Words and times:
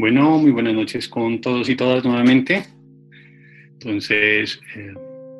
Bueno, 0.00 0.38
muy 0.38 0.50
buenas 0.50 0.72
noches 0.72 1.06
con 1.06 1.42
todos 1.42 1.68
y 1.68 1.76
todas 1.76 2.02
nuevamente. 2.06 2.64
Entonces, 3.74 4.58
eh, 4.74 4.94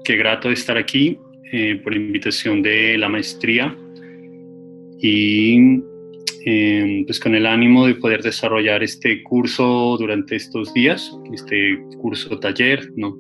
qué 0.04 0.16
grato 0.16 0.50
estar 0.50 0.76
aquí 0.76 1.18
eh, 1.50 1.80
por 1.82 1.94
invitación 1.94 2.60
de 2.60 2.98
la 2.98 3.08
maestría 3.08 3.74
y 4.98 5.80
eh, 6.44 7.04
pues 7.06 7.18
con 7.18 7.34
el 7.34 7.46
ánimo 7.46 7.86
de 7.86 7.94
poder 7.94 8.20
desarrollar 8.20 8.82
este 8.82 9.22
curso 9.22 9.96
durante 9.98 10.36
estos 10.36 10.74
días, 10.74 11.10
este 11.32 11.82
curso 11.98 12.38
taller, 12.38 12.92
¿no? 12.96 13.16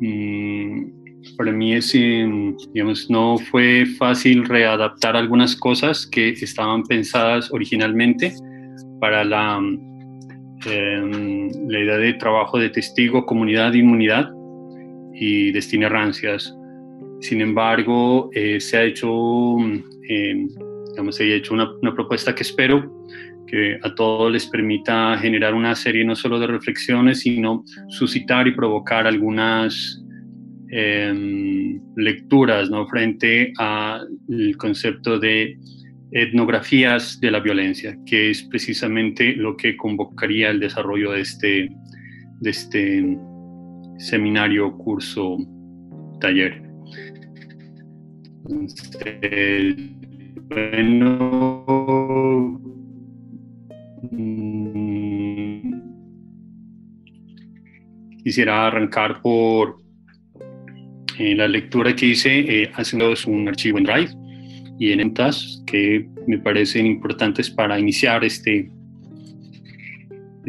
Mm, 0.00 1.36
para 1.36 1.52
mí 1.52 1.72
es, 1.72 1.92
digamos, 1.92 3.08
no 3.08 3.38
fue 3.38 3.86
fácil 3.96 4.44
readaptar 4.44 5.14
algunas 5.14 5.54
cosas 5.54 6.04
que 6.04 6.30
estaban 6.30 6.82
pensadas 6.82 7.48
originalmente 7.52 8.32
para 8.98 9.22
la 9.22 9.60
Em, 10.68 11.48
la 11.68 11.78
idea 11.80 11.96
de 11.96 12.14
trabajo 12.14 12.58
de 12.58 12.70
testigo, 12.70 13.24
comunidad, 13.24 13.72
inmunidad 13.74 14.30
y 15.14 15.52
destino 15.52 15.88
rancias. 15.88 16.52
Sin 17.20 17.40
embargo, 17.40 18.30
eh, 18.34 18.60
se 18.60 18.76
ha 18.76 18.82
hecho, 18.82 19.56
em, 20.08 20.48
digamos, 20.90 21.16
se 21.16 21.24
ha 21.24 21.36
hecho 21.36 21.54
una, 21.54 21.70
una, 21.80 21.94
propuesta 21.94 22.34
que 22.34 22.42
espero 22.42 22.92
que 23.46 23.78
a 23.80 23.94
todos 23.94 24.32
les 24.32 24.46
permita 24.46 25.16
generar 25.18 25.54
una 25.54 25.74
serie 25.76 26.04
no 26.04 26.16
solo 26.16 26.40
de 26.40 26.48
reflexiones, 26.48 27.20
sino 27.20 27.62
suscitar 27.88 28.48
y 28.48 28.52
provocar 28.52 29.06
algunas 29.06 30.02
em, 30.70 31.80
lecturas 31.96 32.68
¿no? 32.70 32.88
frente 32.88 33.52
al 33.56 34.08
concepto 34.58 35.16
de 35.18 35.56
etnografías 36.16 37.20
de 37.20 37.30
la 37.30 37.40
violencia, 37.40 37.94
que 38.06 38.30
es 38.30 38.42
precisamente 38.44 39.34
lo 39.36 39.54
que 39.54 39.76
convocaría 39.76 40.48
el 40.48 40.60
desarrollo 40.60 41.12
de 41.12 41.20
este, 41.20 41.68
de 42.40 42.50
este 42.50 43.18
seminario, 43.98 44.72
curso, 44.78 45.36
taller. 46.18 46.62
bueno, 50.48 51.64
mm, 54.10 55.72
quisiera 58.24 58.68
arrancar 58.68 59.20
por 59.20 59.82
eh, 61.18 61.34
la 61.34 61.46
lectura 61.46 61.94
que 61.94 62.06
hice 62.06 62.62
eh, 62.62 62.70
haciendo 62.74 63.12
un 63.26 63.48
archivo 63.48 63.76
en 63.76 63.84
Drive 63.84 64.25
y 64.78 64.92
en 64.92 65.00
ENTAS 65.00 65.62
que 65.66 66.06
me 66.26 66.38
parecen 66.38 66.86
importantes 66.86 67.50
para 67.50 67.78
iniciar 67.78 68.24
este, 68.24 68.70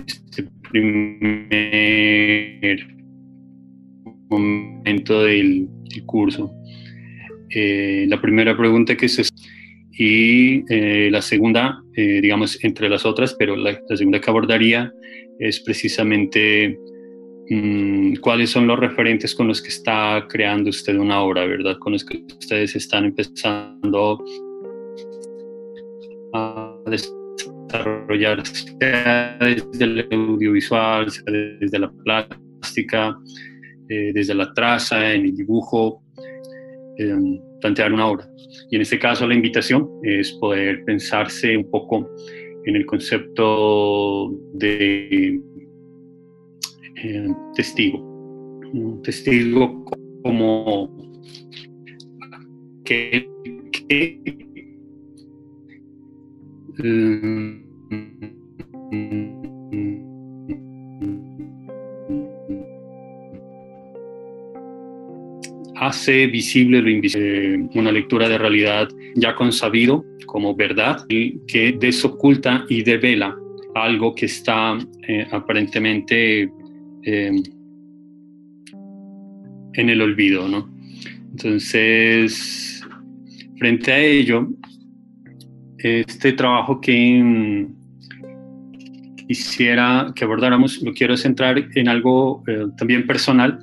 este 0.06 0.44
primer 0.70 1.48
momento 4.30 5.24
del, 5.24 5.70
curso. 6.06 6.54
Eh, 7.50 8.06
la 8.08 8.22
primera 8.22 8.56
pregunta 8.56 8.96
que 8.96 9.08
es 9.08 9.32
y 9.98 10.64
eh, 10.72 11.10
la 11.10 11.24
segunda, 11.24 11.82
eh, 11.96 12.20
digamos, 12.22 12.64
entre 12.64 12.88
las 12.88 13.04
otras, 13.04 13.34
pero 13.34 13.56
la, 13.56 13.80
segunda 13.96 14.22
que 14.22 14.30
abordaría 14.30 14.94
es 15.40 15.60
precisamente 15.62 16.78
cuáles 18.22 18.50
son 18.50 18.68
los 18.68 18.80
referentes 18.80 19.34
con 19.34 19.48
los 19.48 19.62
que 19.62 19.70
está 19.70 20.26
creando 20.30 20.70
usted 20.70 20.98
una 20.98 21.22
obra, 21.22 21.46
¿verdad? 21.46 21.78
Con 21.80 21.94
los 21.94 22.04
que 22.04 22.24
ustedes 22.40 22.76
están 22.76 23.06
empezando 23.06 24.24
a 26.34 26.76
desarrollarse 26.88 28.76
desde 28.80 29.84
el 29.84 30.08
audiovisual, 30.12 31.08
desde 31.62 31.80
la 31.80 31.92
plástica, 32.04 33.18
eh, 33.90 34.12
desde 34.14 34.34
la 34.36 34.54
traza, 34.54 35.14
en 35.14 35.26
el 35.26 35.36
dibujo, 35.36 36.04
em, 36.98 37.40
plantear 37.62 37.94
una 37.94 38.08
obra. 38.08 38.28
Y 38.70 38.76
en 38.76 38.82
este 38.82 39.00
caso 39.00 39.26
la 39.26 39.36
invitación 39.36 39.88
es 40.04 40.34
poder 40.34 40.84
pensarse 40.84 41.56
un 41.56 41.70
poco 41.70 42.10
en 42.66 42.76
el 42.76 42.86
concepto 42.86 44.32
de 44.56 45.40
eh, 47.04 47.28
testigo. 47.56 48.00
Un 48.74 49.02
testigo 49.02 49.86
como 50.24 50.90
que, 52.84 53.30
que 53.88 54.22
hace 65.76 66.28
visible 66.28 66.82
lo 66.82 66.90
invisible, 66.90 67.70
una 67.76 67.92
lectura 67.92 68.28
de 68.28 68.38
realidad 68.38 68.90
ya 69.16 69.36
consabido 69.36 70.04
como 70.26 70.56
verdad 70.56 71.06
que 71.08 71.78
desoculta 71.80 72.66
y 72.70 72.84
devela 72.84 73.36
algo 73.76 74.14
que 74.16 74.26
está 74.26 74.78
eh, 75.08 75.28
aparentemente 75.32 76.52
eh, 77.04 77.42
en 79.74 79.90
el 79.90 80.02
olvido, 80.02 80.48
¿no? 80.48 80.70
Entonces, 81.32 82.84
frente 83.58 83.92
a 83.92 84.00
ello, 84.00 84.50
este 85.78 86.34
trabajo 86.34 86.82
que 86.82 87.22
mm, 87.24 87.78
quisiera 89.28 90.12
que 90.16 90.24
abordáramos, 90.24 90.82
lo 90.82 90.94
quiero 90.94 91.16
centrar 91.18 91.64
en 91.76 91.88
algo 91.88 92.44
eh, 92.48 92.66
también 92.78 93.06
personal, 93.06 93.60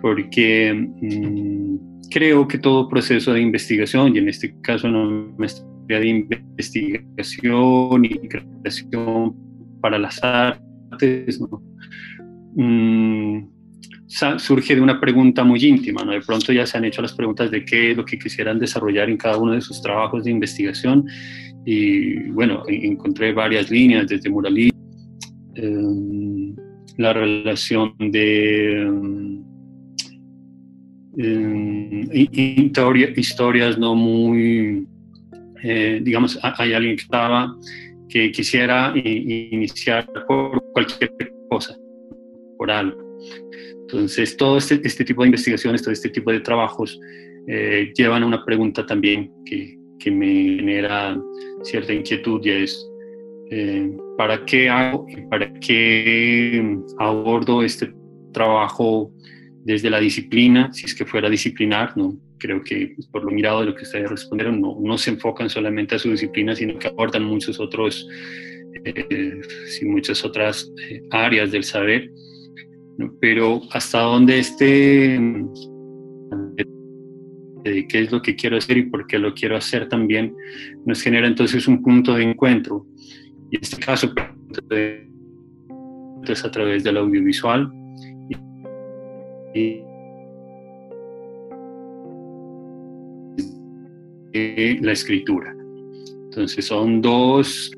porque 0.00 0.72
mm, 0.72 2.08
creo 2.10 2.48
que 2.48 2.58
todo 2.58 2.88
proceso 2.88 3.32
de 3.32 3.40
investigación, 3.40 4.14
y 4.14 4.18
en 4.18 4.28
este 4.28 4.54
caso 4.62 4.88
una 4.88 5.26
maestría 5.36 6.00
de 6.00 6.08
investigación 6.08 8.04
y 8.04 8.28
creación 8.28 9.36
para 9.80 9.98
las 9.98 10.22
artes, 10.22 11.40
mm, 12.58 13.48
surge 14.38 14.74
de 14.74 14.80
una 14.80 15.00
pregunta 15.00 15.44
muy 15.44 15.64
íntima, 15.64 16.04
¿no? 16.04 16.12
De 16.12 16.20
pronto 16.20 16.52
ya 16.52 16.66
se 16.66 16.76
han 16.76 16.84
hecho 16.84 17.02
las 17.02 17.12
preguntas 17.12 17.50
de 17.50 17.64
qué 17.64 17.92
es 17.92 17.96
lo 17.96 18.04
que 18.04 18.18
quisieran 18.18 18.58
desarrollar 18.58 19.08
en 19.08 19.16
cada 19.16 19.36
uno 19.38 19.52
de 19.52 19.60
sus 19.60 19.80
trabajos 19.82 20.24
de 20.24 20.30
investigación 20.30 21.04
y 21.64 22.30
bueno, 22.30 22.62
encontré 22.66 23.32
varias 23.32 23.70
líneas 23.70 24.08
desde 24.08 24.30
muralismo, 24.30 24.78
em, 25.54 26.56
la 26.96 27.12
relación 27.12 27.94
de 27.98 28.82
em, 31.18 32.08
historias 33.16 33.78
no 33.78 33.94
muy, 33.94 34.86
eh, 35.62 36.00
digamos, 36.02 36.38
hay 36.42 36.72
alguien 36.72 36.96
que 36.96 37.02
estaba 37.02 37.54
que 38.08 38.32
quisiera 38.32 38.94
iniciar 38.96 40.08
por 40.26 40.62
cualquier 40.72 41.12
cosa, 41.50 41.76
entonces, 43.80 44.36
todo 44.36 44.58
este, 44.58 44.80
este, 44.84 45.04
tipo 45.04 45.22
de 45.22 45.28
investigaciones, 45.28 45.82
todo 45.82 45.92
este 45.92 46.10
tipo 46.10 46.30
de 46.30 46.40
trabajos 46.40 47.00
eh, 47.46 47.92
llevan 47.96 48.22
a 48.22 48.26
una 48.26 48.44
pregunta 48.44 48.84
también 48.84 49.32
que, 49.46 49.78
que, 49.98 50.10
me 50.10 50.26
genera 50.26 51.18
cierta 51.62 51.92
inquietud 51.92 52.44
y 52.44 52.50
es, 52.50 52.86
eh, 53.50 53.90
¿para 54.16 54.44
qué 54.44 54.68
hago 54.68 55.06
y 55.08 55.22
para 55.22 55.52
qué 55.54 56.78
abordo 56.98 57.62
este 57.62 57.92
trabajo 58.32 59.10
desde 59.64 59.90
la 59.90 60.00
disciplina, 60.00 60.72
si 60.72 60.84
es 60.84 60.94
que 60.94 61.06
fuera 61.06 61.30
disciplinar, 61.30 61.96
¿no? 61.96 62.16
Creo 62.38 62.62
que 62.62 62.94
por 63.10 63.24
lo 63.24 63.30
mirado 63.30 63.60
de 63.60 63.66
lo 63.66 63.74
que 63.74 63.82
ustedes 63.82 64.08
respondieron, 64.08 64.60
no, 64.60 64.76
no 64.80 64.98
se 64.98 65.10
enfocan 65.10 65.50
solamente 65.50 65.94
a 65.94 65.98
su 65.98 66.10
disciplina, 66.10 66.54
sino 66.54 66.78
que 66.78 66.88
abordan 66.88 67.24
muchos 67.24 67.58
otros, 67.58 68.06
eh, 68.84 69.40
muchas 69.82 70.24
otras 70.24 70.70
áreas 71.10 71.50
del 71.50 71.64
saber 71.64 72.10
pero 73.20 73.60
hasta 73.72 74.00
dónde 74.00 74.38
esté, 74.40 75.20
qué 77.64 78.00
es 78.00 78.12
lo 78.12 78.22
que 78.22 78.34
quiero 78.34 78.56
hacer 78.56 78.78
y 78.78 78.82
por 78.84 79.06
qué 79.06 79.18
lo 79.18 79.34
quiero 79.34 79.56
hacer 79.56 79.88
también, 79.88 80.34
nos 80.84 81.02
genera 81.02 81.26
entonces 81.26 81.68
un 81.68 81.82
punto 81.82 82.14
de 82.14 82.24
encuentro. 82.24 82.86
Y 83.50 83.56
en 83.56 83.62
este 83.62 83.78
caso, 83.78 84.12
es 86.26 86.44
a 86.44 86.50
través 86.50 86.84
del 86.84 86.96
audiovisual. 86.96 87.72
Y, 89.54 89.82
la 94.80 94.92
escritura. 94.92 95.52
Entonces 96.26 96.66
son 96.66 97.00
dos, 97.02 97.72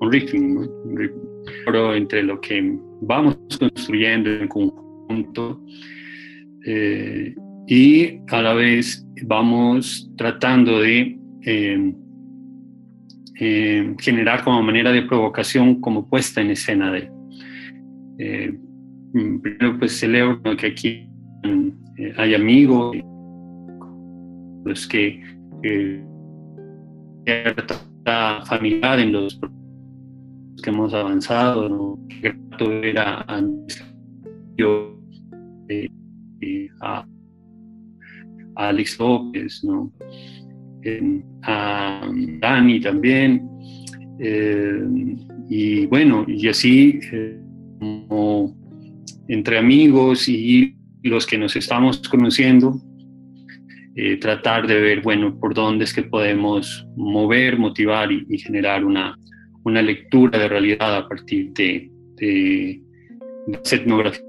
un 0.00 0.12
ritmo, 0.12 0.60
un 0.60 0.96
ritmo 0.96 1.94
entre 1.94 2.22
lo 2.22 2.40
que 2.40 2.78
vamos 3.00 3.38
construyendo 3.58 4.30
en 4.30 4.48
conjunto 4.48 5.60
eh, 6.64 7.34
y 7.66 8.18
a 8.28 8.42
la 8.42 8.54
vez 8.54 9.06
vamos 9.24 10.10
tratando 10.16 10.80
de 10.80 11.18
eh, 11.42 11.94
eh, 13.38 13.94
generar 13.98 14.42
como 14.42 14.62
manera 14.62 14.90
de 14.92 15.02
provocación 15.02 15.78
como 15.82 16.08
puesta 16.08 16.40
en 16.40 16.52
escena 16.52 16.90
de 16.90 17.10
eh, 18.18 18.58
primero 19.12 19.78
pues 19.78 19.98
celebro 19.98 20.56
que 20.56 20.68
aquí 20.68 21.10
eh, 21.44 22.14
hay 22.16 22.34
amigos 22.34 22.96
los 24.64 24.86
que 24.86 25.22
cierta 27.26 28.44
familiar 28.46 29.00
en 29.00 29.12
los 29.12 29.38
que 30.62 30.70
hemos 30.70 30.94
avanzado 30.94 31.68
¿no? 31.68 31.98
grato 32.20 32.72
era 32.72 33.24
antes 33.28 33.84
yo 34.56 34.98
a, 36.80 37.06
a 38.56 38.68
Alex 38.68 38.98
López 38.98 39.64
¿no? 39.64 39.92
a 41.42 42.08
Dani 42.40 42.80
también. 42.80 43.48
Eh, 44.18 44.82
y 45.48 45.86
bueno, 45.86 46.24
y 46.26 46.48
así 46.48 47.00
eh, 47.12 47.40
como 47.78 48.56
entre 49.28 49.58
amigos 49.58 50.28
y 50.28 50.76
los 51.02 51.26
que 51.26 51.38
nos 51.38 51.54
estamos 51.56 51.98
conociendo, 52.08 52.80
eh, 53.94 54.16
tratar 54.16 54.66
de 54.66 54.80
ver, 54.80 55.02
bueno, 55.02 55.38
por 55.38 55.54
dónde 55.54 55.84
es 55.84 55.94
que 55.94 56.02
podemos 56.02 56.86
mover, 56.96 57.58
motivar 57.58 58.10
y, 58.12 58.38
generar 58.38 58.84
una, 58.84 59.16
una, 59.66 59.82
lectura 59.82 60.38
de 60.38 60.48
realidad 60.48 60.96
a 60.96 61.08
partir 61.08 61.52
de, 61.52 61.90
de, 62.14 62.80
etnografía 63.70 64.22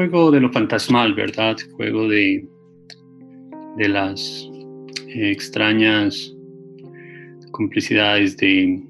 juego 0.00 0.30
de 0.30 0.40
lo 0.40 0.50
fantasmal, 0.50 1.12
¿verdad? 1.14 1.56
Juego 1.76 2.08
de, 2.08 2.42
de 3.76 3.88
las 3.88 4.48
eh, 5.08 5.30
extrañas 5.30 6.34
complicidades 7.50 8.36
de, 8.38 8.80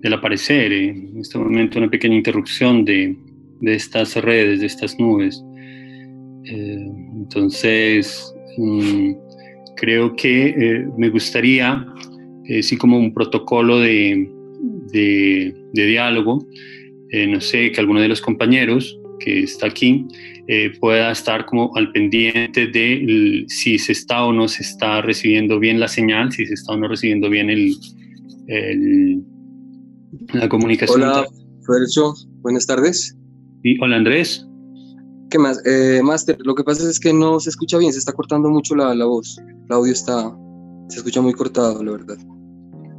del 0.00 0.12
aparecer. 0.12 0.72
Eh, 0.72 0.88
en 0.88 1.20
este 1.20 1.38
momento 1.38 1.78
una 1.78 1.88
pequeña 1.88 2.16
interrupción 2.16 2.84
de, 2.84 3.16
de 3.60 3.74
estas 3.74 4.16
redes, 4.16 4.60
de 4.60 4.66
estas 4.66 4.98
nubes. 4.98 5.40
Eh, 6.46 6.90
entonces, 7.14 8.34
mm, 8.58 9.12
creo 9.76 10.16
que 10.16 10.86
me 10.98 11.08
gustaría, 11.08 11.86
así 12.58 12.76
como 12.76 12.98
un 12.98 13.14
protocolo 13.14 13.78
de, 13.78 14.28
de 14.92 15.86
diálogo, 15.86 16.44
no 17.28 17.40
sé, 17.40 17.70
que 17.70 17.80
alguno 17.80 18.00
de 18.00 18.08
los 18.08 18.20
compañeros 18.20 18.98
que 19.20 19.44
está 19.44 19.66
aquí 19.66 20.06
eh, 20.48 20.72
pueda 20.80 21.12
estar 21.12 21.46
como 21.46 21.74
al 21.76 21.92
pendiente 21.92 22.66
de 22.66 23.44
si 23.48 23.78
se 23.78 23.92
está 23.92 24.24
o 24.24 24.32
no 24.32 24.48
se 24.48 24.62
está 24.62 25.00
recibiendo 25.02 25.58
bien 25.58 25.78
la 25.78 25.88
señal, 25.88 26.32
si 26.32 26.46
se 26.46 26.54
está 26.54 26.72
o 26.72 26.76
no 26.76 26.88
recibiendo 26.88 27.30
bien 27.30 27.48
el, 27.50 27.76
la 30.32 30.48
comunicación. 30.48 31.02
Hola, 31.02 31.26
Fercho, 31.66 32.14
buenas 32.40 32.66
tardes. 32.66 33.16
Sí, 33.62 33.76
hola 33.80 33.96
Andrés. 33.96 34.46
¿Qué 35.30 35.38
más? 35.38 35.64
Eh, 35.64 36.00
Master, 36.02 36.36
lo 36.40 36.54
que 36.54 36.64
pasa 36.64 36.88
es 36.90 37.00
que 37.00 37.12
no 37.12 37.40
se 37.40 37.50
escucha 37.50 37.78
bien, 37.78 37.92
se 37.92 37.98
está 37.98 38.12
cortando 38.12 38.50
mucho 38.50 38.74
la, 38.74 38.94
la 38.94 39.06
voz. 39.06 39.38
El 39.38 39.72
audio 39.74 39.92
está, 39.92 40.36
se 40.88 40.98
escucha 40.98 41.22
muy 41.22 41.32
cortado, 41.32 41.82
la 41.82 41.92
verdad. 41.92 42.18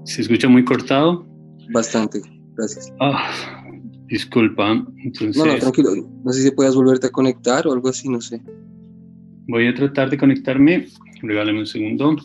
¿Se 0.05 0.21
escucha 0.21 0.47
muy 0.47 0.65
cortado? 0.65 1.27
Bastante, 1.71 2.21
gracias. 2.55 2.91
Ah, 2.99 3.62
Disculpa, 4.07 4.85
entonces... 5.03 5.37
No, 5.37 5.45
no, 5.45 5.57
tranquilo. 5.57 5.91
No 6.23 6.31
sé 6.31 6.43
si 6.43 6.51
puedas 6.51 6.75
volverte 6.75 7.07
a 7.07 7.09
conectar 7.09 7.67
o 7.67 7.73
algo 7.73 7.89
así, 7.89 8.09
no 8.09 8.21
sé. 8.21 8.41
Voy 9.47 9.67
a 9.67 9.73
tratar 9.73 10.09
de 10.09 10.17
conectarme. 10.17 10.87
Regáleme 11.21 11.59
un 11.59 11.65
segundo. 11.65 12.15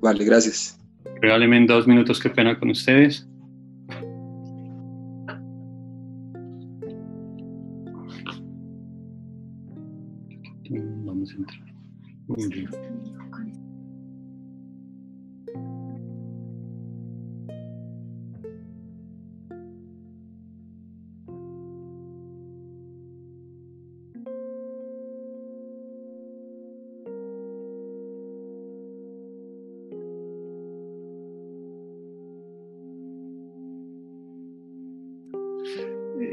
Vale, 0.00 0.24
gracias. 0.24 0.78
Regáleme 1.20 1.56
en 1.56 1.66
dos 1.66 1.86
minutos, 1.86 2.20
qué 2.20 2.30
pena 2.30 2.58
con 2.58 2.70
ustedes. 2.70 3.28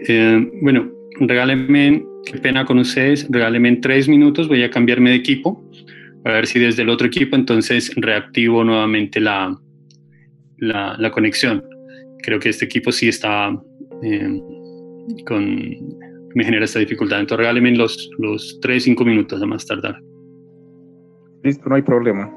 Eh, 0.08 0.52
bueno, 0.62 0.92
regálenme, 1.20 2.06
qué 2.26 2.38
pena 2.40 2.66
con 2.66 2.80
ustedes, 2.80 3.28
regálenme 3.30 3.70
en 3.70 3.82
tres 3.82 4.08
minutos, 4.08 4.48
voy 4.48 4.64
a 4.64 4.70
cambiarme 4.70 5.12
de 5.12 5.18
equipo 5.18 5.64
para 6.24 6.36
ver 6.36 6.48
si 6.48 6.60
desde 6.60 6.84
el 6.84 6.90
otro 6.90 7.08
equipo 7.08 7.36
entonces 7.36 7.92
reactivo 7.96 8.64
nuevamente 8.64 9.20
la, 9.20 9.58
la, 10.58 11.12
conexión. 11.12 11.64
Creo 12.22 12.40
que 12.40 12.50
este 12.50 12.66
equipo 12.66 12.92
sí 12.92 13.10
está 13.10 13.54
eh, 14.02 14.42
con, 15.26 15.76
me 16.36 16.44
genera 16.44 16.66
esta 16.66 16.80
dificultad. 16.80 17.20
Entonces 17.20 17.40
regálenme 17.40 17.76
los, 17.76 18.10
los 18.20 18.60
tres, 18.62 18.84
cinco 18.84 19.04
minutos 19.04 19.42
a 19.42 19.46
más 19.46 19.66
tardar. 19.66 20.00
Listo, 21.44 21.68
no 21.68 21.76
hay 21.76 21.82
problema. 21.82 22.32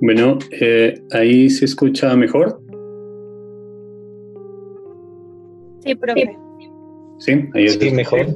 Bueno, 0.00 0.38
eh, 0.52 1.02
ahí 1.12 1.50
se 1.50 1.64
escucha 1.64 2.14
mejor. 2.16 2.60
Sí, 5.80 5.94
profe. 5.96 6.36
Sí, 7.18 7.32
ahí 7.54 7.64
es 7.64 7.74
sí, 7.74 7.90
mejor. 7.90 8.26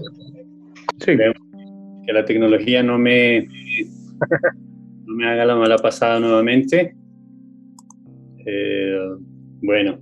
Sí. 0.98 1.12
Que 2.06 2.12
la 2.12 2.24
tecnología 2.24 2.82
no 2.82 2.98
me, 2.98 3.42
no 5.06 5.14
me 5.14 5.28
haga 5.28 5.44
la 5.44 5.56
mala 5.56 5.78
pasada 5.78 6.18
nuevamente. 6.18 6.96
Eh, 8.44 8.98
bueno, 9.62 10.00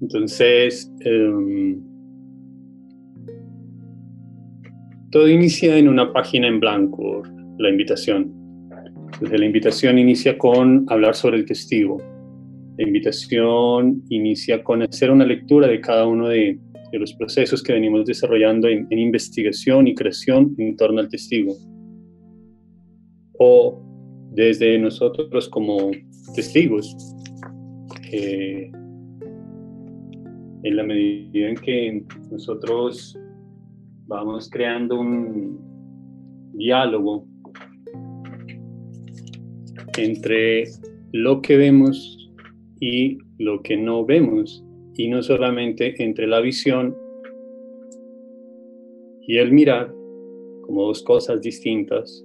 entonces 0.00 0.90
em, 1.00 1.80
todo 5.12 5.28
inicia 5.28 5.76
en 5.76 5.88
una 5.88 6.12
página 6.12 6.48
en 6.48 6.58
blanco, 6.58 7.22
la 7.58 7.70
invitación. 7.70 8.39
Entonces, 9.20 9.40
la 9.40 9.46
invitación 9.46 9.98
inicia 9.98 10.38
con 10.38 10.86
hablar 10.88 11.14
sobre 11.14 11.36
el 11.36 11.44
testigo. 11.44 11.98
La 12.78 12.86
invitación 12.86 14.02
inicia 14.08 14.64
con 14.64 14.80
hacer 14.80 15.10
una 15.10 15.26
lectura 15.26 15.68
de 15.68 15.78
cada 15.78 16.06
uno 16.06 16.28
de, 16.28 16.58
los 16.92 17.12
procesos 17.12 17.62
que 17.62 17.74
venimos 17.74 18.06
desarrollando 18.06 18.66
en, 18.66 18.86
investigación 18.90 19.86
y 19.86 19.94
creación 19.94 20.54
en 20.56 20.74
torno 20.74 21.00
al 21.00 21.10
testigo. 21.10 21.54
O 23.38 23.78
desde 24.32 24.78
nosotros 24.78 25.50
como 25.50 25.90
testigos. 26.34 26.96
Eh, 28.10 28.70
en 30.62 30.76
la 30.76 30.82
medida 30.82 31.46
en 31.46 31.56
que 31.56 32.04
nosotros 32.30 33.18
vamos 34.06 34.48
creando 34.48 34.98
un 34.98 35.60
diálogo 36.54 37.29
entre 39.98 40.64
lo 41.12 41.42
que 41.42 41.56
vemos 41.56 42.30
y 42.80 43.18
lo 43.38 43.62
que 43.62 43.76
no 43.76 44.04
vemos, 44.04 44.64
y 44.96 45.08
no 45.08 45.22
solamente 45.22 46.02
entre 46.02 46.26
la 46.26 46.40
visión 46.40 46.96
y 49.26 49.38
el 49.38 49.52
mirar 49.52 49.92
como 50.62 50.86
dos 50.86 51.02
cosas 51.02 51.40
distintas, 51.40 52.24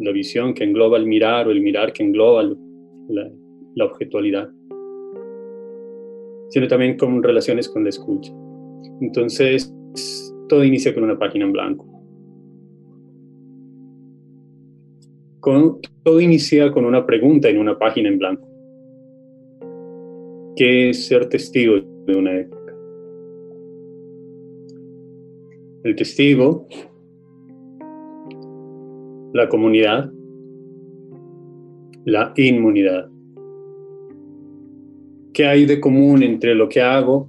la 0.00 0.12
visión 0.12 0.54
que 0.54 0.64
engloba 0.64 0.96
el 0.96 1.06
mirar 1.06 1.48
o 1.48 1.50
el 1.50 1.60
mirar 1.60 1.92
que 1.92 2.02
engloba 2.02 2.44
la, 3.08 3.84
objetualidad, 3.84 4.50
sino 6.50 6.66
también 6.68 6.96
con 6.96 7.22
relaciones 7.22 7.68
con 7.68 7.84
la 7.84 7.90
escucha. 7.90 8.32
Entonces, 9.00 9.72
todo 10.48 10.64
inicia 10.64 10.94
con 10.94 11.04
una 11.04 11.18
página 11.18 11.44
en 11.44 11.52
blanco. 11.52 11.97
Todo 16.02 16.20
inicia 16.20 16.70
con 16.70 16.84
una 16.84 17.06
pregunta 17.06 17.48
en 17.48 17.58
una 17.58 17.78
página 17.78 18.10
en 18.10 18.18
blanco. 18.18 18.46
¿Qué 20.56 20.90
es 20.90 21.06
ser 21.06 21.26
testigo 21.26 21.76
de 22.06 22.16
una 22.16 22.40
época? 22.40 22.74
El 25.84 25.96
testigo, 25.96 26.66
la 29.32 29.48
comunidad, 29.48 30.12
la 32.04 32.34
inmunidad. 32.36 33.08
¿Qué 35.32 35.46
hay 35.46 35.64
de 35.64 35.80
común 35.80 36.22
entre 36.22 36.54
lo 36.54 36.68
que 36.68 36.82
hago 36.82 37.26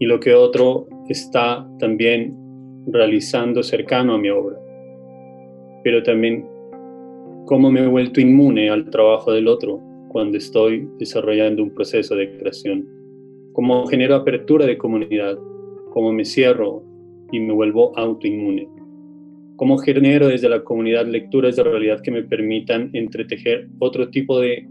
y 0.00 0.06
lo 0.06 0.18
que 0.18 0.34
otro 0.34 0.88
está 1.08 1.64
también 1.78 2.36
realizando 2.88 3.62
cercano 3.62 4.14
a 4.14 4.18
mi 4.18 4.30
obra? 4.30 4.58
Pero 5.84 6.02
también 6.02 6.53
cómo 7.46 7.70
me 7.70 7.80
he 7.80 7.86
vuelto 7.86 8.20
inmune 8.20 8.70
al 8.70 8.88
trabajo 8.90 9.32
del 9.32 9.48
otro 9.48 9.80
cuando 10.08 10.38
estoy 10.38 10.88
desarrollando 10.98 11.62
un 11.62 11.74
proceso 11.74 12.14
de 12.14 12.38
creación, 12.38 12.88
cómo 13.52 13.86
genero 13.86 14.14
apertura 14.14 14.64
de 14.64 14.78
comunidad, 14.78 15.36
cómo 15.90 16.12
me 16.12 16.24
cierro 16.24 16.82
y 17.32 17.40
me 17.40 17.52
vuelvo 17.52 17.96
autoinmune, 17.98 18.68
cómo 19.56 19.76
genero 19.78 20.28
desde 20.28 20.48
la 20.48 20.62
comunidad 20.62 21.06
lecturas 21.06 21.56
de 21.56 21.64
realidad 21.64 22.00
que 22.00 22.10
me 22.10 22.22
permitan 22.22 22.90
entretejer 22.94 23.68
otro 23.78 24.08
tipo 24.08 24.40
de 24.40 24.66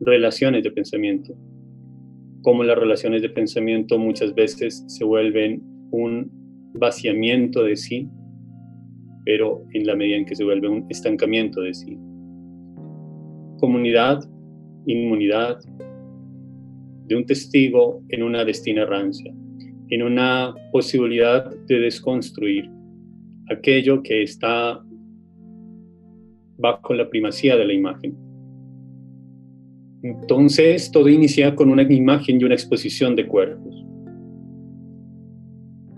relaciones 0.00 0.64
de 0.64 0.70
pensamiento, 0.70 1.34
cómo 2.42 2.62
las 2.62 2.76
relaciones 2.76 3.22
de 3.22 3.30
pensamiento 3.30 3.98
muchas 3.98 4.34
veces 4.34 4.84
se 4.86 5.04
vuelven 5.04 5.62
un 5.92 6.30
vaciamiento 6.74 7.62
de 7.62 7.76
sí 7.76 8.10
pero 9.26 9.64
en 9.72 9.86
la 9.86 9.96
medida 9.96 10.16
en 10.16 10.24
que 10.24 10.36
se 10.36 10.44
vuelve 10.44 10.68
un 10.68 10.86
estancamiento 10.88 11.60
de 11.60 11.74
sí. 11.74 11.98
Comunidad, 13.58 14.20
inmunidad 14.86 15.58
de 17.06 17.16
un 17.16 17.26
testigo 17.26 18.02
en 18.10 18.22
una 18.22 18.44
destina 18.44 18.86
rancia, 18.86 19.34
en 19.90 20.02
una 20.02 20.54
posibilidad 20.70 21.50
de 21.66 21.80
desconstruir 21.80 22.70
aquello 23.50 24.00
que 24.02 24.22
está 24.22 24.80
bajo 26.58 26.94
la 26.94 27.08
primacía 27.10 27.56
de 27.56 27.64
la 27.66 27.72
imagen. 27.72 28.16
Entonces, 30.04 30.90
todo 30.92 31.08
inicia 31.08 31.56
con 31.56 31.68
una 31.68 31.82
imagen 31.82 32.40
y 32.40 32.44
una 32.44 32.54
exposición 32.54 33.16
de 33.16 33.26
cuerpos 33.26 33.65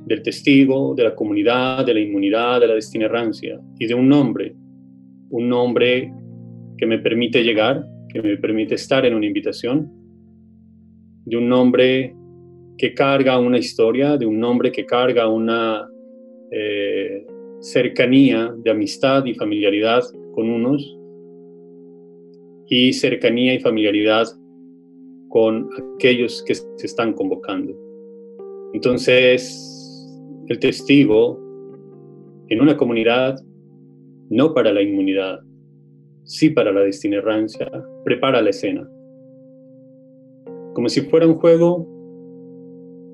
del 0.08 0.22
testigo, 0.22 0.94
de 0.94 1.04
la 1.04 1.14
comunidad, 1.14 1.84
de 1.84 1.94
la 1.94 2.00
inmunidad, 2.00 2.60
de 2.60 2.66
la 2.66 2.74
destinerrancia 2.74 3.60
y 3.78 3.86
de 3.86 3.94
un 3.94 4.08
nombre, 4.08 4.54
un 5.30 5.48
nombre 5.48 6.10
que 6.78 6.86
me 6.86 6.98
permite 6.98 7.44
llegar, 7.44 7.84
que 8.08 8.22
me 8.22 8.38
permite 8.38 8.74
estar 8.74 9.04
en 9.04 9.14
una 9.14 9.26
invitación, 9.26 9.92
de 11.26 11.36
un 11.36 11.46
nombre 11.46 12.14
que 12.78 12.94
carga 12.94 13.38
una 13.38 13.58
historia, 13.58 14.16
de 14.16 14.24
un 14.24 14.40
nombre 14.40 14.72
que 14.72 14.86
carga 14.86 15.28
una 15.28 15.86
eh, 16.52 17.26
cercanía 17.60 18.54
de 18.64 18.70
amistad 18.70 19.26
y 19.26 19.34
familiaridad 19.34 20.02
con 20.32 20.48
unos 20.48 20.96
y 22.68 22.94
cercanía 22.94 23.54
y 23.54 23.60
familiaridad 23.60 24.26
con 25.28 25.68
aquellos 25.96 26.42
que 26.46 26.54
se 26.54 26.86
están 26.86 27.12
convocando. 27.12 27.76
Entonces, 28.72 29.77
el 30.48 30.58
testigo 30.58 31.38
en 32.48 32.60
una 32.60 32.76
comunidad, 32.76 33.38
no 34.30 34.54
para 34.54 34.72
la 34.72 34.80
inmunidad, 34.80 35.40
sí 36.24 36.50
para 36.50 36.72
la 36.72 36.80
destinerrancia, 36.80 37.70
prepara 38.04 38.40
la 38.40 38.50
escena. 38.50 38.88
Como 40.74 40.88
si 40.88 41.02
fuera 41.02 41.26
un 41.26 41.34
juego 41.34 41.86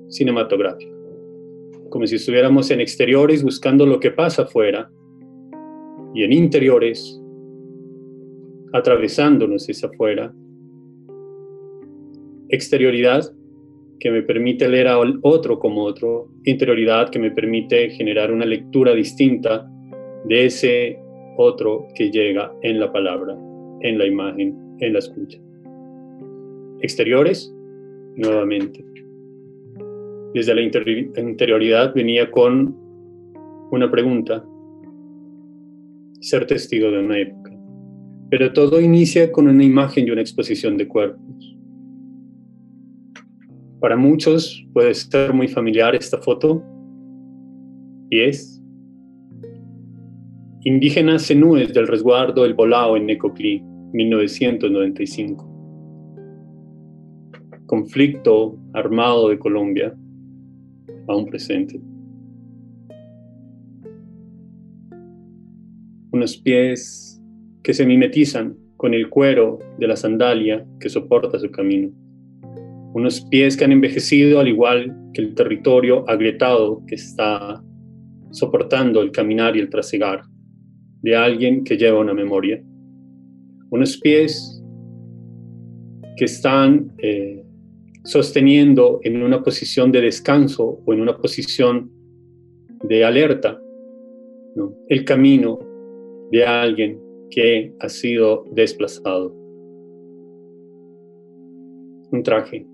cinematográfico, 0.07 0.95
como 1.89 2.07
si 2.07 2.15
estuviéramos 2.15 2.71
en 2.71 2.79
exteriores 2.79 3.43
buscando 3.43 3.85
lo 3.85 3.99
que 3.99 4.11
pasa 4.11 4.43
afuera 4.43 4.89
y 6.13 6.23
en 6.23 6.31
interiores 6.31 7.21
atravesándonos 8.71 9.67
esa 9.67 9.87
afuera. 9.87 10.33
Exterioridad 12.49 13.23
que 13.99 14.11
me 14.11 14.21
permite 14.21 14.67
leer 14.67 14.87
a 14.87 14.99
otro 15.21 15.59
como 15.59 15.83
otro, 15.83 16.29
interioridad 16.43 17.09
que 17.09 17.19
me 17.19 17.31
permite 17.31 17.89
generar 17.91 18.31
una 18.31 18.45
lectura 18.45 18.93
distinta 18.93 19.69
de 20.25 20.45
ese 20.45 20.99
otro 21.37 21.87
que 21.95 22.11
llega 22.11 22.51
en 22.61 22.79
la 22.79 22.91
palabra, 22.91 23.37
en 23.81 23.97
la 23.97 24.05
imagen, 24.05 24.55
en 24.79 24.93
la 24.93 24.99
escucha. 24.99 25.39
Exteriores, 26.81 27.53
nuevamente. 28.15 28.83
Desde 30.33 30.53
la 30.53 30.61
interioridad 30.61 31.93
venía 31.93 32.29
con 32.29 32.75
una 33.71 33.89
pregunta, 33.89 34.45
ser 36.19 36.45
testigo 36.45 36.91
de 36.91 36.99
una 36.99 37.19
época. 37.19 37.51
Pero 38.29 38.51
todo 38.51 38.81
inicia 38.81 39.31
con 39.31 39.47
una 39.47 39.63
imagen 39.63 40.07
y 40.07 40.11
una 40.11 40.21
exposición 40.21 40.77
de 40.77 40.87
cuerpos 40.87 41.54
para 43.85 43.97
muchos 43.97 44.65
puede 44.73 44.95
ser 44.95 45.31
muy 45.31 45.47
familiar 45.47 45.93
esta 45.93 46.17
foto 46.17 46.63
y 48.09 48.19
es 48.19 48.59
Indígenas 50.61 51.27
cenúes 51.27 51.71
del 51.71 51.85
resguardo 51.85 52.45
El 52.45 52.55
Bolao 52.55 52.97
en 52.97 53.05
Necoclí, 53.05 53.61
1995. 53.93 55.47
Conflicto 57.67 58.57
armado 58.73 59.29
de 59.29 59.37
Colombia, 59.37 59.95
aún 61.07 61.27
presente. 61.27 61.79
Unos 66.11 66.37
pies 66.37 67.21
que 67.61 67.75
se 67.75 67.85
mimetizan 67.85 68.57
con 68.77 68.95
el 68.95 69.09
cuero 69.09 69.59
de 69.77 69.87
la 69.87 69.95
sandalia 69.95 70.65
que 70.79 70.89
soporta 70.89 71.37
su 71.37 71.51
camino 71.51 71.91
unos 72.95 73.19
pies 73.25 73.57
que 73.57 73.65
han 73.65 73.73
envejecido 73.73 74.39
al 74.39 74.47
igual 74.47 74.95
que 75.13 75.21
el 75.21 75.35
territorio 75.35 76.09
agrietado 76.09 76.81
que 76.87 76.95
está 76.95 77.61
soportando 78.31 79.01
el 79.01 79.11
caminar 79.11 79.57
y 79.57 79.59
el 79.59 79.69
trasegar 79.69 80.21
de 81.01 81.13
alguien 81.13 81.65
que 81.65 81.75
lleva 81.75 81.99
una 81.99 82.13
memoria. 82.13 82.63
Unos 83.69 83.97
pies 83.97 84.63
que 86.15 86.23
están 86.23 86.93
eh, 86.99 87.43
sosteniendo 88.05 89.01
en 89.03 89.21
una 89.21 89.43
posición 89.43 89.91
de 89.91 89.99
descanso 89.99 90.81
o 90.85 90.93
en 90.93 91.01
una 91.01 91.17
posición 91.17 91.91
de 92.81 93.03
alerta 93.03 93.59
el 94.87 95.03
camino 95.03 95.59
de 96.31 96.45
alguien 96.45 96.97
que 97.29 97.75
ha 97.81 97.89
sido 97.89 98.45
desplazado. 98.53 99.35
Un 102.13 102.23
traje 102.23 102.65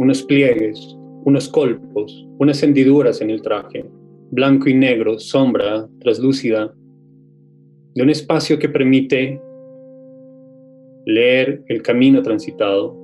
unos 0.00 0.22
pliegues, 0.22 0.96
unos 1.26 1.46
colpos, 1.46 2.26
unas 2.38 2.62
hendiduras 2.62 3.20
en 3.20 3.28
el 3.28 3.42
traje, 3.42 3.84
blanco 4.30 4.70
y 4.70 4.72
negro, 4.72 5.18
sombra, 5.18 5.86
traslúcida, 6.00 6.74
de 7.94 8.02
un 8.02 8.08
espacio 8.08 8.58
que 8.58 8.70
permite 8.70 9.38
leer 11.04 11.62
el 11.68 11.82
camino 11.82 12.22
transitado, 12.22 12.96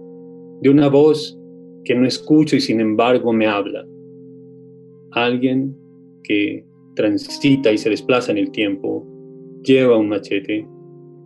de 0.63 0.71
una 0.71 0.89
voz 0.89 1.39
que 1.85 1.95
no 1.95 2.07
escucho 2.07 2.57
y 2.57 2.63
sin 2.63 2.81
embargo 2.81 3.31
me 3.31 3.47
habla. 3.47 3.87
Alguien 5.11 5.77
que 6.25 6.65
transita 6.95 7.73
y 7.73 7.77
se 7.77 7.91
desplaza 7.91 8.33
en 8.33 8.39
el 8.39 8.51
tiempo, 8.53 9.07
lleva 9.63 9.99
un 9.99 10.09
machete, 10.09 10.67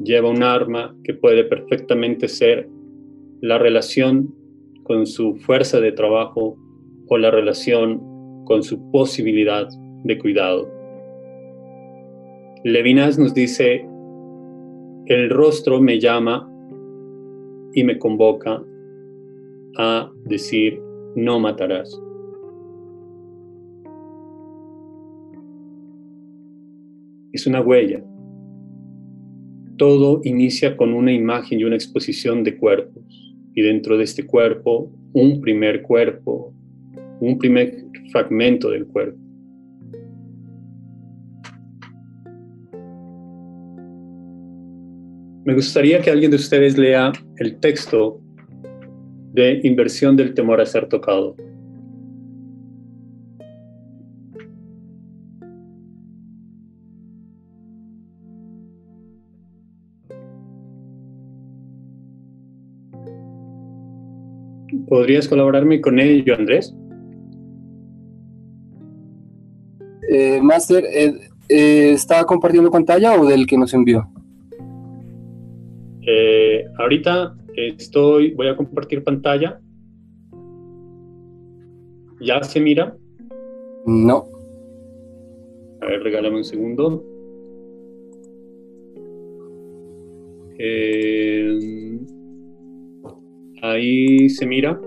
lleva 0.03 0.31
un 0.31 0.43
arma 0.43 0.97
que 1.05 1.15
puede 1.15 1.45
perfectamente 1.45 2.27
ser 2.27 2.69
la 3.41 3.57
relación 3.57 4.35
con 4.91 5.07
su 5.07 5.37
fuerza 5.37 5.79
de 5.79 5.93
trabajo 5.93 6.59
o 7.07 7.17
la 7.17 7.31
relación 7.31 8.03
con 8.45 8.65
su 8.65 8.91
posibilidad 8.91 9.69
de 10.03 10.19
cuidado. 10.19 10.69
Levinas 12.65 13.17
nos 13.17 13.33
dice, 13.33 13.87
el 15.07 15.31
rostro 15.31 15.81
me 15.81 16.01
llama 16.01 16.45
y 17.73 17.85
me 17.85 18.01
convoca 18.01 18.61
a 19.79 20.11
decir, 20.25 20.83
no 21.15 21.39
matarás. 21.39 21.97
es 27.33 27.47
una 27.47 27.61
huella. 27.61 28.05
Todo 29.77 30.21
inicia 30.25 30.77
con 30.77 30.95
una 30.95 31.13
imagen 31.13 31.61
y 31.61 31.65
una 31.65 31.77
exposición 31.77 32.43
de 32.43 32.59
cuerpos. 32.59 33.30
Y 33.54 33.62
dentro 33.62 33.97
de 33.99 34.04
este 34.04 34.26
cuerpo, 34.26 34.92
un 35.12 35.40
primer 35.40 35.83
cuerpo, 35.83 36.54
un 37.21 37.38
primer 37.38 37.85
fragmento 38.12 38.71
del 38.71 38.87
cuerpo. 38.87 39.19
Me 45.45 45.54
gustaría 45.54 46.00
que 46.00 46.11
alguien 46.11 46.30
de 46.30 46.37
ustedes 46.37 46.76
lea 46.76 47.12
el 47.38 47.59
texto 47.59 48.21
de 49.33 49.61
inversión 49.64 50.14
del 50.16 50.35
temor 50.35 50.61
a 50.61 50.66
ser 50.66 50.87
tocado. 50.88 51.35
¿Podrías 64.91 65.29
colaborarme 65.29 65.81
con 65.81 66.01
ello, 66.01 66.35
Andrés? 66.35 66.75
Eh, 70.11 70.41
Master, 70.43 70.85
eh, 70.85 71.15
eh, 71.49 71.93
¿está 71.93 72.25
compartiendo 72.25 72.73
pantalla 72.73 73.15
o 73.15 73.25
del 73.25 73.47
que 73.47 73.57
nos 73.57 73.73
envió? 73.73 74.11
Eh, 76.05 76.65
ahorita 76.77 77.37
estoy, 77.55 78.35
voy 78.35 78.49
a 78.49 78.57
compartir 78.57 79.05
pantalla. 79.05 79.61
¿Ya 82.21 82.43
se 82.43 82.59
mira? 82.59 82.97
No. 83.87 84.29
A 85.83 85.87
ver, 85.87 86.03
regálame 86.03 86.39
un 86.39 86.45
segundo. 86.45 87.05
Eh, 90.59 91.90
ahí 93.62 94.29
se 94.29 94.47
mira. 94.47 94.81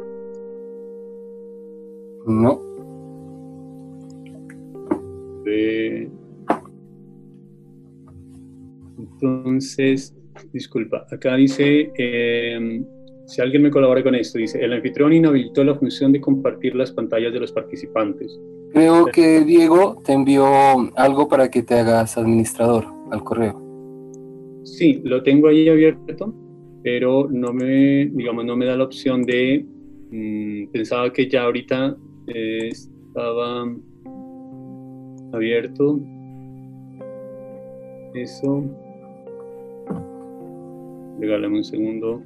No. 2.25 2.61
Eh, 5.45 6.09
entonces, 8.97 10.15
disculpa, 10.51 11.05
acá 11.11 11.35
dice, 11.35 11.91
eh, 11.97 12.83
si 13.25 13.41
alguien 13.41 13.63
me 13.63 13.71
colabora 13.71 14.03
con 14.03 14.15
esto, 14.15 14.37
dice, 14.37 14.63
el 14.63 14.73
anfitrión 14.73 15.13
inhabilitó 15.13 15.63
la 15.63 15.75
función 15.75 16.11
de 16.11 16.21
compartir 16.21 16.75
las 16.75 16.91
pantallas 16.91 17.33
de 17.33 17.39
los 17.39 17.51
participantes. 17.51 18.39
Creo 18.71 19.05
que 19.05 19.41
Diego 19.41 20.01
te 20.03 20.13
envió 20.13 20.45
algo 20.95 21.27
para 21.27 21.49
que 21.51 21.61
te 21.61 21.75
hagas 21.75 22.17
administrador 22.17 22.85
al 23.11 23.23
correo. 23.23 23.61
Sí, 24.63 25.01
lo 25.03 25.21
tengo 25.21 25.49
ahí 25.49 25.69
abierto, 25.69 26.33
pero 26.83 27.27
no 27.31 27.53
me, 27.53 28.07
digamos, 28.07 28.45
no 28.45 28.57
me 28.57 28.65
da 28.65 28.75
la 28.75 28.83
opción 28.83 29.23
de, 29.23 29.65
mm, 30.11 30.71
pensaba 30.71 31.11
que 31.11 31.29
ya 31.29 31.43
ahorita 31.43 31.95
eh, 32.27 32.67
estaba 32.67 33.65
abierto. 35.31 35.99
Eso. 38.13 38.63
Regálame 41.19 41.57
un 41.57 41.63
segundo. 41.63 42.21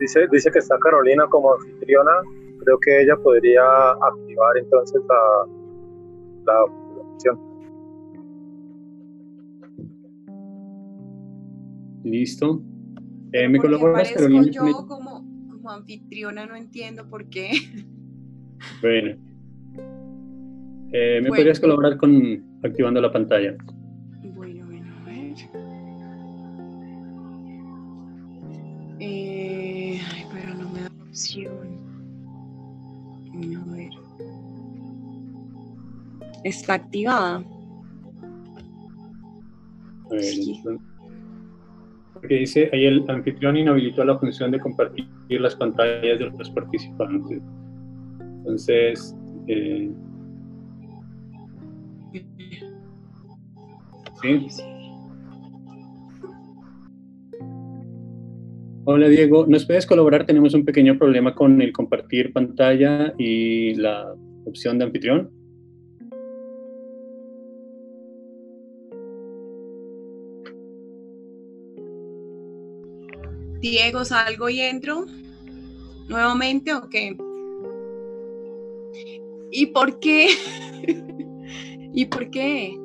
Dice, 0.00 0.26
dice 0.32 0.50
que 0.50 0.58
está 0.58 0.76
Carolina 0.78 1.26
como 1.28 1.54
anfitriona. 1.54 2.12
Creo 2.58 2.78
que 2.84 3.02
ella 3.02 3.16
podría 3.16 3.62
activar 3.92 4.58
entonces 4.58 5.00
la, 5.08 5.46
la, 6.44 6.54
la 6.96 7.02
opción. 7.02 7.38
Listo. 12.02 12.62
Eh, 13.38 13.48
¿Me 13.50 13.58
¿Por 13.58 13.66
qué 13.70 13.76
colaboras, 13.76 14.12
Carolina? 14.12 14.50
yo 14.50 14.86
como, 14.86 15.22
como 15.50 15.70
anfitriona? 15.70 16.46
No 16.46 16.56
entiendo 16.56 17.06
por 17.08 17.28
qué. 17.28 17.50
Bueno. 18.80 19.14
Eh, 20.90 21.20
¿Me 21.20 21.28
Bueno. 21.28 21.34
podrías 21.36 21.60
colaborar 21.60 21.98
con 21.98 22.42
activando 22.64 23.02
la 23.02 23.12
pantalla? 23.12 23.54
Bueno, 24.34 24.64
bueno, 24.64 24.94
a 24.96 25.04
ver. 25.04 25.34
Eh, 28.98 30.00
ay, 30.10 30.24
pero 30.32 30.54
no 30.54 30.70
me 30.70 30.80
da 30.80 30.88
la 30.96 31.04
opción. 31.04 31.78
A 33.34 33.64
ver. 33.74 33.90
Está 36.44 36.74
activada. 36.74 37.36
A 40.06 40.08
ver, 40.10 40.22
Sí. 40.22 40.54
entonces- 40.56 40.95
Porque 42.26 42.40
dice, 42.40 42.68
ahí 42.72 42.86
el 42.86 43.04
anfitrión 43.06 43.56
inhabilitó 43.56 44.04
la 44.04 44.18
función 44.18 44.50
de 44.50 44.58
compartir 44.58 45.06
las 45.28 45.54
pantallas 45.54 46.18
de 46.18 46.24
los 46.24 46.50
participantes. 46.50 47.40
Entonces, 48.38 49.16
eh, 49.46 49.92
¿sí? 54.20 54.48
Hola 58.86 59.06
Diego, 59.06 59.46
¿nos 59.46 59.64
puedes 59.64 59.86
colaborar? 59.86 60.26
Tenemos 60.26 60.52
un 60.52 60.64
pequeño 60.64 60.98
problema 60.98 61.32
con 61.32 61.62
el 61.62 61.72
compartir 61.72 62.32
pantalla 62.32 63.14
y 63.16 63.74
la 63.74 64.12
opción 64.46 64.78
de 64.78 64.86
anfitrión. 64.86 65.30
Diego, 73.60 74.04
salgo 74.04 74.48
y 74.48 74.60
entro. 74.60 75.06
¿Nuevamente 76.08 76.72
o 76.74 76.88
qué? 76.88 77.16
¿Y 79.50 79.66
por 79.66 79.98
qué? 79.98 80.28
¿Y 81.94 82.06
por 82.06 82.30
qué? 82.30 82.78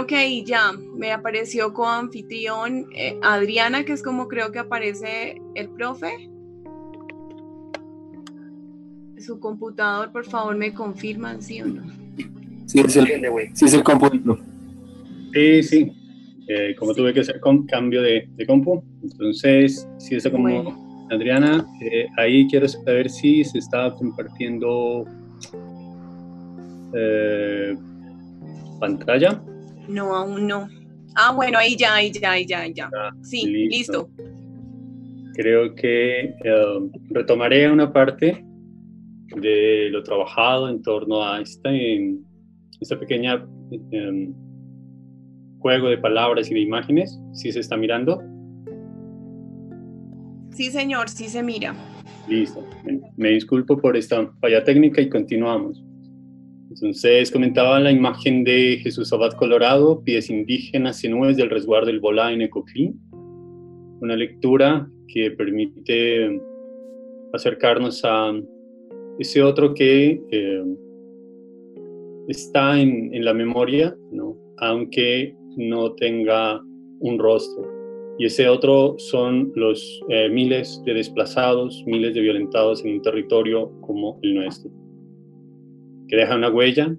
Creo 0.00 0.06
que 0.06 0.16
ahí 0.16 0.44
ya 0.46 0.72
me 0.96 1.12
apareció 1.12 1.74
como 1.74 1.90
anfitrión 1.90 2.86
eh, 2.96 3.18
Adriana, 3.22 3.84
que 3.84 3.92
es 3.92 4.02
como 4.02 4.28
creo 4.28 4.50
que 4.50 4.58
aparece 4.58 5.38
el 5.54 5.68
profe. 5.68 6.30
Su 9.18 9.38
computador, 9.38 10.10
por 10.10 10.24
favor, 10.24 10.56
me 10.56 10.72
confirman, 10.72 11.42
sí 11.42 11.60
o 11.60 11.66
no. 11.66 11.82
Sí, 12.64 12.80
es 12.80 12.96
el, 12.96 13.06
sí, 13.52 13.64
es 13.66 13.74
el 13.74 13.82
compuesto. 13.82 14.38
Sí, 15.34 15.62
sí. 15.64 15.92
Eh, 16.48 16.74
como 16.78 16.94
tuve 16.94 17.12
que 17.12 17.20
hacer 17.20 17.38
con 17.38 17.66
cambio 17.66 18.00
de, 18.00 18.26
de 18.36 18.46
compu, 18.46 18.82
entonces, 19.02 19.86
si 19.98 20.14
está 20.14 20.30
como 20.30 20.44
Bueno. 20.44 21.06
Adriana, 21.10 21.66
eh, 21.82 22.06
ahí 22.16 22.48
quiero 22.48 22.66
saber 22.66 23.10
si 23.10 23.44
se 23.44 23.58
está 23.58 23.94
compartiendo 23.94 25.04
eh, 26.94 27.76
pantalla. 28.80 29.42
No, 29.90 30.14
aún 30.14 30.46
no. 30.46 30.68
Ah, 31.16 31.32
bueno, 31.34 31.58
ahí 31.58 31.76
ya, 31.76 31.94
ahí 31.94 32.10
ya, 32.12 32.32
ahí 32.32 32.46
ya, 32.46 32.60
ahí 32.60 32.72
ya. 32.72 32.90
Ah, 32.96 33.10
Sí, 33.22 33.46
listo. 33.46 34.08
listo. 34.16 34.24
Creo 35.34 35.74
que 35.74 36.20
eh, 36.20 36.90
retomaré 37.10 37.70
una 37.70 37.92
parte 37.92 38.44
de 39.36 39.88
lo 39.90 40.02
trabajado 40.02 40.68
en 40.68 40.82
torno 40.82 41.22
a 41.24 41.40
esta, 41.40 41.72
em, 41.72 42.18
esta 42.80 42.98
pequeña 42.98 43.44
em, 43.90 44.34
juego 45.58 45.88
de 45.88 45.98
palabras 45.98 46.50
y 46.50 46.54
de 46.54 46.60
imágenes, 46.60 47.18
si 47.32 47.52
se 47.52 47.60
está 47.60 47.76
mirando. 47.76 48.22
Sí, 50.50 50.70
señor, 50.70 51.08
sí 51.08 51.28
se 51.28 51.42
mira. 51.42 51.74
Listo. 52.28 52.64
Me 53.16 53.30
disculpo 53.30 53.76
por 53.78 53.96
esta 53.96 54.30
falla 54.40 54.62
técnica 54.64 55.00
y 55.00 55.08
continuamos. 55.08 55.82
Entonces 56.70 57.30
comentaba 57.30 57.80
la 57.80 57.90
imagen 57.90 58.44
de 58.44 58.78
Jesús 58.82 59.12
Abad 59.12 59.32
Colorado, 59.32 60.02
pies 60.04 60.30
indígenas 60.30 61.02
y 61.02 61.08
nubes 61.08 61.36
del 61.36 61.50
resguardo 61.50 61.88
del 61.88 62.00
Bolá 62.00 62.32
en 62.32 62.42
Ecoclí. 62.42 62.94
Una 64.00 64.16
lectura 64.16 64.88
que 65.08 65.32
permite 65.32 66.40
acercarnos 67.32 68.02
a 68.04 68.32
ese 69.18 69.42
otro 69.42 69.74
que 69.74 70.22
eh, 70.30 70.64
está 72.28 72.80
en, 72.80 73.12
en, 73.14 73.24
la 73.24 73.34
memoria, 73.34 73.94
¿no? 74.12 74.36
aunque 74.58 75.34
no 75.56 75.94
tenga 75.94 76.62
un 77.00 77.18
rostro. 77.18 77.68
Y 78.18 78.26
ese 78.26 78.48
otro 78.48 78.94
son 78.98 79.50
los 79.54 80.00
eh, 80.08 80.28
miles 80.28 80.82
de 80.84 80.94
desplazados, 80.94 81.82
miles 81.86 82.14
de 82.14 82.20
violentados 82.20 82.84
en 82.84 82.92
un 82.92 83.02
territorio 83.02 83.72
como 83.80 84.18
el 84.22 84.34
nuestro, 84.34 84.70
que 86.10 86.16
deja 86.16 86.34
una 86.34 86.50
huella 86.50 86.96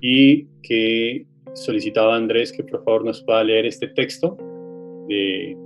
y 0.00 0.46
que 0.62 1.26
solicitaba 1.52 2.14
a 2.14 2.16
Andrés 2.16 2.52
que 2.52 2.64
por 2.64 2.82
favor 2.84 3.04
nos 3.04 3.22
pueda 3.22 3.44
leer 3.44 3.66
este 3.66 3.88
texto 3.88 4.38
de 5.08 5.56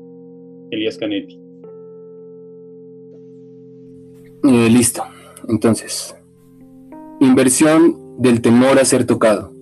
Elías 0.73 0.99
Canetti. 0.99 1.39
Eh, 4.43 4.69
listo. 4.71 5.05
Entonces, 5.49 6.17
inversión 7.21 8.19
del 8.19 8.41
temor 8.41 8.81
a 8.81 8.85
ser 8.85 9.07
tocado. 9.07 9.55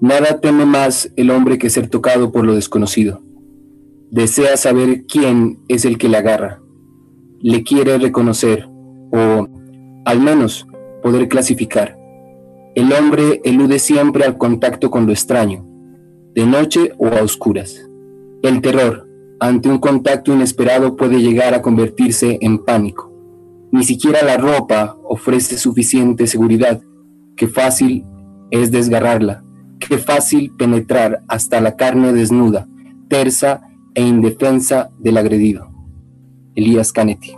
Nada 0.00 0.40
teme 0.40 0.64
más 0.64 1.12
el 1.16 1.30
hombre 1.30 1.58
que 1.58 1.68
ser 1.68 1.88
tocado 1.88 2.32
por 2.32 2.46
lo 2.46 2.54
desconocido. 2.54 3.20
Desea 4.10 4.56
saber 4.56 5.04
quién 5.06 5.58
es 5.68 5.84
el 5.84 5.98
que 5.98 6.08
le 6.08 6.16
agarra. 6.16 6.62
Le 7.40 7.62
quiere 7.62 7.98
reconocer 7.98 8.66
o, 9.12 9.48
al 10.04 10.20
menos, 10.20 10.66
poder 11.02 11.28
clasificar. 11.28 11.95
El 12.76 12.92
hombre 12.92 13.40
elude 13.42 13.78
siempre 13.78 14.26
al 14.26 14.36
contacto 14.36 14.90
con 14.90 15.06
lo 15.06 15.12
extraño, 15.12 15.64
de 16.34 16.44
noche 16.44 16.92
o 16.98 17.06
a 17.06 17.22
oscuras. 17.22 17.88
El 18.42 18.60
terror 18.60 19.08
ante 19.40 19.70
un 19.70 19.78
contacto 19.78 20.34
inesperado 20.34 20.94
puede 20.94 21.22
llegar 21.22 21.54
a 21.54 21.62
convertirse 21.62 22.36
en 22.42 22.62
pánico. 22.62 23.10
Ni 23.72 23.82
siquiera 23.82 24.22
la 24.22 24.36
ropa 24.36 24.98
ofrece 25.04 25.56
suficiente 25.56 26.26
seguridad. 26.26 26.82
Qué 27.34 27.48
fácil 27.48 28.04
es 28.50 28.70
desgarrarla. 28.70 29.42
Qué 29.78 29.96
fácil 29.96 30.54
penetrar 30.54 31.22
hasta 31.28 31.62
la 31.62 31.76
carne 31.76 32.12
desnuda, 32.12 32.68
tersa 33.08 33.70
e 33.94 34.02
indefensa 34.02 34.90
del 34.98 35.16
agredido. 35.16 35.70
Elías 36.54 36.92
Canetti. 36.92 37.32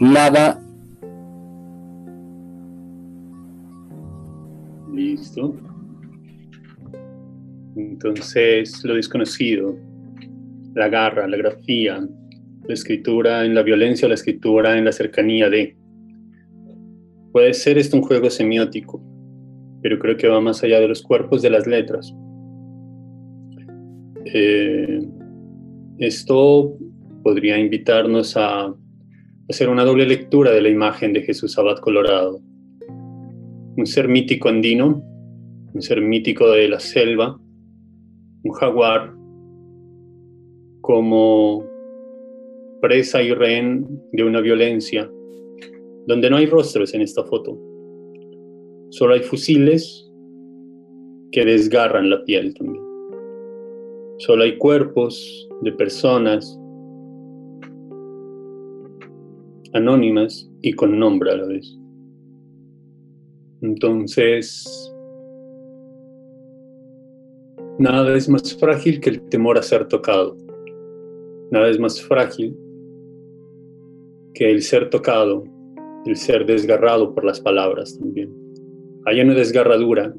Nada. 0.00 0.63
Listo. 5.04 5.54
Entonces, 7.76 8.82
lo 8.84 8.94
desconocido, 8.94 9.76
la 10.74 10.88
garra, 10.88 11.28
la 11.28 11.36
grafía, 11.36 12.08
la 12.66 12.74
escritura 12.74 13.44
en 13.44 13.54
la 13.54 13.62
violencia, 13.62 14.08
la 14.08 14.14
escritura 14.14 14.78
en 14.78 14.86
la 14.86 14.92
cercanía 14.92 15.50
de. 15.50 15.76
Puede 17.32 17.52
ser 17.52 17.76
esto 17.76 17.98
un 17.98 18.02
juego 18.02 18.30
semiótico, 18.30 19.02
pero 19.82 19.98
creo 19.98 20.16
que 20.16 20.28
va 20.28 20.40
más 20.40 20.62
allá 20.64 20.80
de 20.80 20.88
los 20.88 21.02
cuerpos 21.02 21.42
de 21.42 21.50
las 21.50 21.66
letras. 21.66 22.14
Eh, 24.24 25.06
esto 25.98 26.78
podría 27.22 27.58
invitarnos 27.58 28.38
a 28.38 28.74
hacer 29.50 29.68
una 29.68 29.84
doble 29.84 30.06
lectura 30.06 30.50
de 30.50 30.62
la 30.62 30.70
imagen 30.70 31.12
de 31.12 31.22
Jesús 31.22 31.58
Abad 31.58 31.76
Colorado. 31.78 32.40
Un 33.76 33.86
ser 33.86 34.08
mítico 34.08 34.48
andino, 34.48 35.02
un 35.72 35.82
ser 35.82 36.00
mítico 36.00 36.50
de 36.50 36.68
la 36.68 36.80
selva, 36.80 37.38
un 38.44 38.52
jaguar 38.52 39.12
como 40.80 41.64
presa 42.80 43.22
y 43.22 43.32
rehén 43.32 43.86
de 44.12 44.24
una 44.24 44.40
violencia, 44.40 45.10
donde 46.06 46.28
no 46.28 46.36
hay 46.36 46.46
rostros 46.46 46.94
en 46.94 47.00
esta 47.00 47.24
foto. 47.24 47.58
Solo 48.90 49.14
hay 49.14 49.20
fusiles 49.20 50.08
que 51.32 51.44
desgarran 51.44 52.10
la 52.10 52.22
piel 52.24 52.54
también. 52.54 52.84
Solo 54.18 54.44
hay 54.44 54.56
cuerpos 54.58 55.48
de 55.62 55.72
personas 55.72 56.58
anónimas 59.72 60.48
y 60.62 60.72
con 60.74 60.98
nombre 60.98 61.32
a 61.32 61.36
la 61.36 61.46
vez. 61.46 61.83
Entonces, 63.64 64.94
nada 67.78 68.14
es 68.14 68.28
más 68.28 68.54
frágil 68.54 69.00
que 69.00 69.08
el 69.08 69.22
temor 69.30 69.56
a 69.56 69.62
ser 69.62 69.88
tocado. 69.88 70.36
Nada 71.50 71.70
es 71.70 71.78
más 71.80 72.02
frágil 72.02 72.54
que 74.34 74.50
el 74.50 74.60
ser 74.60 74.90
tocado, 74.90 75.44
el 76.04 76.14
ser 76.14 76.44
desgarrado 76.44 77.14
por 77.14 77.24
las 77.24 77.40
palabras 77.40 77.98
también. 77.98 78.30
Hay 79.06 79.22
una 79.22 79.32
desgarradura 79.32 80.14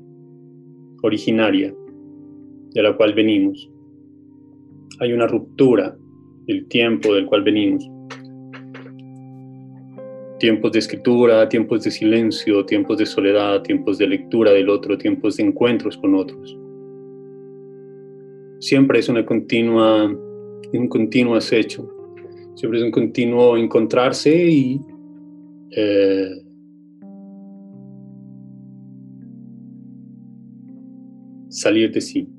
originaria 1.03 1.71
de 2.73 2.81
la 2.81 2.97
cual 2.97 3.13
venimos. 3.13 3.69
Hay 5.01 5.13
una 5.13 5.27
ruptura 5.27 5.95
del 6.47 6.67
tiempo 6.67 7.13
del 7.13 7.27
cual 7.27 7.43
venimos. 7.43 7.87
Tiempos 10.39 10.71
de 10.73 10.79
escritura, 10.79 11.47
tiempos 11.47 11.83
de 11.83 11.91
silencio, 11.91 12.65
tiempos 12.65 12.97
de 12.97 13.05
soledad, 13.05 13.61
tiempos 13.61 13.97
de 13.97 14.07
lectura 14.07 14.51
del 14.51 14.69
otro, 14.69 14.97
tiempos 14.97 15.37
de 15.37 15.43
encuentros 15.43 15.97
con 15.97 16.15
otros. 16.15 16.57
Siempre 18.59 18.99
es 18.99 19.09
una 19.09 19.25
continua 19.25 20.11
un 20.77 20.87
continuo 20.87 21.35
acecho. 21.35 21.89
Siempre 22.55 22.79
es 22.79 22.85
un 22.85 22.91
continuo 22.91 23.57
encontrarse 23.57 24.49
y 24.49 24.81
eh, 25.71 26.41
salir 31.49 31.91
de 31.91 32.01
sí. 32.01 32.29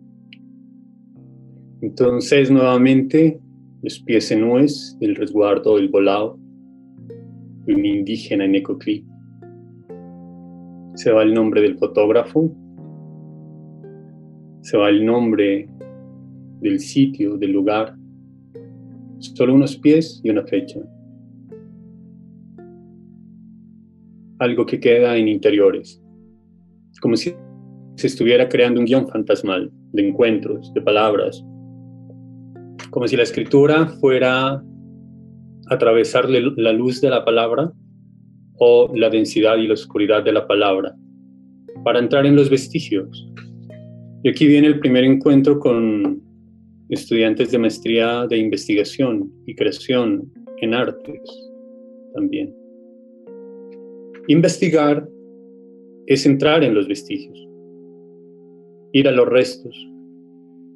Entonces, 1.83 2.51
nuevamente, 2.51 3.39
los 3.83 4.01
pies 4.01 4.31
en 4.31 4.41
nuez 4.41 4.97
del 4.99 5.15
resguardo 5.15 5.77
del 5.77 5.89
volado 5.89 6.39
un 7.75 7.85
indígena 7.85 8.45
en 8.45 8.55
Ecoclí. 8.55 9.05
Se 10.95 11.13
va 11.13 11.23
el 11.23 11.35
nombre 11.35 11.61
del 11.61 11.77
fotógrafo, 11.77 12.53
se 14.63 14.77
va 14.77 14.89
el 14.89 15.05
nombre 15.05 15.69
del 16.61 16.81
sitio, 16.81 17.37
del 17.37 17.53
lugar, 17.53 17.97
Solo 19.19 19.55
unos 19.55 19.77
pies 19.77 20.21
y 20.23 20.31
una 20.31 20.45
fecha. 20.45 20.81
Algo 24.39 24.67
que 24.67 24.79
queda 24.79 25.17
en 25.17 25.29
interiores. 25.29 26.03
Como 27.01 27.17
si 27.17 27.35
se 27.97 28.07
estuviera 28.07 28.49
creando 28.49 28.81
un 28.81 28.87
guion 28.87 29.09
fantasmal 29.09 29.71
de 29.93 30.09
encuentros, 30.09 30.73
de 30.75 30.83
palabras. 30.83 31.45
Como 32.91 33.09
si 33.09 33.17
la 33.17 33.23
escritura 33.23 33.87
fuera 33.87 34.63
atravesar 35.69 36.29
la 36.29 36.73
luz 36.73 37.01
de 37.01 37.11
la 37.11 37.25
palabra 37.25 37.73
o 38.59 38.91
la 38.95 39.11
densidad 39.11 39.57
y 39.57 39.67
la 39.67 39.75
oscuridad 39.75 40.23
de 40.23 40.33
la 40.33 40.47
palabra 40.47 40.95
para 41.85 41.99
entrar 41.99 42.27
en 42.27 42.37
los 42.37 42.51
vestigios. 42.51 43.29
Y 44.23 44.29
aquí 44.29 44.47
viene 44.47 44.67
el 44.69 44.81
primer 44.81 45.05
encuentro 45.05 45.59
con 45.59 46.21
estudiantes 46.89 47.51
de 47.51 47.59
maestría 47.59 48.27
de 48.27 48.39
investigación 48.39 49.31
y 49.47 49.55
creación 49.55 50.33
en 50.61 50.75
artes 50.75 51.21
también. 52.15 52.55
Investigar 54.29 55.09
es 56.07 56.27
entrar 56.27 56.65
en 56.65 56.75
los 56.75 56.89
vestigios, 56.89 57.39
ir 58.93 59.09
a 59.09 59.13
los 59.13 59.29
restos, 59.29 59.77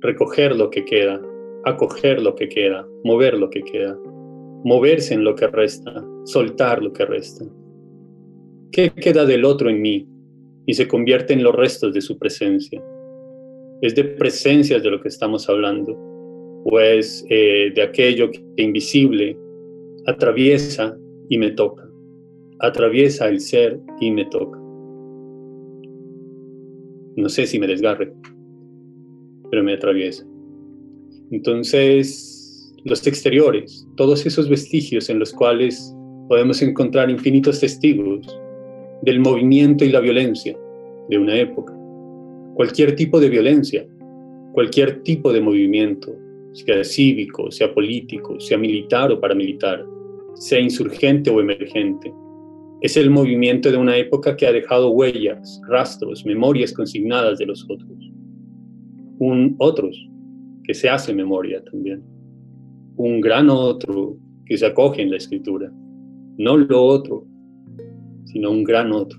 recoger 0.00 0.54
lo 0.54 0.70
que 0.70 0.84
queda, 0.84 1.20
acoger 1.64 2.22
lo 2.22 2.34
que 2.34 2.48
queda, 2.48 2.86
mover 3.04 3.34
lo 3.34 3.48
que 3.50 3.62
queda, 3.62 3.96
moverse 4.64 5.14
en 5.14 5.24
lo 5.24 5.34
que 5.34 5.46
resta, 5.46 6.04
soltar 6.24 6.82
lo 6.82 6.92
que 6.92 7.04
resta. 7.04 7.44
¿Qué 8.72 8.90
queda 8.90 9.24
del 9.24 9.44
otro 9.44 9.68
en 9.70 9.80
mí 9.80 10.06
y 10.66 10.74
se 10.74 10.86
convierte 10.86 11.32
en 11.32 11.42
los 11.42 11.54
restos 11.54 11.92
de 11.94 12.00
su 12.00 12.18
presencia? 12.18 12.82
es 13.80 13.94
de 13.94 14.04
presencias 14.04 14.82
de 14.82 14.90
lo 14.90 15.00
que 15.00 15.08
estamos 15.08 15.48
hablando, 15.48 15.98
pues 16.64 17.24
de 17.28 17.82
aquello 17.82 18.30
que 18.30 18.62
invisible 18.62 19.36
atraviesa 20.06 20.96
y 21.28 21.38
me 21.38 21.50
toca, 21.52 21.88
atraviesa 22.58 23.28
el 23.28 23.40
ser 23.40 23.80
y 24.00 24.10
me 24.10 24.26
toca. 24.26 24.58
No 27.16 27.28
sé 27.28 27.46
si 27.46 27.58
me 27.58 27.66
desgarre, 27.66 28.12
pero 29.50 29.62
me 29.62 29.74
atraviesa. 29.74 30.26
Entonces, 31.30 32.39
los 32.84 33.06
exteriores, 33.06 33.86
todos 33.96 34.24
esos 34.26 34.48
vestigios 34.48 35.10
en 35.10 35.18
los 35.18 35.32
cuales 35.32 35.94
podemos 36.28 36.62
encontrar 36.62 37.10
infinitos 37.10 37.60
testigos 37.60 38.26
del 39.02 39.20
movimiento 39.20 39.84
y 39.84 39.90
la 39.90 40.00
violencia 40.00 40.56
de 41.08 41.18
una 41.18 41.36
época 41.36 41.80
cualquier 42.60 42.94
tipo 42.94 43.18
de 43.18 43.30
violencia, 43.30 43.86
cualquier 44.52 45.02
tipo 45.02 45.32
de 45.32 45.40
movimiento, 45.40 46.14
sea 46.52 46.84
cívico, 46.84 47.50
sea 47.50 47.72
político, 47.72 48.38
sea 48.38 48.58
militar 48.58 49.10
o 49.10 49.18
paramilitar, 49.18 49.82
sea 50.34 50.60
insurgente 50.60 51.30
o 51.30 51.40
emergente. 51.40 52.12
Es 52.82 52.98
el 52.98 53.08
movimiento 53.08 53.70
de 53.70 53.78
una 53.78 53.96
época 53.96 54.36
que 54.36 54.46
ha 54.46 54.52
dejado 54.52 54.90
huellas, 54.90 55.58
rastros, 55.68 56.26
memorias 56.26 56.72
consignadas 56.74 57.38
de 57.38 57.46
los 57.46 57.64
otros. 57.64 58.12
Un 59.18 59.54
otros 59.58 59.96
que 60.64 60.74
se 60.74 60.90
hace 60.90 61.14
memoria 61.14 61.64
también. 61.64 62.02
Un 63.02 63.18
gran 63.22 63.48
otro 63.48 64.18
que 64.44 64.58
se 64.58 64.66
acoge 64.66 65.00
en 65.00 65.10
la 65.10 65.16
escritura. 65.16 65.72
No 66.36 66.58
lo 66.58 66.82
otro, 66.82 67.24
sino 68.26 68.50
un 68.50 68.62
gran 68.62 68.92
otro. 68.92 69.18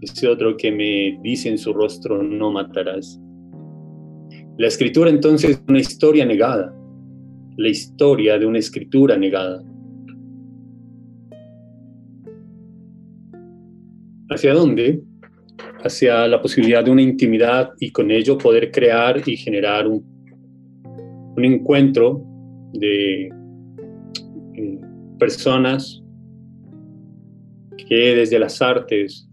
Ese 0.00 0.26
otro 0.26 0.56
que 0.56 0.72
me 0.72 1.16
dice 1.22 1.48
en 1.48 1.56
su 1.56 1.72
rostro, 1.72 2.20
no 2.20 2.50
matarás. 2.50 3.20
La 4.58 4.66
escritura 4.66 5.08
entonces 5.08 5.50
es 5.50 5.62
una 5.68 5.78
historia 5.78 6.26
negada, 6.26 6.74
la 7.56 7.68
historia 7.68 8.40
de 8.40 8.46
una 8.46 8.58
escritura 8.58 9.16
negada. 9.16 9.62
¿Hacia 14.30 14.52
dónde? 14.52 15.00
Hacia 15.84 16.26
la 16.26 16.42
posibilidad 16.42 16.84
de 16.84 16.90
una 16.90 17.02
intimidad 17.02 17.70
y 17.78 17.92
con 17.92 18.10
ello 18.10 18.36
poder 18.36 18.72
crear 18.72 19.22
y 19.24 19.36
generar 19.36 19.86
un, 19.86 20.04
un 21.36 21.44
encuentro 21.44 22.32
de 22.78 23.26
eh, 24.54 24.80
personas 25.18 26.02
que 27.88 28.14
desde 28.14 28.38
las 28.38 28.60
artes 28.60 29.28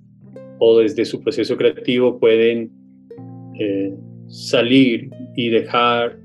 o 0.60 0.80
desde 0.80 1.06
su 1.06 1.22
proceso 1.22 1.58
creativo 1.58 2.20
pueden 2.20 2.72
eh, 3.60 3.96
salir 4.28 5.10
y 5.36 5.50
dejar 5.50 6.20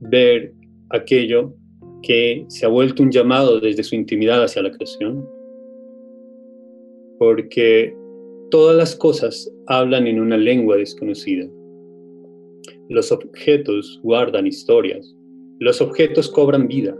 ver 0.00 0.52
aquello 0.90 1.54
que 2.02 2.44
se 2.48 2.66
ha 2.66 2.68
vuelto 2.68 3.02
un 3.02 3.10
llamado 3.10 3.60
desde 3.60 3.82
su 3.82 3.94
intimidad 3.94 4.42
hacia 4.42 4.62
la 4.62 4.70
creación, 4.70 5.26
porque 7.18 7.96
todas 8.50 8.76
las 8.76 8.94
cosas 8.94 9.50
hablan 9.66 10.06
en 10.06 10.20
una 10.20 10.36
lengua 10.36 10.76
desconocida. 10.76 11.48
Los 12.90 13.10
objetos 13.10 14.00
guardan 14.02 14.46
historias, 14.46 15.13
los 15.60 15.80
objetos 15.80 16.30
cobran 16.30 16.66
vida. 16.66 16.96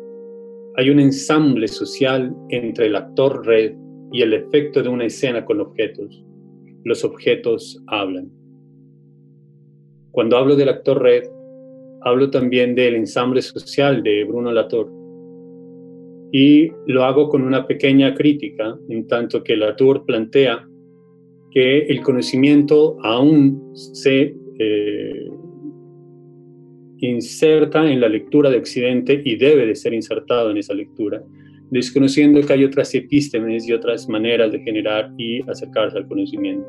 Hay 0.76 0.90
un 0.90 1.00
ensamble 1.00 1.68
social 1.68 2.34
entre 2.50 2.86
el 2.86 2.96
actor 2.96 3.46
red 3.46 3.74
y 4.12 4.22
el 4.22 4.32
efecto 4.32 4.82
de 4.82 4.88
una 4.88 5.06
escena 5.06 5.44
con 5.44 5.60
objetos. 5.60 6.24
Los 6.84 7.04
objetos 7.04 7.82
hablan. 7.88 8.30
Cuando 10.12 10.36
hablo 10.36 10.54
del 10.54 10.68
actor 10.68 11.02
red, 11.02 11.24
hablo 12.02 12.30
también 12.30 12.74
del 12.74 12.94
ensamble 12.94 13.42
social 13.42 14.02
de 14.02 14.24
Bruno 14.24 14.52
Latour. 14.52 14.90
Y 16.32 16.70
lo 16.86 17.04
hago 17.04 17.28
con 17.28 17.42
una 17.42 17.66
pequeña 17.66 18.14
crítica, 18.14 18.78
en 18.88 19.06
tanto 19.06 19.42
que 19.42 19.56
Latour 19.56 20.04
plantea 20.04 20.68
que 21.50 21.86
el 21.86 22.02
conocimiento 22.02 22.96
aún 23.02 23.72
se 23.74 24.36
eh, 24.58 25.13
inserta 27.00 27.90
en 27.90 28.00
la 28.00 28.08
lectura 28.08 28.50
de 28.50 28.58
Occidente 28.58 29.20
y 29.24 29.36
debe 29.36 29.66
de 29.66 29.74
ser 29.74 29.94
insertado 29.94 30.50
en 30.50 30.58
esa 30.58 30.74
lectura, 30.74 31.22
desconociendo 31.70 32.40
que 32.40 32.52
hay 32.52 32.64
otras 32.64 32.94
epístemes 32.94 33.68
y 33.68 33.72
otras 33.72 34.08
maneras 34.08 34.52
de 34.52 34.60
generar 34.60 35.12
y 35.18 35.42
acercarse 35.48 35.98
al 35.98 36.06
conocimiento. 36.06 36.66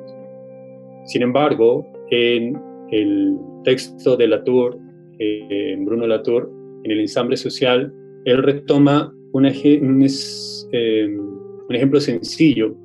Sin 1.05 1.21
embargo, 1.21 1.88
en 2.11 2.57
el 2.91 3.38
texto 3.63 4.17
de 4.17 4.27
Latour, 4.27 4.77
eh, 5.19 5.77
Bruno 5.79 6.07
Latour, 6.07 6.51
en 6.83 6.91
el 6.91 6.99
ensamble 6.99 7.38
social, 7.38 7.93
él 8.25 8.43
retoma 8.43 9.13
un, 9.33 9.45
eh, 9.45 11.07
un 11.07 11.75
ejemplo 11.75 11.99
sencillo 11.99 12.75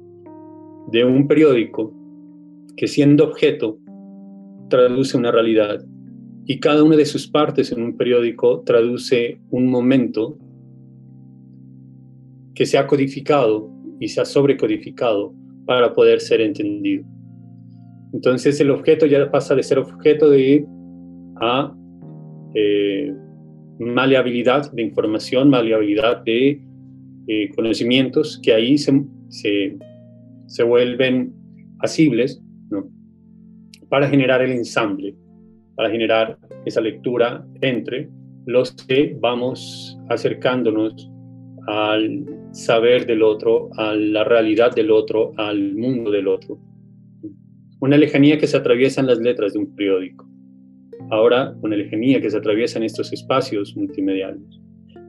de 0.91 1.05
un 1.05 1.27
periódico 1.27 1.95
que 2.77 2.87
siendo 2.87 3.25
objeto 3.25 3.79
traduce 4.69 5.17
una 5.17 5.31
realidad 5.31 5.85
y 6.47 6.59
cada 6.59 6.83
una 6.83 6.97
de 6.97 7.05
sus 7.05 7.29
partes 7.29 7.73
en 7.73 7.83
un 7.83 7.97
periódico 7.97 8.63
traduce 8.63 9.41
un 9.51 9.71
momento 9.71 10.39
que 12.55 12.67
se 12.67 12.79
ha 12.79 12.87
codificado 12.87 13.71
y 14.01 14.09
se 14.09 14.21
ha 14.21 14.25
sobrecodificado 14.25 15.35
para 15.67 15.93
poder 15.93 16.21
ser 16.21 16.41
entendido. 16.41 17.05
Entonces 18.13 18.61
el 18.61 18.71
objeto 18.71 19.07
ya 19.07 19.31
pasa 19.31 19.55
de 19.55 19.63
ser 19.63 19.79
objeto 19.79 20.31
de 20.31 20.65
a 21.41 21.75
eh, 22.55 23.15
maleabilidad 23.79 24.71
de 24.73 24.83
información, 24.83 25.49
maleabilidad 25.49 26.23
de 26.25 26.61
eh, 27.29 27.49
conocimientos 27.55 28.41
que 28.43 28.53
ahí 28.53 28.77
se, 28.77 29.05
se, 29.29 30.63
vuelven 30.63 31.33
asibles 31.79 32.43
para 33.89 34.09
generar 34.09 34.43
el 34.43 34.53
ensamble, 34.53 35.15
para 35.81 35.91
generar 35.91 36.37
esa 36.67 36.83
lectura 36.83 37.43
entre 37.63 38.11
los 38.45 38.71
que 38.73 39.17
vamos 39.19 39.99
acercándonos 40.11 41.11
al 41.69 42.27
saber 42.53 43.07
del 43.07 43.23
otro, 43.23 43.71
a 43.79 43.95
la 43.95 44.25
realidad 44.25 44.75
del 44.75 44.91
otro, 44.91 45.33
al 45.39 45.75
mundo 45.75 46.11
del 46.11 46.29
otro 46.29 46.59
una 47.81 47.97
lejanía 47.97 48.37
que 48.37 48.47
se 48.47 48.59
atraviesa 48.59 49.01
en 49.01 49.07
las 49.07 49.21
letras 49.21 49.55
de 49.55 49.61
un 49.61 49.75
periódico. 49.75 50.29
Ahora, 51.11 51.57
una 51.63 51.77
lejanía 51.77 52.21
que 52.21 52.29
se 52.29 52.37
atraviesa 52.37 52.79
en 52.79 52.85
estos 52.85 53.11
espacios 53.11 53.75
multimediales. 53.75 54.61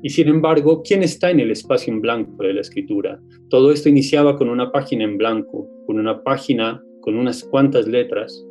Y 0.02 0.10
sin 0.10 0.30
embargo, 0.30 0.82
¿quién 0.84 1.04
está 1.04 1.32
en 1.32 1.42
el 1.42 1.52
espacio 1.52 1.92
en 1.92 2.00
blanco 2.00 2.42
de 2.42 2.54
la 2.54 2.62
escritura? 2.62 3.20
Todo 3.50 3.74
esto 3.74 3.90
iniciaba 3.90 4.38
con 4.38 4.48
una 4.48 4.72
página 4.72 5.04
en 5.04 5.18
blanco, 5.18 5.68
con 5.86 6.00
una 6.00 6.24
página 6.24 6.82
con 7.02 7.18
unas 7.18 7.44
cuantas 7.44 7.88
letras. 7.88 8.42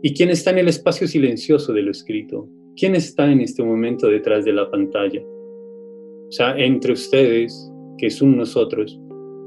¿Y 0.00 0.14
quién 0.14 0.30
está 0.30 0.50
en 0.50 0.58
el 0.58 0.68
espacio 0.68 1.08
silencioso 1.08 1.72
de 1.72 1.82
lo 1.82 1.90
escrito? 1.90 2.48
¿Quién 2.76 2.94
está 2.94 3.30
en 3.32 3.40
este 3.40 3.64
momento 3.64 4.06
detrás 4.06 4.44
de 4.44 4.52
la 4.52 4.70
pantalla? 4.70 5.20
O 5.20 6.30
sea, 6.30 6.56
entre 6.56 6.92
ustedes, 6.92 7.72
que 7.98 8.06
es 8.06 8.22
un 8.22 8.36
nosotros, 8.36 8.96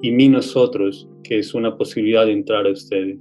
y 0.02 0.12
mi 0.12 0.28
nosotros, 0.28 1.08
que 1.24 1.40
es 1.40 1.54
una 1.54 1.78
posibilidad 1.78 2.26
de 2.26 2.34
entrar 2.34 2.68
a 2.68 2.72
ustedes. 2.72 3.20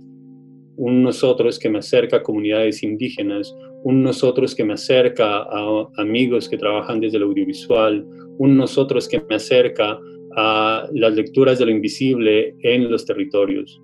Un 0.77 1.05
nosotros 1.05 1.59
que 1.61 1.71
me 1.71 1.79
acerca 1.79 2.16
a 2.16 2.23
comunidades 2.23 2.83
indígenas, 2.83 3.55
un 3.85 4.03
nosotros 4.03 4.53
que 4.55 4.64
me 4.64 4.73
acerca 4.73 5.43
a 5.43 5.88
amigos 5.99 6.49
que 6.49 6.59
trabajan 6.59 7.01
desde 7.01 7.19
el 7.19 7.23
audiovisual, 7.23 8.05
un 8.38 8.57
nosotros 8.57 9.07
que 9.07 9.23
me 9.29 9.37
acerca 9.37 10.01
a 10.37 10.88
las 10.95 11.14
lecturas 11.14 11.61
de 11.61 11.66
lo 11.66 11.71
invisible 11.71 12.57
en 12.62 12.90
los 12.90 13.05
territorios, 13.05 13.81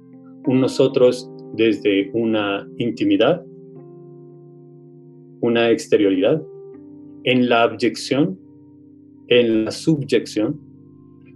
un 0.47 0.61
nosotros 0.61 1.31
desde 1.57 2.11
una 2.13 2.69
intimidad, 2.79 3.45
una 5.41 5.71
exterioridad, 5.71 6.43
en 7.25 7.49
la 7.49 7.65
abyección, 7.65 8.39
en 9.29 9.65
la 9.65 9.71
subyección, 9.71 10.61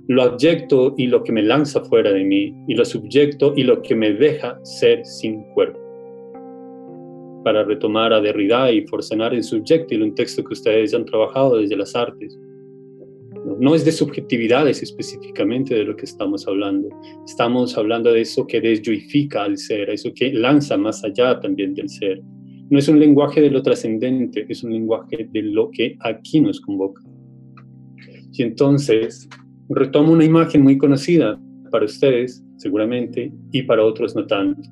lo 0.09 0.23
abyecto 0.23 0.95
y 0.97 1.07
lo 1.07 1.23
que 1.23 1.33
me 1.33 1.43
lanza 1.43 1.85
fuera 1.85 2.13
de 2.13 2.25
mí, 2.25 2.55
y 2.67 2.75
lo 2.75 2.85
subyecto 2.85 3.53
y 3.57 3.63
lo 3.63 3.81
que 3.83 3.95
me 3.95 4.13
deja 4.13 4.59
ser 4.65 5.05
sin 5.05 5.43
cuerpo. 5.55 5.79
Para 7.45 7.65
retomar 7.65 8.13
a 8.13 8.21
Derrida 8.21 8.71
y 8.71 8.87
forcenar 8.87 9.35
el 9.35 9.43
subyecto 9.43 9.95
y 9.95 10.03
un 10.03 10.15
texto 10.15 10.45
que 10.45 10.53
ustedes 10.53 10.95
han 10.95 11.05
trabajado 11.05 11.59
desde 11.59 11.77
las 11.77 11.95
artes. 11.95 12.39
No 13.59 13.75
es 13.75 13.85
de 13.85 13.93
subjetividades 13.93 14.83
específicamente 14.83 15.75
de 15.75 15.85
lo 15.85 15.97
que 15.97 16.05
estamos 16.05 16.47
hablando. 16.47 16.89
Estamos 17.27 17.77
hablando 17.77 18.13
de 18.13 18.21
eso 18.21 18.47
que 18.47 18.61
desyoifica 18.61 19.45
al 19.45 19.59
ser, 19.59 19.91
eso 19.91 20.13
que 20.15 20.33
lanza 20.33 20.77
más 20.77 21.03
allá 21.05 21.41
también 21.41 21.75
del 21.75 21.89
ser. 21.89 22.23
No 22.71 22.79
es 22.79 22.89
un 22.89 23.01
lenguaje 23.01 23.41
de 23.41 23.51
lo 23.51 23.63
trascendente, 23.63 24.47
es 24.49 24.63
un 24.63 24.73
lenguaje 24.73 25.29
de 25.33 25.43
lo 25.43 25.71
que 25.71 25.97
aquí 26.01 26.41
nos 26.41 26.61
convoca. 26.61 27.03
Y 28.33 28.43
entonces, 28.43 29.29
retomo 29.69 30.13
una 30.13 30.25
imagen 30.25 30.63
muy 30.63 30.79
conocida 30.79 31.41
para 31.71 31.87
ustedes, 31.87 32.45
seguramente, 32.57 33.33
y 33.53 33.63
para 33.63 33.85
otros 33.85 34.15
no 34.15 34.27
tanto. 34.27 34.69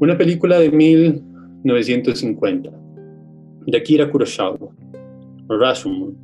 Una 0.00 0.18
película 0.18 0.58
de 0.58 0.70
1950, 0.70 2.70
de 3.66 3.78
Akira 3.78 4.10
Kurosawa, 4.10 4.74
Rashomon, 5.48 6.23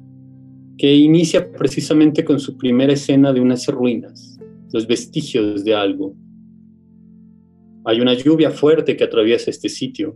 que 0.81 0.95
inicia 0.95 1.53
precisamente 1.53 2.25
con 2.25 2.41
su 2.41 2.57
primera 2.57 2.95
escena 2.95 3.35
de 3.35 3.41
unas 3.43 3.67
ruinas, 3.67 4.39
los 4.73 4.87
vestigios 4.87 5.63
de 5.63 5.75
algo. 5.75 6.15
Hay 7.85 8.01
una 8.01 8.15
lluvia 8.15 8.51
fuerte 8.51 8.97
que 8.97 9.05
atraviesa 9.05 9.51
este 9.51 9.69
sitio, 9.69 10.15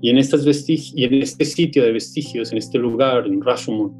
y 0.00 0.10
en, 0.10 0.18
estas 0.18 0.46
y 0.70 1.04
en 1.04 1.14
este 1.14 1.44
sitio 1.44 1.82
de 1.82 1.90
vestigios, 1.90 2.52
en 2.52 2.58
este 2.58 2.78
lugar, 2.78 3.26
en 3.26 3.42
Rashomon, 3.42 3.92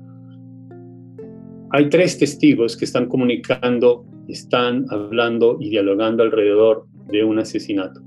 hay 1.72 1.88
tres 1.88 2.16
testigos 2.16 2.76
que 2.76 2.84
están 2.84 3.08
comunicando, 3.08 4.06
están 4.28 4.86
hablando 4.90 5.56
y 5.58 5.70
dialogando 5.70 6.22
alrededor 6.22 6.86
de 7.08 7.24
un 7.24 7.40
asesinato. 7.40 8.00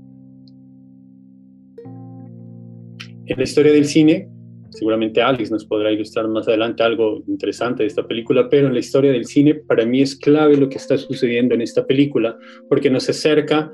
en 3.26 3.36
la 3.36 3.44
historia 3.44 3.72
del 3.72 3.84
cine, 3.84 4.28
seguramente 4.70 5.20
Alex 5.20 5.50
nos 5.50 5.64
podrá 5.64 5.92
ilustrar 5.92 6.28
más 6.28 6.48
adelante 6.48 6.82
algo 6.82 7.22
interesante 7.26 7.82
de 7.82 7.88
esta 7.88 8.06
película, 8.06 8.48
pero 8.48 8.66
en 8.66 8.74
la 8.74 8.80
historia 8.80 9.12
del 9.12 9.26
cine 9.26 9.54
para 9.54 9.84
mí 9.84 10.02
es 10.02 10.16
clave 10.16 10.56
lo 10.56 10.68
que 10.68 10.78
está 10.78 10.96
sucediendo 10.96 11.54
en 11.54 11.62
esta 11.62 11.86
película, 11.86 12.36
porque 12.68 12.90
nos 12.90 13.08
acerca 13.08 13.72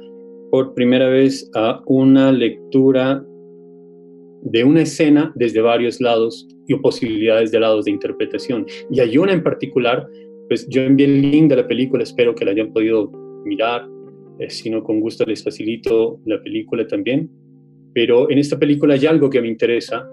por 0.51 0.75
primera 0.75 1.09
vez 1.09 1.51
a 1.55 1.83
una 1.87 2.33
lectura 2.33 3.25
de 4.43 4.65
una 4.65 4.83
escena 4.83 5.33
desde 5.35 5.61
varios 5.61 6.01
lados 6.01 6.47
y 6.69 6.75
posibilidades 6.77 7.51
de 7.51 7.61
lados 7.61 7.85
de 7.85 7.91
interpretación. 7.91 8.67
Y 8.91 9.01
hay 9.01 9.19
una 9.19 9.33
en 9.33 9.43
particular, 9.43 10.07
pues 10.49 10.69
yo 10.69 10.83
envié 10.83 11.07
el 11.07 11.31
link 11.31 11.49
de 11.49 11.57
la 11.57 11.67
película, 11.67 12.03
espero 12.03 12.35
que 12.35 12.45
la 12.45 12.53
hayan 12.53 12.73
podido 12.73 13.11
mirar, 13.45 13.89
eh, 14.39 14.51
si 14.51 14.71
no 14.71 14.83
con 14.83 15.01
gusto 15.01 15.25
les 15.25 15.43
facilito 15.43 16.21
la 16.27 16.41
película 16.43 16.87
también. 16.87 17.31
Pero 17.93 18.31
en 18.31 18.39
esta 18.39 18.59
película 18.59 18.95
hay 18.95 19.07
algo 19.07 19.31
que 19.31 19.41
me 19.41 19.49
interesa 19.49 20.09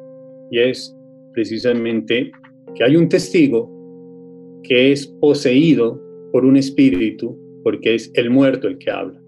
y 0.54 0.60
es 0.60 0.96
precisamente 1.34 2.32
que 2.76 2.84
hay 2.84 2.96
un 2.96 3.10
testigo 3.10 3.72
que 4.62 4.92
es 4.92 5.08
poseído 5.20 6.00
por 6.32 6.46
un 6.46 6.58
espíritu 6.58 7.36
porque 7.64 7.96
es 7.96 8.12
el 8.14 8.30
muerto 8.30 8.68
el 8.68 8.78
que 8.78 8.92
habla. 8.92 9.20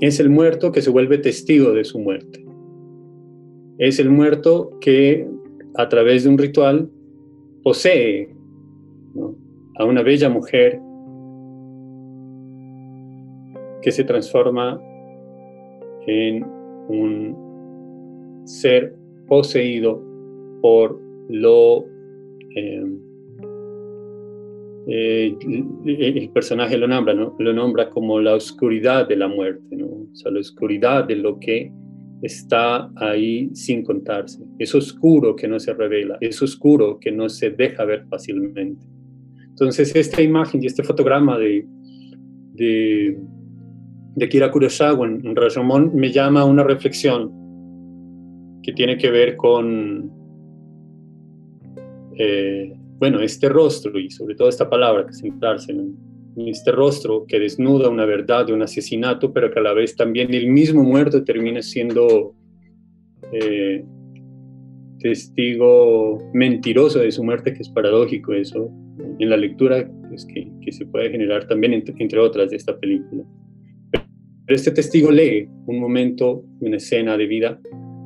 Es 0.00 0.18
el 0.18 0.30
muerto 0.30 0.72
que 0.72 0.82
se 0.82 0.90
vuelve 0.90 1.18
testigo 1.18 1.72
de 1.72 1.84
su 1.84 2.00
muerte. 2.00 2.44
Es 3.78 4.00
el 4.00 4.10
muerto 4.10 4.76
que 4.80 5.28
a 5.76 5.88
través 5.88 6.24
de 6.24 6.30
un 6.30 6.38
ritual 6.38 6.90
posee 7.62 8.34
a 9.76 9.84
una 9.84 10.02
bella 10.02 10.28
mujer 10.28 10.80
que 13.80 13.92
se 13.92 14.02
transforma 14.02 14.80
en 16.08 16.42
un 16.88 17.41
ser 18.44 18.94
poseído 19.28 20.02
por 20.60 21.00
lo 21.28 21.84
em, 22.54 22.98
eh, 24.88 25.36
el 25.84 26.30
personaje 26.30 26.76
lo 26.76 26.88
nombra, 26.88 27.14
¿no? 27.14 27.36
Lo 27.38 27.52
nombra 27.52 27.88
como 27.88 28.20
la 28.20 28.34
oscuridad 28.34 29.08
de 29.08 29.16
la 29.16 29.28
muerte, 29.28 29.76
¿no? 29.76 29.86
O 29.86 30.08
sea, 30.14 30.32
la 30.32 30.40
oscuridad 30.40 31.04
de 31.04 31.16
lo 31.16 31.38
que 31.38 31.72
está 32.22 32.90
ahí 32.96 33.50
sin 33.54 33.82
contarse. 33.82 34.42
Es 34.58 34.74
oscuro 34.74 35.36
que 35.36 35.48
no 35.48 35.58
se 35.60 35.72
revela, 35.74 36.18
es 36.20 36.40
oscuro 36.42 36.98
que 37.00 37.12
no 37.12 37.28
se 37.28 37.50
deja 37.50 37.84
ver 37.84 38.06
fácilmente. 38.08 38.86
Entonces, 39.48 39.94
esta 39.94 40.22
imagen 40.22 40.62
y 40.62 40.66
este 40.66 40.82
fotograma 40.82 41.38
de, 41.38 41.64
de, 42.54 43.18
de 44.16 44.28
Kira 44.28 44.50
Kurosawa 44.50 45.06
en 45.06 45.36
Rashomon 45.36 45.94
me 45.94 46.10
llama 46.10 46.40
a 46.40 46.44
una 46.44 46.64
reflexión 46.64 47.41
que 48.62 48.72
tiene 48.72 48.96
que 48.96 49.10
ver 49.10 49.36
con 49.36 50.10
eh, 52.18 52.72
bueno, 52.98 53.20
este 53.20 53.48
rostro 53.48 53.98
y 53.98 54.10
sobre 54.10 54.36
todo 54.36 54.48
esta 54.48 54.70
palabra, 54.70 55.04
que 55.06 55.12
centrarse 55.12 55.72
en, 55.72 55.96
este 56.46 56.70
rostro 56.70 57.26
que 57.26 57.40
desnuda 57.40 57.90
una 57.90 58.06
verdad 58.06 58.46
de 58.46 58.52
un 58.54 58.62
asesinato, 58.62 59.32
pero 59.32 59.50
que 59.50 59.58
a 59.58 59.62
la 59.62 59.74
vez 59.74 59.96
también 59.96 60.32
el 60.32 60.48
mismo 60.48 60.82
muerto 60.82 61.24
termina 61.24 61.60
siendo 61.60 62.34
eh, 63.32 63.84
testigo 65.00 66.30
mentiroso 66.32 67.00
de 67.00 67.10
su 67.10 67.24
muerte, 67.24 67.52
que 67.52 67.60
es 67.60 67.68
paradójico 67.68 68.32
eso, 68.32 68.70
en 69.18 69.28
la 69.28 69.36
lectura 69.36 69.90
pues, 70.08 70.24
que, 70.24 70.72
se 70.72 70.86
puede 70.86 71.10
generar 71.10 71.48
también 71.48 71.74
entre, 71.74 71.94
entre 71.98 72.20
otras 72.20 72.50
de 72.50 72.56
esta 72.56 72.78
película. 72.78 73.24
Pero 74.46 74.56
este 74.56 74.70
testigo 74.70 75.10
lee 75.10 75.48
un 75.66 75.80
momento, 75.80 76.44
una 76.60 76.76
escena 76.76 77.16
de 77.16 77.26
vida, 77.26 77.60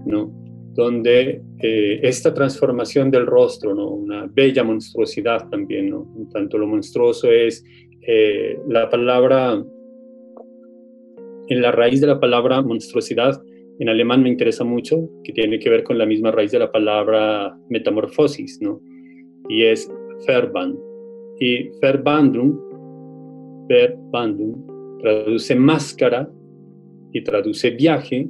¿no? 0.07 0.46
Donde 0.77 1.43
eh, 1.61 2.01
esta 2.03 2.35
transformación 2.35 3.11
del 3.11 3.27
rostro, 3.27 3.75
¿no? 3.75 3.89
una 3.89 4.27
bella 4.27 4.63
monstruosidad 4.63 5.49
también, 5.49 5.91
¿no? 5.91 6.07
tanto 6.33 6.59
lo 6.59 6.67
monstruoso 6.67 7.31
es 7.31 7.65
eh, 8.07 8.59
la 8.69 8.89
palabra, 8.91 9.65
en 11.49 11.63
la 11.63 11.73
raíz 11.73 12.01
de 12.01 12.07
la 12.07 12.21
palabra 12.21 12.61
monstruosidad, 12.61 13.43
en 13.79 13.89
alemán 13.89 14.23
me 14.23 14.29
interesa 14.29 14.65
mucho, 14.65 15.09
que 15.25 15.33
tiene 15.33 15.59
que 15.59 15.71
ver 15.71 15.83
con 15.83 15.99
la 15.99 16.07
misma 16.07 16.31
raíz 16.31 16.53
de 16.53 16.59
la 16.59 16.71
palabra 16.71 17.59
metamorfosis, 17.69 18.61
¿no? 18.61 18.81
y 19.49 19.65
es 19.65 19.91
Verband. 20.27 20.79
Y 21.41 21.71
Verbandung, 21.81 22.59
Verbandung, 23.69 25.01
traduce 25.01 25.55
máscara 25.55 26.31
y 27.13 27.23
traduce 27.23 27.71
viaje, 27.71 28.29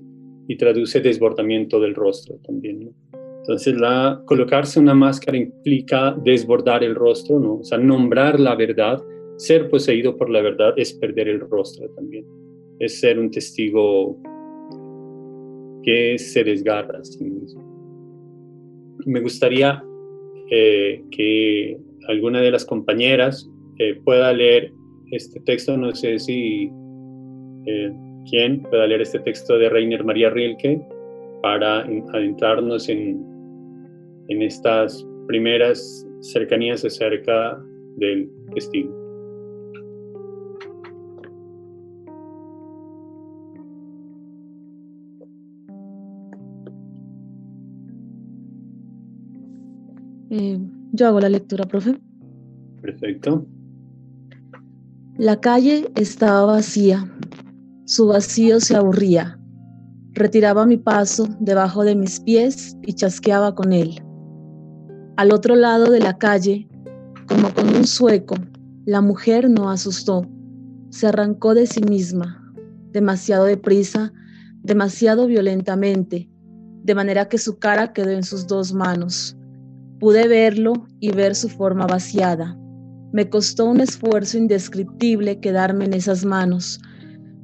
y 0.48 0.56
traduce 0.56 1.00
desbordamiento 1.00 1.80
del 1.80 1.94
rostro 1.94 2.36
también. 2.44 2.92
Entonces, 3.38 3.76
la, 3.76 4.22
colocarse 4.26 4.80
una 4.80 4.94
máscara 4.94 5.36
implica 5.38 6.16
desbordar 6.24 6.82
el 6.82 6.94
rostro, 6.94 7.38
¿no? 7.38 7.58
O 7.58 7.64
sea, 7.64 7.78
nombrar 7.78 8.40
la 8.40 8.56
verdad, 8.56 9.02
ser 9.36 9.68
poseído 9.68 10.16
por 10.16 10.30
la 10.30 10.40
verdad 10.40 10.74
es 10.76 10.92
perder 10.94 11.28
el 11.28 11.40
rostro 11.40 11.88
también. 11.90 12.24
Es 12.80 13.00
ser 13.00 13.18
un 13.18 13.30
testigo 13.30 14.20
que 15.84 16.18
se 16.18 16.42
desgarra 16.42 16.98
a 16.98 17.04
sí 17.04 17.24
mismo. 17.24 17.62
Me 19.06 19.20
gustaría 19.20 19.82
eh, 20.50 21.04
que 21.10 21.78
alguna 22.08 22.40
de 22.40 22.50
las 22.50 22.64
compañeras 22.64 23.48
eh, 23.78 23.94
pueda 24.04 24.32
leer 24.32 24.72
este 25.12 25.40
texto, 25.40 25.76
no 25.76 25.94
sé 25.94 26.18
si 26.18 26.68
eh, 27.66 27.92
quien 28.28 28.62
pueda 28.62 28.86
leer 28.86 29.02
este 29.02 29.18
texto 29.20 29.58
de 29.58 29.68
Reiner 29.68 30.04
María 30.04 30.30
Rilke 30.30 30.80
para 31.42 31.80
adentrarnos 31.80 32.88
en, 32.88 33.24
en 34.28 34.42
estas 34.42 35.06
primeras 35.26 36.06
cercanías 36.20 36.84
acerca 36.84 37.58
del 37.96 38.30
destino. 38.54 39.06
Eh, 50.30 50.58
yo 50.92 51.06
hago 51.06 51.20
la 51.20 51.28
lectura, 51.28 51.64
profe. 51.64 51.94
Perfecto. 52.82 53.46
La 55.16 55.40
calle 55.40 55.86
estaba 55.94 56.44
vacía. 56.44 57.10
Su 57.88 58.08
vacío 58.08 58.58
se 58.58 58.74
aburría. 58.74 59.38
Retiraba 60.10 60.66
mi 60.66 60.76
paso 60.76 61.28
debajo 61.38 61.84
de 61.84 61.94
mis 61.94 62.18
pies 62.18 62.76
y 62.82 62.94
chasqueaba 62.94 63.54
con 63.54 63.72
él. 63.72 64.02
Al 65.16 65.32
otro 65.32 65.54
lado 65.54 65.92
de 65.92 66.00
la 66.00 66.18
calle, 66.18 66.68
como 67.28 67.54
con 67.54 67.68
un 67.68 67.86
sueco, 67.86 68.34
la 68.86 69.00
mujer 69.00 69.48
no 69.48 69.70
asustó. 69.70 70.26
Se 70.90 71.06
arrancó 71.06 71.54
de 71.54 71.68
sí 71.68 71.80
misma, 71.80 72.52
demasiado 72.90 73.44
deprisa, 73.44 74.12
demasiado 74.64 75.28
violentamente, 75.28 76.28
de 76.82 76.94
manera 76.96 77.28
que 77.28 77.38
su 77.38 77.60
cara 77.60 77.92
quedó 77.92 78.10
en 78.10 78.24
sus 78.24 78.48
dos 78.48 78.72
manos. 78.72 79.36
Pude 80.00 80.26
verlo 80.26 80.88
y 80.98 81.12
ver 81.12 81.36
su 81.36 81.48
forma 81.48 81.86
vaciada. 81.86 82.58
Me 83.12 83.30
costó 83.30 83.66
un 83.66 83.78
esfuerzo 83.78 84.38
indescriptible 84.38 85.38
quedarme 85.38 85.84
en 85.84 85.94
esas 85.94 86.24
manos, 86.24 86.80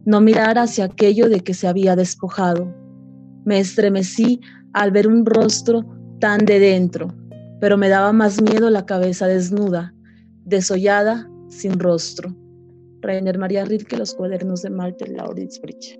no 0.05 0.20
mirar 0.20 0.59
hacia 0.59 0.84
aquello 0.84 1.28
de 1.28 1.40
que 1.40 1.55
se 1.55 1.68
había 1.68 1.96
despojado. 1.96 2.74
Me 3.44 3.61
estremecí 3.61 4.40
al 4.72 4.90
ver 4.90 5.07
un 5.07 5.24
rostro 5.24 5.84
tan 6.20 6.44
de 6.44 6.59
dentro, 6.59 7.09
pero 7.61 7.76
me 7.76 7.88
daba 7.88 8.12
más 8.12 8.40
miedo 8.42 8.70
la 8.70 8.86
cabeza 8.86 9.26
desnuda, 9.26 9.94
desollada, 10.44 11.28
sin 11.48 11.78
rostro. 11.78 12.34
Rainer 13.00 13.38
María 13.38 13.64
Rilke, 13.64 13.96
Los 13.96 14.14
cuadernos 14.14 14.62
de 14.62 14.70
Malte 14.70 15.05
Bridge. 15.62 15.98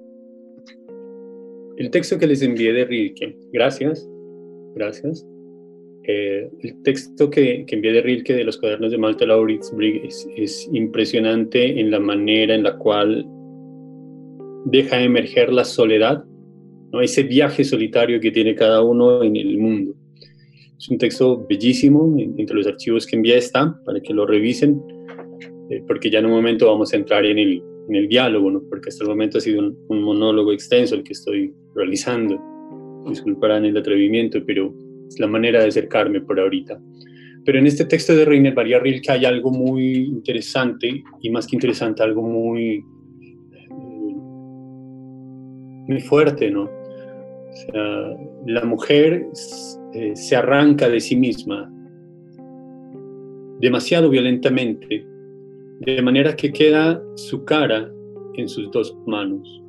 El 1.77 1.91
texto 1.91 2.19
que 2.19 2.27
les 2.27 2.43
envié 2.43 2.73
de 2.73 2.85
Rilke, 2.85 3.37
gracias, 3.53 4.09
gracias. 4.75 5.27
Eh, 6.05 6.51
el 6.61 6.83
texto 6.83 7.31
que, 7.31 7.65
que, 7.67 7.77
envié 7.77 7.93
de 7.93 8.03
Rilke 8.03 8.35
de 8.35 8.45
los 8.45 8.59
cuadernos 8.59 8.91
de 8.91 8.99
Malte 8.99 9.27
Lauritz-Brig 9.27 10.05
es, 10.05 10.29
es 10.37 10.69
impresionante 10.73 11.81
en 11.81 11.91
la 11.93 12.01
manera 12.01 12.55
en 12.55 12.65
la 12.65 12.77
cual 12.77 13.25
deja 14.65 15.03
emerger 15.03 15.53
la 15.53 15.65
soledad, 15.65 16.25
¿no? 16.93 17.01
ese 17.01 17.23
viaje 17.23 17.65
solitario 17.65 18.21
que 18.21 18.31
tiene 18.31 18.55
cada 18.55 18.83
uno 18.83 19.23
en 19.23 19.37
el 19.37 19.59
mundo. 19.59 19.95
Es 20.79 20.89
un 20.89 20.99
texto 20.99 21.47
bellísimo, 21.49 22.15
entre 22.19 22.57
los 22.57 22.67
archivos 22.67 23.07
que 23.07 23.17
envía 23.17 23.37
está, 23.37 23.79
para 23.85 24.01
que 24.01 24.13
lo 24.13 24.27
revisen, 24.27 24.83
eh, 25.71 25.83
porque 25.87 26.11
ya 26.11 26.19
en 26.19 26.27
un 26.27 26.33
momento 26.33 26.67
vamos 26.67 26.93
a 26.93 26.97
entrar 26.97 27.25
en 27.25 27.39
el, 27.39 27.63
en 27.89 27.95
el 27.95 28.09
diálogo, 28.09 28.51
¿no? 28.51 28.63
porque 28.69 28.89
hasta 28.89 29.05
el 29.05 29.11
momento 29.11 29.39
ha 29.39 29.41
sido 29.41 29.61
un, 29.61 29.79
un, 29.89 30.03
monólogo 30.03 30.53
extenso 30.53 30.95
el 30.97 31.05
que 31.05 31.13
estoy 31.13 31.53
realizando. 31.75 32.41
Disculparán 33.09 33.65
el 33.65 33.77
atrevimiento, 33.77 34.41
pero 34.45 34.75
es 35.09 35.19
la 35.19 35.27
manera 35.27 35.61
de 35.61 35.69
acercarme 35.69 36.21
por 36.21 36.41
ahorita. 36.41 36.81
Pero 37.45 37.59
en 37.59 37.67
este 37.67 37.85
texto 37.85 38.15
de 38.15 38.25
Reiner 38.25 38.55
María 38.55 38.79
Rilke 38.79 39.11
hay 39.11 39.25
algo 39.25 39.51
muy 39.51 39.97
interesante, 40.07 41.03
y 41.21 41.31
más 41.31 41.47
que 41.47 41.57
interesante, 41.57 42.03
algo 42.03 42.23
muy 42.23 42.85
muy 45.89 46.01
fuerte, 46.01 46.51
¿no? 46.51 46.65
O 46.65 47.55
sea, 47.55 48.17
la 48.47 48.65
mujer 48.65 49.27
eh, 49.95 50.17
se 50.17 50.37
arranca 50.37 50.89
de 50.89 51.01
sí 51.01 51.17
misma 51.17 51.71
demasiado 53.61 54.11
violentamente, 54.11 55.07
de 55.81 56.03
manera 56.03 56.35
que 56.35 56.53
queda 56.53 57.01
su 57.15 57.45
cara 57.45 57.89
en 58.35 58.49
sus 58.49 58.71
dos 58.73 58.97
manos. 59.07 59.63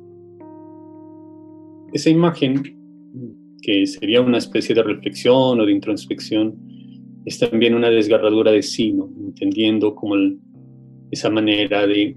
Esa 1.92 2.10
imagen, 2.10 2.60
que 3.62 3.86
sería 3.86 4.20
una 4.20 4.38
especie 4.38 4.74
de 4.74 4.82
reflexión 4.82 5.60
o 5.60 5.64
de 5.64 5.70
introspección, 5.70 6.56
es 7.24 7.38
también 7.38 7.74
una 7.74 7.88
desgarradura 7.88 8.50
de 8.50 8.62
sí, 8.62 8.96
entendiendo 9.20 9.94
como 9.94 10.16
esa 11.12 11.30
manera 11.30 11.86
de 11.86 12.16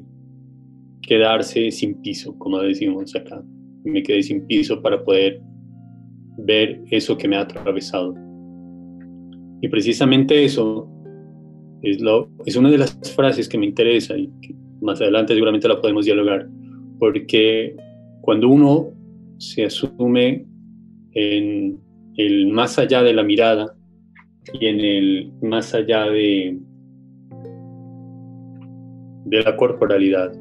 quedarse 1.01 1.71
sin 1.71 2.01
piso, 2.01 2.37
como 2.39 2.59
decimos 2.59 3.15
acá. 3.15 3.43
Me 3.83 4.03
quedé 4.03 4.23
sin 4.23 4.45
piso 4.47 4.81
para 4.81 5.03
poder 5.03 5.41
ver 6.39 6.81
eso 6.91 7.17
que 7.17 7.27
me 7.27 7.35
ha 7.35 7.41
atravesado. 7.41 8.13
Y 9.61 9.67
precisamente 9.69 10.43
eso 10.43 10.87
es, 11.81 12.01
lo, 12.01 12.29
es 12.45 12.55
una 12.55 12.69
de 12.69 12.77
las 12.77 12.97
frases 13.15 13.49
que 13.49 13.57
me 13.57 13.65
interesa 13.65 14.17
y 14.17 14.31
más 14.81 15.01
adelante 15.01 15.33
seguramente 15.33 15.67
la 15.67 15.81
podemos 15.81 16.05
dialogar, 16.05 16.47
porque 16.99 17.75
cuando 18.21 18.49
uno 18.49 18.89
se 19.37 19.65
asume 19.65 20.45
en 21.13 21.79
el 22.17 22.47
más 22.47 22.77
allá 22.77 23.01
de 23.03 23.13
la 23.13 23.23
mirada 23.23 23.75
y 24.53 24.67
en 24.67 24.79
el 24.79 25.31
más 25.41 25.73
allá 25.73 26.05
de, 26.05 26.59
de 29.25 29.41
la 29.41 29.55
corporalidad, 29.55 30.31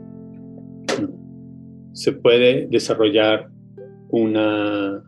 se 1.96 2.12
puede 2.12 2.66
desarrollar 2.66 3.48
una, 4.10 5.02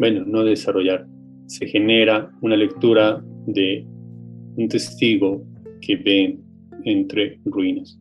bueno, 0.00 0.24
no 0.24 0.44
desarrollar, 0.44 1.06
se 1.44 1.66
genera 1.66 2.32
una 2.40 2.56
lectura 2.56 3.22
de 3.46 3.86
un 4.56 4.66
testigo 4.66 5.44
que 5.82 5.96
ve 5.96 6.38
entre 6.84 7.38
ruinas. 7.44 8.00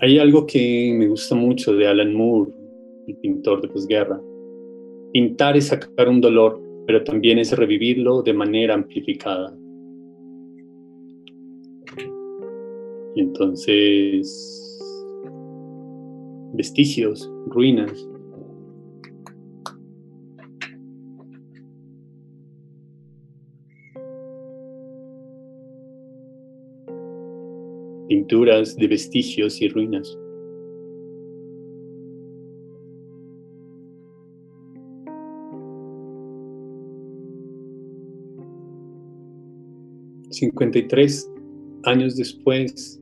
Hay 0.00 0.20
algo 0.20 0.46
que 0.46 0.94
me 0.96 1.08
gusta 1.08 1.34
mucho 1.34 1.74
de 1.74 1.88
Alan 1.88 2.14
Moore, 2.14 2.52
el 3.08 3.16
pintor 3.16 3.60
de 3.60 3.66
posguerra. 3.66 4.20
Pintar 5.12 5.56
es 5.56 5.66
sacar 5.66 6.08
un 6.08 6.20
dolor, 6.20 6.62
pero 6.86 7.02
también 7.02 7.40
es 7.40 7.50
revivirlo 7.50 8.22
de 8.22 8.32
manera 8.32 8.74
amplificada. 8.74 9.52
Entonces, 13.16 14.57
vestigios, 16.58 17.30
ruinas, 17.46 17.92
pinturas 28.08 28.74
de 28.74 28.88
vestigios 28.88 29.62
y 29.62 29.68
ruinas. 29.68 30.18
...53 40.30 41.26
años 41.84 42.16
después... 42.16 43.00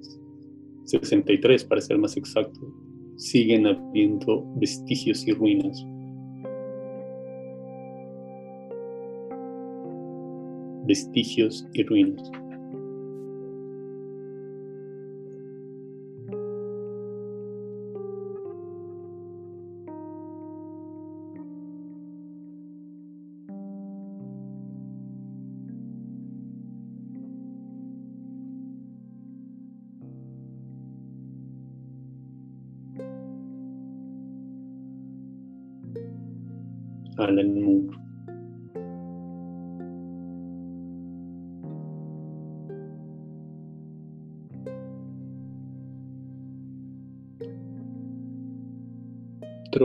...63 0.84 1.66
para 1.66 1.80
ser 1.80 1.98
más 1.98 2.16
exacto... 2.16 2.85
...siguen 3.16 3.66
habiendo 3.66 4.44
vestigios 4.56 5.26
y 5.26 5.32
ruinas... 5.32 5.86
...vestigios 10.86 11.66
y 11.72 11.82
ruinas... 11.82 12.30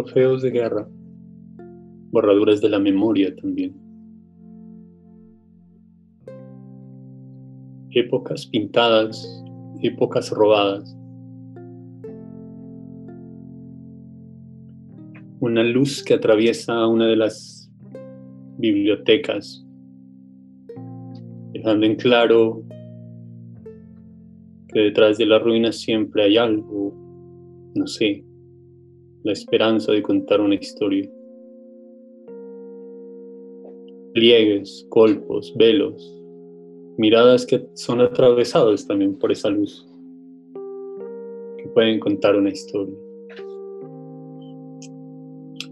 Trofeos 0.04 0.41
de 0.41 0.49
guerra, 0.49 0.88
borraduras 2.12 2.60
de 2.60 2.70
la 2.70 2.80
memoria 2.80 3.36
también. 3.36 3.76
Épocas 7.91 8.47
pintadas, 8.47 9.43
épocas 9.84 10.32
robadas. 10.32 10.97
una 15.41 15.64
luz 15.64 16.04
que 16.04 16.14
atraviesa 16.14 16.86
una 16.86 17.08
de 17.08 17.16
las 17.16 17.72
bibliotecas, 18.58 19.66
dejando 21.52 21.88
en 21.88 21.95
claro 21.95 22.64
que 24.68 24.80
detrás 24.80 25.18
de 25.18 25.26
la 25.26 25.39
ruina 25.39 25.72
siempre 25.72 26.26
hay 26.26 26.38
algo, 26.38 26.93
no 27.74 27.88
sé, 27.88 28.24
la 29.24 29.34
esperanza 29.34 29.92
de 29.92 30.02
contar 30.02 30.42
una 30.42 30.56
historia. 30.56 31.08
Pliegues, 34.14 34.86
colpos, 34.90 35.54
velos, 35.58 36.22
miradas 36.98 37.46
que 37.46 37.66
son 37.74 38.02
atravesados 38.02 38.86
también 38.88 39.18
por 39.18 39.32
esa 39.32 39.50
luz, 39.50 39.88
que 41.58 41.68
pueden 41.74 42.00
contar 42.00 42.36
una 42.36 42.50
historia. 42.50 42.96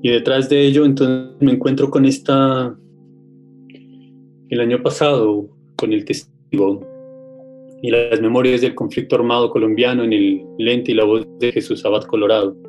Y 0.01 0.09
detrás 0.09 0.47
de 0.47 0.65
ello, 0.65 0.85
entonces 0.85 1.35
me 1.41 1.51
encuentro 1.51 1.89
con 1.89 2.05
esta, 2.05 2.77
el 4.49 4.59
año 4.61 4.81
pasado, 4.81 5.49
con 5.75 5.91
el 5.91 6.05
testigo 6.05 6.81
y 7.81 7.91
las 7.91 8.21
memorias 8.21 8.61
del 8.61 8.75
conflicto 8.75 9.15
armado 9.15 9.49
colombiano 9.49 10.03
en 10.03 10.13
el 10.13 10.45
lente 10.57 10.91
y 10.91 10.95
la 10.95 11.05
voz 11.05 11.27
de 11.39 11.51
Jesús 11.51 11.85
Abad 11.85 12.03
Colorado. 12.03 12.68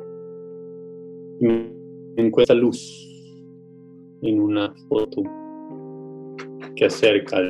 Me 1.41 1.71
encuentro 2.17 2.55
luz 2.55 3.07
en 4.21 4.39
una 4.39 4.73
foto 4.87 5.23
que 6.75 6.85
acerca 6.85 7.37
a 7.37 7.41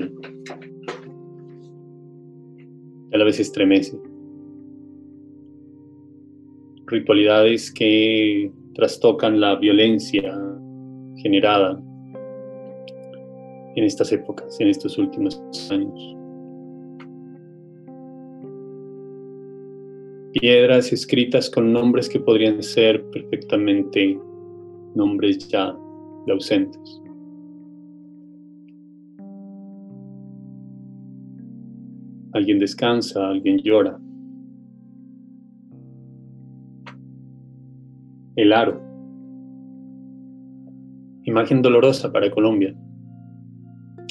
la 3.17 3.25
vez 3.25 3.39
estremece. 3.39 3.99
Ritualidades 6.85 7.71
que 7.71 8.51
trastocan 8.75 9.39
la 9.39 9.55
violencia 9.55 10.37
generada 11.17 11.81
en 13.75 13.83
estas 13.83 14.11
épocas, 14.11 14.59
en 14.59 14.69
estos 14.69 14.97
últimos 14.97 15.41
años. 15.69 16.20
Piedras 20.33 20.93
escritas 20.93 21.49
con 21.49 21.73
nombres 21.73 22.07
que 22.07 22.17
podrían 22.17 22.63
ser 22.63 23.03
perfectamente 23.11 24.17
nombres 24.95 25.49
ya 25.49 25.75
de 26.25 26.31
ausentes. 26.31 27.01
Alguien 32.33 32.59
descansa, 32.59 33.27
alguien 33.27 33.57
llora. 33.57 33.99
El 38.37 38.53
aro. 38.53 38.81
Imagen 41.23 41.61
dolorosa 41.61 42.09
para 42.09 42.31
Colombia. 42.31 42.73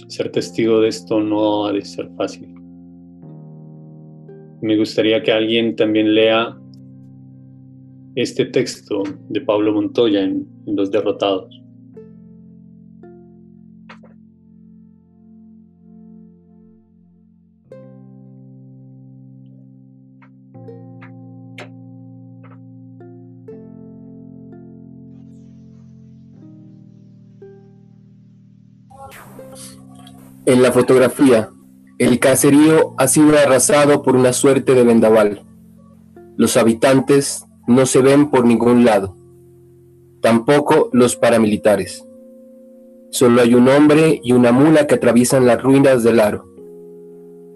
Ser 0.09 0.31
testigo 0.31 0.81
de 0.81 0.89
esto 0.89 1.18
no 1.23 1.64
ha 1.64 1.73
de 1.73 1.83
ser 1.83 2.11
fácil 2.16 2.59
me 4.62 4.76
gustaría 4.76 5.22
que 5.22 5.32
alguien 5.32 5.74
también 5.76 6.14
lea 6.14 6.56
este 8.14 8.44
texto 8.46 9.02
de 9.28 9.40
Pablo 9.40 9.72
Montoya 9.72 10.22
en, 10.22 10.46
Los 10.66 10.90
Derrotados. 10.90 11.56
En 30.46 30.62
la 30.62 30.72
fotografía, 30.72 31.48
el 32.01 32.18
caserío 32.18 32.94
ha 32.96 33.09
sido 33.09 33.36
arrasado 33.36 34.03
por 34.03 34.16
una 34.16 34.32
suerte 34.32 34.74
de 34.74 34.84
vendaval. 34.84 35.44
Los 36.38 36.57
habitantes 36.57 37.44
no 37.66 37.84
se 37.84 38.01
ven 38.01 38.30
por 38.30 38.46
ningún 38.46 38.86
lado, 38.86 39.14
tampoco 40.22 40.88
los 40.94 41.16
paramilitares. 41.16 42.07
Solo 43.11 43.42
hay 43.42 43.55
un 43.55 43.68
hombre 43.68 44.18
y 44.24 44.32
una 44.32 44.51
mula 44.51 44.86
que 44.86 44.94
atraviesan 44.94 45.44
las 45.44 45.62
ruinas 45.62 46.03
del 46.03 46.20
aro. 46.20 46.48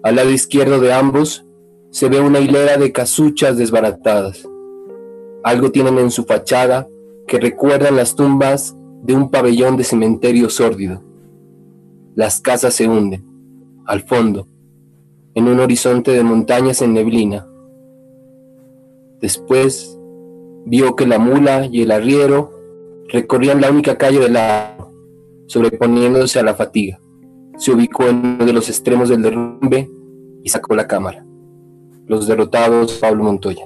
Al 0.03 0.17
lado 0.17 0.29
izquierdo 0.29 0.79
de 0.79 0.93
ambos 0.93 1.43
se 1.89 2.07
ve 2.07 2.19
una 2.19 2.39
hilera 2.39 2.77
de 2.77 2.91
casuchas 2.91 3.57
desbaratadas. 3.57 4.47
Algo 5.43 5.71
tienen 5.71 5.97
en 5.97 6.11
su 6.11 6.23
fachada 6.23 6.87
que 7.27 7.39
recuerdan 7.39 7.95
las 7.95 8.15
tumbas 8.15 8.77
de 9.01 9.15
un 9.15 9.31
pabellón 9.31 9.75
de 9.75 9.85
cementerio 9.85 10.51
sórdido. 10.51 11.01
Las 12.13 12.41
casas 12.41 12.75
se 12.75 12.87
hunden, 12.87 13.34
al 13.85 14.01
fondo, 14.01 14.47
en 15.33 15.47
un 15.47 15.59
horizonte 15.59 16.11
de 16.11 16.23
montañas 16.23 16.81
en 16.81 16.93
neblina. 16.93 17.47
Después 19.21 19.97
vio 20.65 20.95
que 20.95 21.07
la 21.07 21.19
mula 21.19 21.67
y 21.71 21.81
el 21.81 21.91
arriero 21.91 22.51
recorrían 23.09 23.61
la 23.61 23.69
única 23.69 23.97
calle 23.97 24.19
del 24.19 24.33
lago, 24.33 24.91
sobreponiéndose 25.47 26.39
a 26.39 26.43
la 26.43 26.55
fatiga. 26.55 26.99
Se 27.57 27.71
ubicó 27.71 28.07
en 28.07 28.17
uno 28.17 28.45
de 28.45 28.53
los 28.53 28.69
extremos 28.69 29.09
del 29.09 29.21
derrumbe 29.21 29.89
y 30.43 30.49
sacó 30.49 30.75
la 30.75 30.87
cámara. 30.87 31.25
Los 32.07 32.27
derrotados 32.27 32.93
Pablo 32.93 33.23
Montoya. 33.23 33.65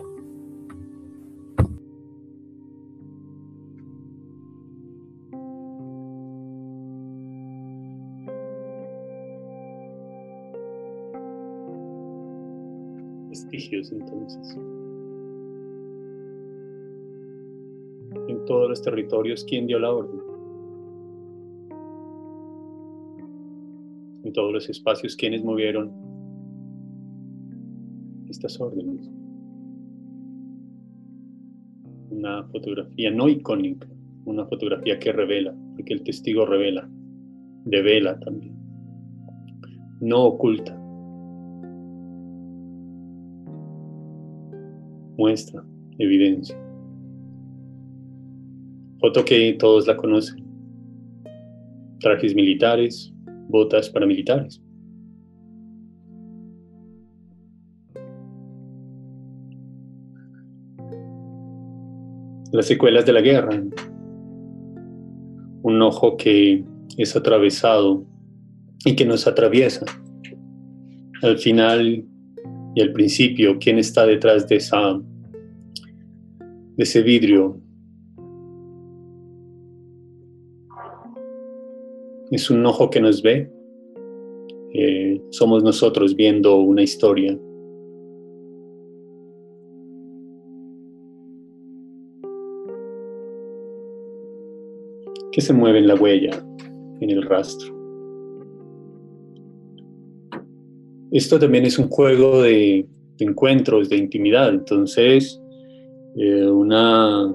Entonces. 13.68 14.58
En 18.28 18.46
todos 18.46 18.70
los 18.70 18.82
territorios, 18.82 19.44
¿quién 19.44 19.68
dio 19.68 19.80
la 19.80 19.92
orden? 19.92 20.20
En 24.24 24.34
todos 24.34 24.54
los 24.54 24.70
espacios, 24.70 25.16
¿quiénes 25.16 25.44
movieron 25.44 25.92
estas 28.30 28.60
órdenes? 28.60 29.10
Una 32.12 32.44
fotografía 32.46 33.12
no 33.12 33.28
icónica, 33.28 33.88
una 34.26 34.46
fotografía 34.46 35.00
que 35.00 35.12
revela, 35.12 35.56
porque 35.76 35.94
el 35.94 36.04
testigo 36.04 36.46
revela, 36.46 36.90
devela 37.66 38.20
también, 38.20 38.56
no 40.02 40.26
oculta, 40.26 40.79
muestra, 45.20 45.62
evidencia. 45.98 46.58
Foto 49.02 49.26
que 49.26 49.56
todos 49.60 49.86
la 49.86 49.98
conocen. 49.98 50.46
Trajes 52.00 52.34
militares, 52.34 53.14
botas 53.50 53.90
paramilitares. 53.90 54.62
Las 62.54 62.66
secuelas 62.66 63.06
de 63.06 63.14
la 63.14 63.22
guerra. 63.22 63.62
Un 65.64 65.82
ojo 65.82 66.16
que 66.16 66.64
es 66.98 67.16
atravesado 67.16 68.06
y 68.86 68.96
que 68.96 69.06
nos 69.06 69.28
atraviesa. 69.28 69.86
Al 71.22 71.38
final 71.38 72.06
y 72.76 72.82
al 72.82 72.94
principio, 72.94 73.58
¿quién 73.60 73.78
está 73.78 74.06
detrás 74.06 74.48
de, 74.48 74.56
esa, 74.56 75.00
de 76.80 76.84
ese 76.84 77.02
vidrio? 77.02 77.60
Es 82.32 82.50
un 82.50 82.66
ojo 82.66 82.90
que 82.90 83.02
nos 83.02 83.22
ve. 83.22 83.52
Eh, 84.74 85.22
somos 85.32 85.62
nosotros 85.62 86.16
viendo 86.16 86.56
una 86.56 86.82
historia. 86.82 87.38
¿Qué 95.34 95.42
se 95.42 95.52
mueve 95.52 95.80
en 95.80 95.88
la 95.88 95.96
huella, 95.96 96.32
en 97.02 97.10
el 97.10 97.24
rastro? 97.24 97.76
Esto 101.12 101.40
también 101.40 101.66
es 101.66 101.78
un 101.78 101.90
juego 101.90 102.44
de 102.44 102.88
encuentros, 103.18 103.90
de 103.90 103.98
intimidad. 103.98 104.48
Entonces, 104.48 105.42
eh, 106.20 106.50
una... 106.50 107.34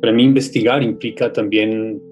Para 0.00 0.12
mí 0.12 0.24
investigar 0.24 0.82
implica 0.82 1.32
también 1.32 2.02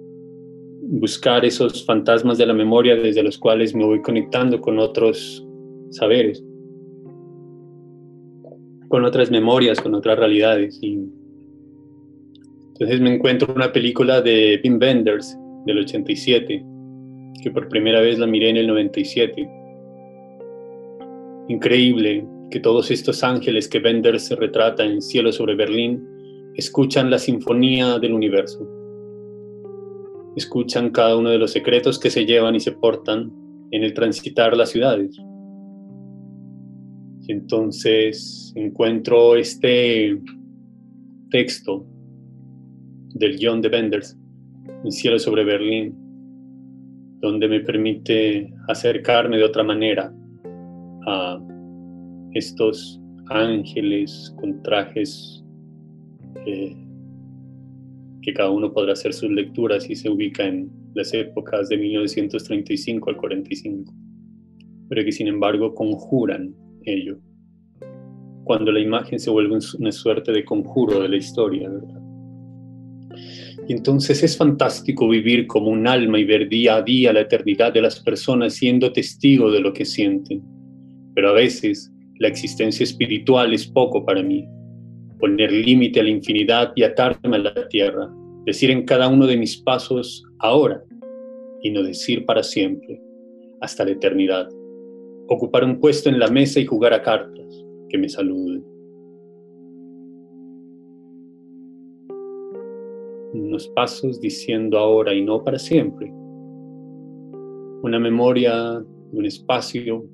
buscar 0.82 1.44
esos 1.44 1.84
fantasmas 1.84 2.38
de 2.38 2.46
la 2.46 2.52
memoria 2.52 2.94
desde 2.94 3.22
los 3.22 3.38
cuales 3.38 3.74
me 3.74 3.84
voy 3.84 4.02
conectando 4.02 4.60
con 4.60 4.78
otros 4.78 5.44
saberes, 5.90 6.44
con 8.88 9.04
otras 9.04 9.30
memorias, 9.30 9.80
con 9.80 9.94
otras 9.94 10.18
realidades. 10.18 10.78
Y 10.82 11.00
entonces 12.72 13.00
me 13.00 13.14
encuentro 13.14 13.52
una 13.54 13.72
película 13.72 14.20
de 14.20 14.60
Wim 14.62 14.78
Wenders 14.78 15.36
del 15.66 15.78
87, 15.78 16.64
que 17.42 17.50
por 17.50 17.68
primera 17.68 18.00
vez 18.00 18.18
la 18.18 18.26
miré 18.26 18.50
en 18.50 18.58
el 18.58 18.66
97. 18.66 19.48
Increíble 21.48 22.24
que 22.50 22.60
todos 22.60 22.90
estos 22.90 23.22
ángeles 23.22 23.68
que 23.68 23.78
Wenders 23.78 24.24
se 24.26 24.36
retrata 24.36 24.84
en 24.84 25.00
Cielo 25.00 25.32
sobre 25.32 25.54
Berlín 25.54 26.04
escuchan 26.54 27.10
la 27.10 27.18
sinfonía 27.18 27.98
del 27.98 28.12
universo. 28.12 28.68
Escuchan 30.36 30.90
cada 30.90 31.16
uno 31.16 31.30
de 31.30 31.38
los 31.38 31.52
secretos 31.52 31.98
que 31.98 32.10
se 32.10 32.26
llevan 32.26 32.54
y 32.54 32.60
se 32.60 32.72
portan 32.72 33.32
en 33.70 33.82
el 33.84 33.94
transitar 33.94 34.56
las 34.56 34.70
ciudades. 34.70 35.16
Y 37.26 37.32
entonces 37.32 38.52
encuentro 38.56 39.36
este 39.36 40.20
texto 41.30 41.86
del 43.14 43.38
guion 43.38 43.60
de 43.60 43.68
Wenders, 43.68 44.18
en 44.84 44.90
Cielo 44.90 45.18
sobre 45.18 45.44
Berlín, 45.44 45.94
donde 47.20 47.48
me 47.48 47.60
permite 47.60 48.52
acercarme 48.68 49.36
de 49.36 49.44
otra 49.44 49.62
manera 49.62 50.12
a 51.06 51.38
estos 52.34 53.00
ángeles 53.28 54.34
con 54.40 54.62
trajes 54.62 55.44
eh, 56.46 56.76
que 58.22 58.32
cada 58.34 58.50
uno 58.50 58.72
podrá 58.72 58.92
hacer 58.92 59.12
sus 59.12 59.30
lecturas 59.30 59.88
y 59.88 59.96
se 59.96 60.10
ubica 60.10 60.44
en 60.44 60.70
las 60.94 61.14
épocas 61.14 61.68
de 61.68 61.78
1935 61.78 63.10
al 63.10 63.16
45, 63.16 63.94
pero 64.88 65.04
que 65.04 65.12
sin 65.12 65.28
embargo 65.28 65.74
conjuran 65.74 66.54
ello, 66.84 67.18
cuando 68.44 68.72
la 68.72 68.80
imagen 68.80 69.18
se 69.18 69.30
vuelve 69.30 69.58
una 69.78 69.92
suerte 69.92 70.32
de 70.32 70.44
conjuro 70.44 71.00
de 71.00 71.08
la 71.08 71.16
historia, 71.16 71.68
¿verdad? 71.68 72.00
Y 73.68 73.72
entonces 73.72 74.22
es 74.22 74.36
fantástico 74.36 75.08
vivir 75.08 75.46
como 75.46 75.68
un 75.68 75.86
alma 75.86 76.18
y 76.18 76.24
ver 76.24 76.48
día 76.48 76.76
a 76.76 76.82
día 76.82 77.12
la 77.12 77.20
eternidad 77.20 77.72
de 77.72 77.82
las 77.82 78.00
personas 78.00 78.54
siendo 78.54 78.92
testigo 78.92 79.50
de 79.52 79.60
lo 79.60 79.72
que 79.72 79.84
sienten. 79.84 80.42
Pero 81.14 81.30
a 81.30 81.32
veces 81.34 81.92
la 82.20 82.28
existencia 82.28 82.84
espiritual 82.84 83.54
es 83.54 83.66
poco 83.66 84.04
para 84.04 84.22
mí. 84.22 84.46
Poner 85.18 85.50
límite 85.50 86.00
a 86.00 86.02
la 86.02 86.10
infinidad 86.10 86.70
y 86.76 86.82
atarme 86.82 87.36
a 87.36 87.40
la 87.40 87.68
tierra. 87.68 88.10
Decir 88.44 88.70
en 88.70 88.84
cada 88.84 89.08
uno 89.08 89.26
de 89.26 89.38
mis 89.38 89.56
pasos 89.62 90.22
ahora 90.38 90.84
y 91.62 91.70
no 91.70 91.82
decir 91.82 92.26
para 92.26 92.42
siempre, 92.42 93.00
hasta 93.62 93.84
la 93.86 93.92
eternidad. 93.92 94.48
Ocupar 95.28 95.64
un 95.64 95.80
puesto 95.80 96.10
en 96.10 96.18
la 96.18 96.28
mesa 96.28 96.60
y 96.60 96.66
jugar 96.66 96.92
a 96.92 97.02
cartas, 97.02 97.64
que 97.88 97.98
me 97.98 98.08
saluden. 98.08 98.64
unos 103.32 103.68
pasos 103.68 104.20
diciendo 104.20 104.76
ahora 104.76 105.14
y 105.14 105.22
no 105.22 105.44
para 105.44 105.58
siempre. 105.58 106.12
Una 107.82 107.98
memoria 108.00 108.80
de 109.12 109.18
un 109.18 109.24
espacio 109.24 110.04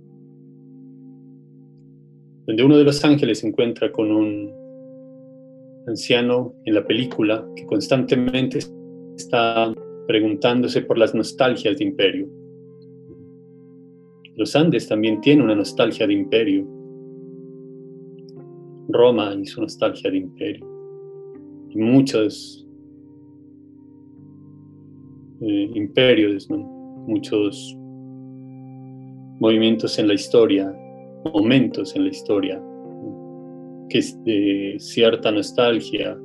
donde 2.46 2.64
uno 2.64 2.78
de 2.78 2.84
los 2.84 3.04
ángeles 3.04 3.40
se 3.40 3.48
encuentra 3.48 3.90
con 3.90 4.10
un 4.12 4.54
anciano 5.86 6.54
en 6.64 6.74
la 6.74 6.86
película 6.86 7.46
que 7.56 7.66
constantemente 7.66 8.60
está 9.16 9.72
preguntándose 10.06 10.82
por 10.82 10.98
las 10.98 11.14
nostalgias 11.14 11.78
de 11.78 11.84
imperio. 11.84 12.28
Los 14.36 14.54
Andes 14.54 14.86
también 14.86 15.20
tienen 15.20 15.44
una 15.44 15.54
nostalgia 15.54 16.06
de 16.06 16.12
imperio. 16.12 16.66
Roma 18.88 19.34
y 19.34 19.46
su 19.46 19.60
nostalgia 19.60 20.10
de 20.10 20.18
imperio. 20.18 20.66
Y 21.70 21.78
muchos 21.78 22.66
eh, 25.40 25.70
imperios, 25.74 26.48
muchos 26.50 27.76
movimientos 29.40 29.98
en 29.98 30.08
la 30.08 30.14
historia, 30.14 30.72
momentos 31.32 31.94
en 31.96 32.04
la 32.04 32.10
historia, 32.10 32.62
que 33.88 34.00
de 34.24 34.76
cierta 34.78 35.30
nostalgia 35.30 36.16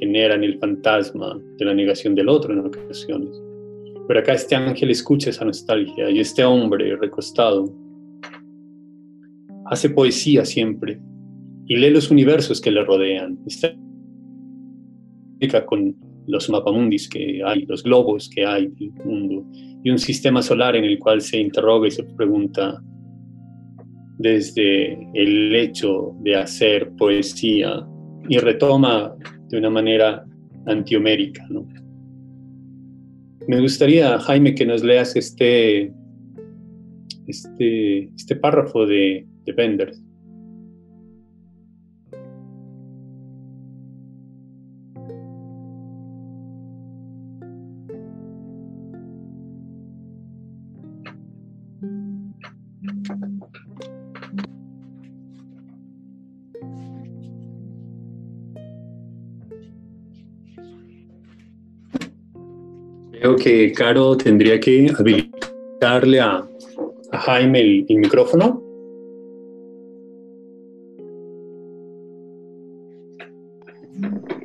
generan 0.00 0.44
el 0.44 0.58
fantasma 0.58 1.38
de 1.58 1.64
la 1.64 1.74
negación 1.74 2.14
del 2.14 2.28
otro 2.28 2.52
en 2.52 2.60
ocasiones. 2.60 3.42
Pero 4.08 4.20
acá 4.20 4.34
este 4.34 4.54
ángel 4.54 4.90
escucha 4.90 5.30
esa 5.30 5.44
nostalgia 5.44 6.10
y 6.10 6.20
este 6.20 6.44
hombre 6.44 6.96
recostado 6.96 7.72
hace 9.66 9.90
poesía 9.90 10.44
siempre 10.44 11.00
y 11.66 11.76
lee 11.76 11.90
los 11.90 12.10
universos 12.10 12.60
que 12.60 12.70
le 12.70 12.84
rodean. 12.84 13.38
Está 13.46 13.74
con 15.66 15.96
los 16.28 16.48
mapamundis 16.50 17.08
que 17.08 17.42
hay, 17.44 17.64
los 17.66 17.82
globos 17.82 18.28
que 18.28 18.44
hay 18.44 18.68
del 18.68 18.92
mundo 19.04 19.44
y 19.82 19.90
un 19.90 19.98
sistema 19.98 20.42
solar 20.42 20.76
en 20.76 20.84
el 20.84 20.98
cual 20.98 21.20
se 21.20 21.38
interroga 21.38 21.88
y 21.88 21.90
se 21.90 22.04
pregunta 22.04 22.80
desde 24.18 24.94
el 25.14 25.54
hecho 25.54 26.14
de 26.20 26.36
hacer 26.36 26.90
poesía 26.98 27.86
y 28.28 28.38
retoma 28.38 29.14
de 29.48 29.58
una 29.58 29.70
manera 29.70 30.24
antihomérica. 30.66 31.46
¿no? 31.48 31.66
Me 33.46 33.60
gustaría, 33.60 34.18
Jaime, 34.18 34.54
que 34.54 34.66
nos 34.66 34.82
leas 34.82 35.14
este, 35.16 35.92
este, 37.26 38.04
este 38.14 38.36
párrafo 38.36 38.86
de, 38.86 39.26
de. 39.44 40.05
Que 63.46 63.70
Caro 63.70 64.16
tendría 64.16 64.58
que 64.58 64.90
habilitarle 64.98 66.18
a, 66.18 66.44
Jaime 67.12 67.84
el, 67.88 67.96
micrófono. 67.96 68.60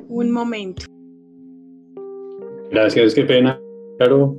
Un 0.08 0.30
momento. 0.30 0.84
Gracias, 2.70 3.14
qué 3.14 3.24
pena, 3.24 3.60
Caro. 3.98 4.36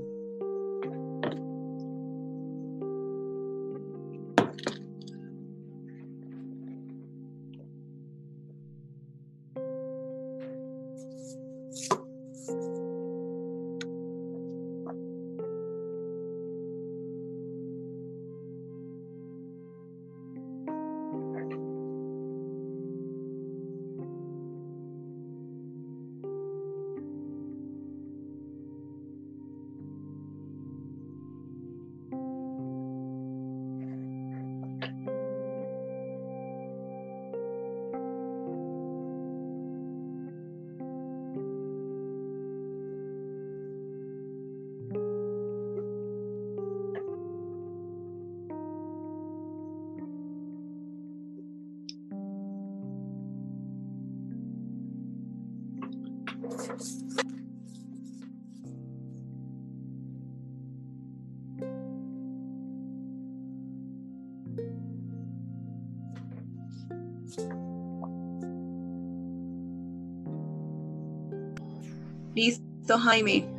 Listo, 73.04 73.10
Jaime. 73.10 73.53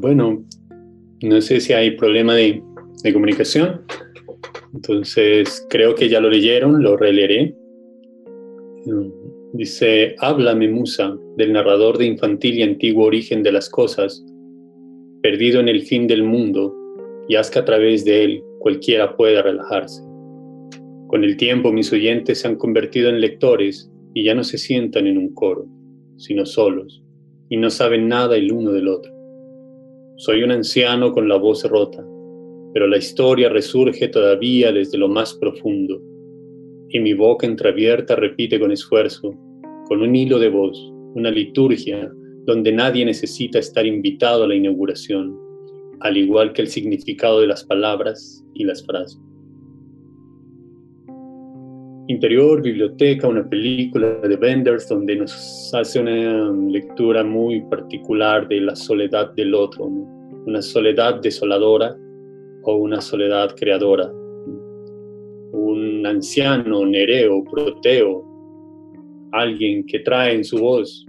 Bueno, 0.00 0.44
no 1.22 1.40
sé 1.40 1.60
si 1.60 1.72
hay 1.72 1.92
problema 1.92 2.34
de, 2.34 2.62
comunicación. 3.12 3.82
Entonces, 4.74 5.66
creo 5.70 5.94
que 5.94 6.08
ya 6.08 6.20
lo 6.20 6.30
leyeron, 6.30 6.82
lo 6.82 6.96
releeré. 6.96 7.54
Dice, 9.52 10.16
háblame, 10.18 10.68
musa, 10.68 11.16
del 11.36 11.52
narrador 11.52 11.98
de 11.98 12.06
infantil 12.06 12.58
y 12.58 12.62
antiguo 12.62 13.06
origen 13.06 13.42
de 13.42 13.52
las 13.52 13.70
cosas, 13.70 14.24
perdido 15.22 15.60
en 15.60 15.68
el 15.68 15.82
fin 15.82 16.06
del 16.06 16.22
mundo, 16.24 16.74
y 17.28 17.36
haz 17.36 17.50
que 17.50 17.60
a 17.60 17.64
través 17.64 18.04
de 18.04 18.24
él 18.24 18.42
cualquiera 18.58 19.16
pueda 19.16 19.42
relajarse. 19.42 20.02
Con 21.06 21.22
el 21.22 21.36
tiempo 21.36 21.72
mis 21.72 21.92
oyentes 21.92 22.40
se 22.40 22.48
han 22.48 22.56
convertido 22.56 23.08
en 23.08 23.20
lectores 23.20 23.90
y 24.14 24.24
ya 24.24 24.34
no 24.34 24.42
se 24.42 24.58
sientan 24.58 25.06
en 25.06 25.18
un 25.18 25.32
coro, 25.34 25.66
sino 26.16 26.44
solos, 26.44 27.02
y 27.48 27.56
no 27.56 27.70
saben 27.70 28.08
nada 28.08 28.36
el 28.36 28.50
uno 28.52 28.72
del 28.72 28.88
otro. 28.88 29.13
Soy 30.16 30.44
un 30.44 30.52
anciano 30.52 31.10
con 31.12 31.28
la 31.28 31.36
voz 31.36 31.64
rota, 31.64 32.06
pero 32.72 32.86
la 32.86 32.98
historia 32.98 33.48
resurge 33.48 34.06
todavía 34.06 34.70
desde 34.70 34.96
lo 34.96 35.08
más 35.08 35.34
profundo, 35.34 36.00
y 36.90 37.00
mi 37.00 37.14
boca 37.14 37.48
entreabierta 37.48 38.14
repite 38.14 38.60
con 38.60 38.70
esfuerzo, 38.70 39.34
con 39.88 40.02
un 40.02 40.14
hilo 40.14 40.38
de 40.38 40.50
voz, 40.50 40.78
una 41.16 41.32
liturgia 41.32 42.12
donde 42.46 42.70
nadie 42.70 43.04
necesita 43.04 43.58
estar 43.58 43.86
invitado 43.86 44.44
a 44.44 44.46
la 44.46 44.54
inauguración, 44.54 45.36
al 45.98 46.16
igual 46.16 46.52
que 46.52 46.62
el 46.62 46.68
significado 46.68 47.40
de 47.40 47.48
las 47.48 47.64
palabras 47.64 48.44
y 48.54 48.62
las 48.62 48.86
frases. 48.86 49.20
Interior, 52.06 52.60
biblioteca, 52.60 53.28
una 53.28 53.48
película 53.48 54.16
de 54.16 54.36
Benders 54.36 54.86
donde 54.88 55.16
nos 55.16 55.72
hace 55.74 56.00
una 56.00 56.52
lectura 56.70 57.24
muy 57.24 57.62
particular 57.62 58.46
de 58.46 58.60
la 58.60 58.76
soledad 58.76 59.32
del 59.32 59.54
otro, 59.54 59.86
una 59.86 60.60
soledad 60.60 61.22
desoladora 61.22 61.96
o 62.64 62.76
una 62.76 63.00
soledad 63.00 63.54
creadora. 63.56 64.10
Un 65.52 66.04
anciano, 66.06 66.84
Nereo, 66.84 67.42
Proteo, 67.44 68.22
alguien 69.32 69.86
que 69.86 70.00
trae 70.00 70.34
en 70.34 70.44
su 70.44 70.58
voz 70.58 71.06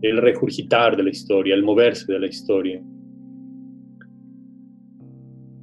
el 0.00 0.16
regurgitar 0.18 0.96
de 0.96 1.02
la 1.02 1.10
historia, 1.10 1.54
el 1.54 1.62
moverse 1.62 2.10
de 2.10 2.18
la 2.18 2.26
historia. 2.28 2.82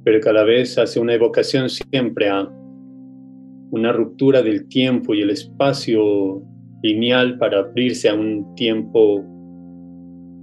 Pero 0.04 0.20
cada 0.20 0.44
vez 0.44 0.78
hace 0.78 1.00
una 1.00 1.14
evocación 1.14 1.68
siempre 1.68 2.28
a 2.28 2.48
una 3.72 3.90
ruptura 3.90 4.42
del 4.42 4.68
tiempo 4.68 5.14
y 5.14 5.22
el 5.22 5.30
espacio 5.30 6.42
lineal 6.82 7.38
para 7.38 7.60
abrirse 7.60 8.08
a 8.10 8.14
un 8.14 8.54
tiempo 8.54 9.24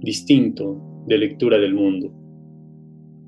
distinto 0.00 0.82
de 1.06 1.16
lectura 1.16 1.56
del 1.58 1.72
mundo, 1.72 2.12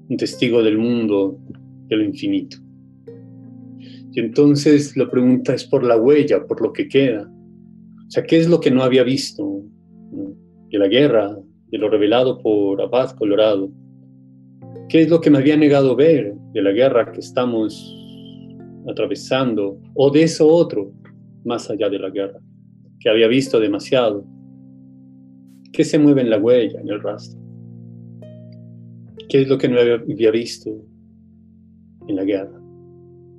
un 0.08 0.16
testigo 0.16 0.60
del 0.60 0.76
mundo, 0.76 1.38
de 1.86 1.96
lo 1.96 2.02
infinito. 2.02 2.56
Y 4.10 4.18
entonces 4.18 4.96
la 4.96 5.08
pregunta 5.08 5.54
es 5.54 5.64
por 5.64 5.84
la 5.84 5.96
huella, 5.96 6.46
por 6.48 6.60
lo 6.60 6.72
que 6.72 6.88
queda. 6.88 7.30
O 8.08 8.10
sea, 8.10 8.24
¿qué 8.24 8.38
es 8.38 8.48
lo 8.48 8.58
que 8.58 8.72
no 8.72 8.82
había 8.82 9.04
visto? 9.04 9.62
De 10.68 10.78
la 10.78 10.88
guerra, 10.88 11.38
de 11.68 11.78
lo 11.78 11.88
revelado 11.88 12.38
por 12.38 12.82
Abad 12.82 13.12
Colorado. 13.12 13.70
¿Qué 14.88 15.02
es 15.02 15.08
lo 15.08 15.20
que 15.20 15.30
me 15.30 15.38
había 15.38 15.56
negado 15.56 15.94
ver 15.94 16.34
de 16.52 16.62
la 16.62 16.72
guerra 16.72 17.12
que 17.12 17.20
estamos 17.20 18.01
atravesando 18.88 19.78
o 19.94 20.10
de 20.10 20.22
eso 20.24 20.48
otro 20.48 20.92
más 21.44 21.70
allá 21.70 21.88
de 21.88 21.98
la 21.98 22.10
guerra, 22.10 22.40
que 23.00 23.08
había 23.08 23.28
visto 23.28 23.58
demasiado? 23.60 24.24
¿Qué 25.72 25.84
se 25.84 25.98
mueve 25.98 26.20
en 26.20 26.30
la 26.30 26.38
huella, 26.38 26.80
en 26.80 26.88
el 26.88 27.00
rastro? 27.00 27.40
¿Qué 29.28 29.42
es 29.42 29.48
lo 29.48 29.56
que 29.56 29.68
no 29.68 29.80
había 29.80 30.30
visto 30.30 30.70
en 32.06 32.16
la 32.16 32.24
guerra? 32.24 32.60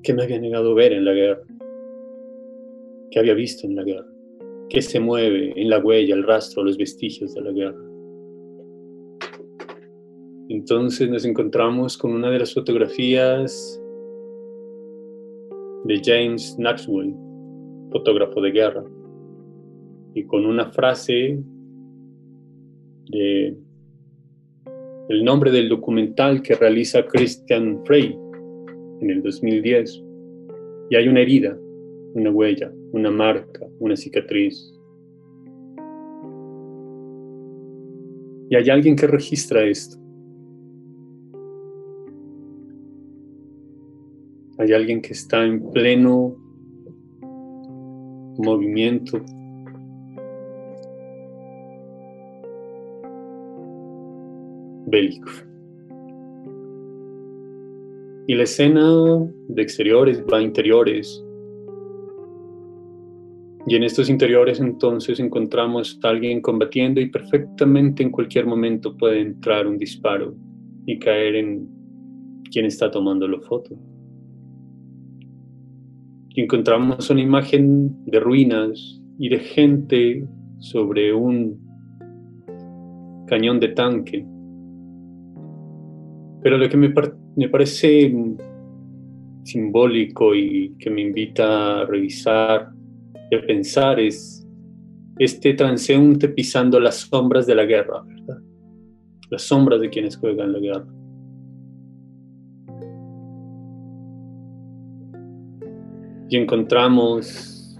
¿Qué 0.01 0.13
me 0.13 0.23
había 0.23 0.39
negado 0.39 0.73
ver 0.73 0.91
en 0.93 1.05
la 1.05 1.13
guerra? 1.13 1.43
¿Qué 3.11 3.19
había 3.19 3.35
visto 3.35 3.67
en 3.67 3.75
la 3.75 3.83
guerra? 3.83 4.07
¿Qué 4.69 4.81
se 4.81 4.99
mueve 4.99 5.53
en 5.55 5.69
la 5.69 5.77
huella, 5.77 6.15
el 6.15 6.23
rastro, 6.23 6.63
los 6.63 6.77
vestigios 6.77 7.35
de 7.35 7.41
la 7.41 7.51
guerra? 7.51 7.83
Entonces 10.49 11.09
nos 11.09 11.25
encontramos 11.25 11.97
con 11.97 12.11
una 12.11 12.29
de 12.31 12.39
las 12.39 12.53
fotografías 12.53 13.79
de 15.86 16.01
James 16.03 16.57
Maxwell, 16.59 17.13
fotógrafo 17.91 18.41
de 18.41 18.51
guerra, 18.51 18.84
y 20.13 20.23
con 20.25 20.45
una 20.45 20.71
frase 20.71 21.39
de 23.09 23.57
el 25.09 25.23
nombre 25.23 25.51
del 25.51 25.69
documental 25.69 26.41
que 26.41 26.55
realiza 26.55 27.05
Christian 27.05 27.84
Frey 27.86 28.17
en 29.01 29.09
el 29.09 29.21
2010. 29.21 30.03
Y 30.89 30.95
hay 30.95 31.07
una 31.07 31.21
herida, 31.21 31.57
una 32.13 32.31
huella, 32.31 32.71
una 32.93 33.11
marca, 33.11 33.67
una 33.79 33.95
cicatriz. 33.95 34.73
Y 38.49 38.55
hay 38.55 38.69
alguien 38.69 38.95
que 38.95 39.07
registra 39.07 39.63
esto. 39.65 40.02
Hay 44.59 44.71
alguien 44.71 45.01
que 45.01 45.13
está 45.13 45.43
en 45.43 45.71
pleno 45.71 46.35
movimiento. 48.37 49.23
bélico. 54.85 55.31
Y 58.27 58.35
la 58.35 58.43
escena 58.43 58.89
de 59.47 59.61
exteriores 59.61 60.23
va 60.31 60.37
a 60.37 60.41
interiores. 60.41 61.25
Y 63.65 63.75
en 63.75 63.83
estos 63.83 64.09
interiores 64.09 64.59
entonces 64.59 65.19
encontramos 65.19 65.99
a 66.03 66.09
alguien 66.09 66.41
combatiendo 66.41 67.01
y 67.01 67.09
perfectamente 67.09 68.03
en 68.03 68.11
cualquier 68.11 68.45
momento 68.45 68.95
puede 68.95 69.21
entrar 69.21 69.65
un 69.65 69.79
disparo 69.79 70.35
y 70.85 70.99
caer 70.99 71.35
en 71.37 71.67
quien 72.51 72.65
está 72.65 72.91
tomando 72.91 73.27
la 73.27 73.39
foto 73.39 73.75
y 76.34 76.41
encontramos 76.41 77.09
una 77.09 77.21
imagen 77.21 77.95
de 78.05 78.19
ruinas 78.19 79.01
y 79.19 79.29
de 79.29 79.39
gente 79.39 80.27
sobre 80.59 81.13
un 81.13 81.59
cañón 83.27 83.59
de 83.59 83.69
tanque. 83.69 84.25
Pero 86.41 86.57
lo 86.57 86.67
que 86.67 86.77
me, 86.77 86.93
me 87.36 87.49
parece 87.49 88.13
simbólico 89.43 90.34
y 90.34 90.75
que 90.79 90.89
me 90.89 91.01
invita 91.01 91.81
a 91.81 91.86
revisar 91.86 92.71
y 93.29 93.36
a 93.36 93.41
pensar 93.45 93.99
es 93.99 94.47
este 95.19 95.53
transeúnte 95.53 96.29
pisando 96.29 96.79
las 96.79 96.95
sombras 97.01 97.45
de 97.45 97.55
la 97.55 97.65
guerra, 97.65 98.03
¿verdad? 98.03 98.41
Las 99.29 99.43
sombras 99.43 99.79
de 99.81 99.89
quienes 99.89 100.17
juegan 100.17 100.53
la 100.53 100.59
guerra. 100.59 101.02
Y 106.34 106.38
encontramos 106.38 107.77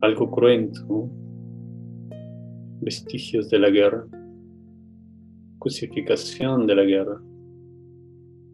algo 0.00 0.30
cruento, 0.30 1.10
vestigios 2.80 3.50
de 3.50 3.58
la 3.58 3.68
guerra, 3.68 4.06
crucificación 5.58 6.66
de 6.66 6.74
la 6.74 6.84
guerra, 6.84 7.20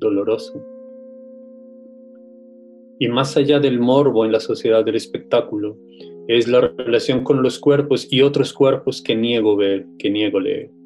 doloroso. 0.00 0.60
Y 2.98 3.06
más 3.06 3.36
allá 3.36 3.60
del 3.60 3.78
morbo 3.78 4.24
en 4.24 4.32
la 4.32 4.40
sociedad 4.40 4.84
del 4.84 4.96
espectáculo, 4.96 5.78
es 6.26 6.48
la 6.48 6.62
relación 6.62 7.22
con 7.22 7.44
los 7.44 7.60
cuerpos 7.60 8.08
y 8.10 8.22
otros 8.22 8.52
cuerpos 8.52 9.00
que 9.00 9.14
niego 9.14 9.54
ver, 9.54 9.86
que 10.00 10.10
niego 10.10 10.40
leer. 10.40 10.81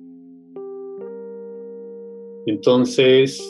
Entonces, 2.47 3.43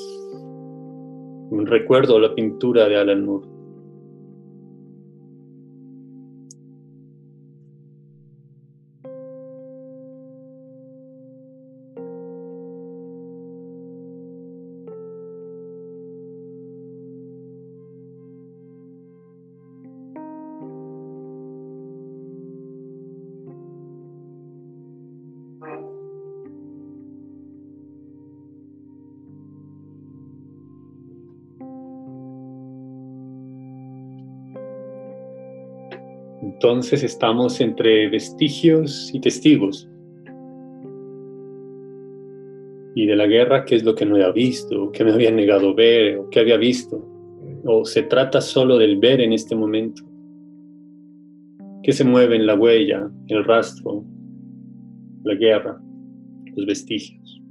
recuerdo 1.51 2.19
la 2.19 2.35
pintura 2.35 2.89
de 2.89 2.97
Alan 2.97 3.25
Moore. 3.25 3.56
Entonces 36.69 37.05
estamos 37.05 37.61
entre 37.61 38.09
vestigios 38.09 39.13
y 39.15 39.21
testigos. 39.21 39.89
Y 42.97 43.07
de 43.07 43.15
la 43.15 43.29
guerra, 43.29 43.65
¿qué 43.65 43.77
es 43.77 43.85
lo 43.85 43.95
que 43.95 44.05
no 44.05 44.17
había 44.17 44.33
visto? 44.33 44.91
¿Qué 44.91 45.05
me 45.05 45.13
había 45.13 45.31
negado 45.31 45.77
ver? 45.77 46.19
¿O 46.19 46.29
qué 46.29 46.41
había 46.41 46.57
visto? 46.57 47.09
¿O 47.67 47.85
se 47.85 48.03
trata 48.03 48.41
solo 48.41 48.79
del 48.79 48.99
ver 48.99 49.21
en 49.21 49.33
este 49.33 49.55
momento? 49.55 50.03
¿Qué 51.85 51.93
se 51.93 52.03
mueve 52.03 52.35
en 52.35 52.47
la 52.47 52.57
huella, 52.57 53.13
el 53.29 53.45
rastro, 53.45 54.05
la 55.23 55.37
guerra, 55.37 55.81
los 56.57 56.67
vestigios? 56.67 57.43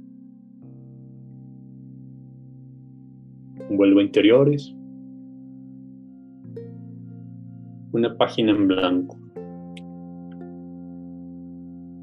Vuelvo 3.70 4.00
a 4.00 4.02
interiores, 4.02 4.75
una 7.96 8.16
página 8.16 8.52
en 8.52 8.68
blanco. 8.68 9.18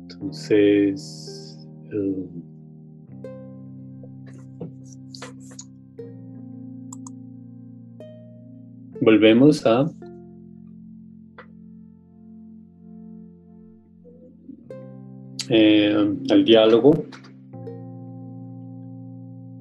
Entonces, 0.09 1.67
eh, 1.91 2.27
volvemos 9.01 9.65
a 9.67 9.85
eh, 15.49 16.15
al 16.31 16.45
diálogo. 16.45 17.05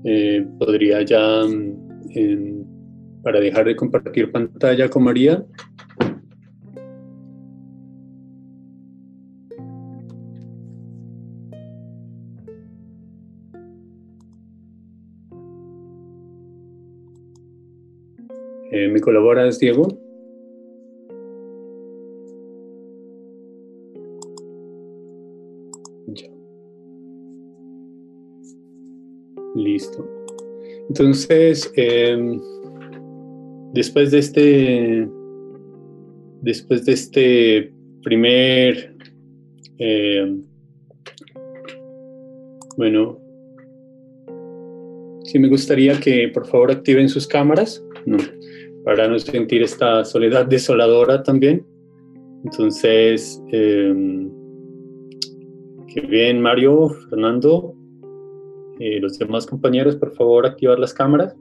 Eh, 0.04 0.44
podría 0.58 1.02
ya, 1.02 1.42
para 3.22 3.38
dejar 3.38 3.66
de 3.66 3.76
compartir 3.76 4.32
pantalla 4.32 4.88
con 4.88 5.04
María, 5.04 5.44
¿Me 18.88 19.00
colaboras, 19.00 19.58
Diego? 19.58 19.88
Listo. 29.54 30.08
Entonces, 30.88 31.70
em, 31.76 32.40
después 33.72 34.10
de 34.10 34.18
este, 34.18 35.08
después 36.40 36.84
de 36.86 36.92
este 36.92 37.72
primer, 38.02 38.94
em, 39.78 40.42
bueno, 42.76 43.18
sí 45.24 45.38
me 45.38 45.48
gustaría 45.48 45.98
que 46.00 46.28
por 46.28 46.46
favor 46.46 46.70
activen 46.70 47.08
sus 47.08 47.26
cámaras. 47.26 47.84
No 48.06 48.18
para 48.84 49.08
no 49.08 49.18
sentir 49.18 49.62
esta 49.62 50.04
soledad 50.04 50.46
desoladora 50.46 51.22
también. 51.22 51.64
Entonces, 52.44 53.42
em, 53.52 54.30
Qué 55.94 56.00
bien, 56.00 56.40
Mario, 56.40 56.88
Fernando. 57.10 57.74
Eh, 58.80 58.98
los 58.98 59.18
demás 59.18 59.46
compañeros, 59.46 59.94
por 59.96 60.10
favor, 60.14 60.46
activar 60.46 60.78
las 60.78 60.94
cámaras. 60.94 61.36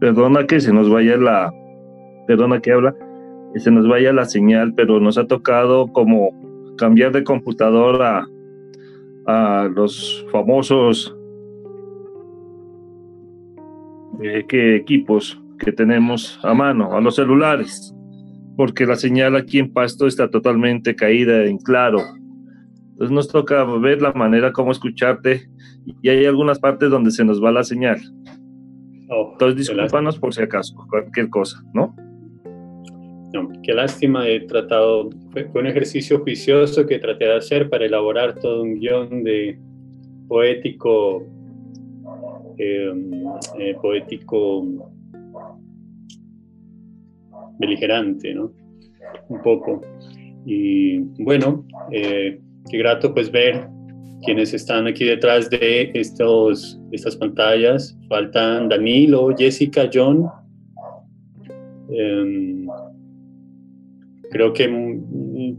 Perdona 0.00 0.46
que 0.46 0.58
se 0.58 0.72
nos 0.72 0.88
vaya 0.88 1.18
la, 1.18 1.52
perdona 2.26 2.62
que 2.62 2.72
habla, 2.72 2.96
que 3.52 3.60
se 3.60 3.70
nos 3.70 3.86
vaya 3.86 4.10
la 4.14 4.24
señal, 4.24 4.72
pero 4.74 5.00
nos 5.00 5.18
ha 5.18 5.26
tocado 5.26 5.88
como 5.88 6.30
cambiar 6.78 7.12
de 7.12 7.22
computadora 7.22 8.26
a, 9.26 9.68
los 9.74 10.26
famosos 10.32 11.14
eh, 14.22 14.44
que 14.48 14.76
equipos 14.76 15.40
que 15.58 15.72
tenemos 15.72 16.40
a 16.42 16.54
mano, 16.54 16.96
a 16.96 17.00
los 17.00 17.16
celulares, 17.16 17.94
porque 18.56 18.86
la 18.86 18.96
señal 18.96 19.36
aquí 19.36 19.58
en 19.58 19.72
Pasto 19.72 20.06
está 20.06 20.30
totalmente 20.30 20.94
caída 20.94 21.44
en 21.44 21.58
claro. 21.58 22.00
Entonces 22.92 23.10
nos 23.10 23.28
toca 23.28 23.64
ver 23.64 24.02
la 24.02 24.12
manera 24.12 24.52
como 24.52 24.72
escucharte 24.72 25.48
y 26.02 26.08
hay 26.08 26.26
algunas 26.26 26.58
partes 26.58 26.90
donde 26.90 27.10
se 27.10 27.24
nos 27.24 27.42
va 27.42 27.50
la 27.50 27.64
señal. 27.64 27.98
Oh, 29.08 29.30
Entonces 29.32 29.56
discúlpanos 29.56 30.18
por 30.18 30.34
si 30.34 30.42
acaso, 30.42 30.74
cualquier 30.88 31.28
cosa, 31.30 31.62
¿no? 31.74 31.94
No, 33.32 33.48
qué 33.62 33.72
lástima, 33.72 34.28
he 34.28 34.40
tratado, 34.40 35.10
fue, 35.30 35.48
un 35.54 35.66
ejercicio 35.66 36.18
juicioso 36.20 36.86
que 36.86 36.98
traté 36.98 37.26
de 37.26 37.36
hacer 37.36 37.70
para 37.70 37.86
elaborar 37.86 38.34
todo 38.40 38.62
un 38.62 38.74
guion 38.74 39.22
de 39.22 39.58
poético, 40.26 41.24
eh, 42.62 43.74
poético 43.80 44.66
beligerante, 47.58 48.34
¿no? 48.34 48.52
Un 49.28 49.42
poco. 49.42 49.80
Y 50.46 50.98
bueno, 51.22 51.64
eh, 51.92 52.40
qué 52.70 52.78
grato 52.78 53.12
pues 53.12 53.30
ver 53.30 53.68
quienes 54.24 54.52
están 54.52 54.86
aquí 54.86 55.04
detrás 55.04 55.48
de 55.50 55.90
estos, 55.94 56.80
estas 56.92 57.16
pantallas. 57.16 57.96
Faltan 58.08 58.68
Danilo, 58.68 59.34
Jessica, 59.36 59.88
John. 59.92 60.28
Em, 61.90 62.59
creo 64.30 64.52
que 64.52 64.68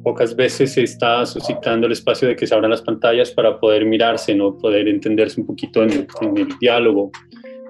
pocas 0.03 0.35
veces 0.35 0.73
se 0.73 0.83
está 0.83 1.25
suscitando 1.25 1.87
el 1.87 1.93
espacio 1.93 2.27
de 2.27 2.35
que 2.35 2.47
se 2.47 2.55
abran 2.55 2.71
las 2.71 2.81
pantallas 2.81 3.31
para 3.31 3.59
poder 3.59 3.85
mirarse, 3.85 4.33
¿no? 4.33 4.57
poder 4.57 4.87
entenderse 4.87 5.39
un 5.41 5.47
poquito 5.47 5.83
en, 5.83 5.91
el 5.91 6.47
diálogo, 6.59 7.11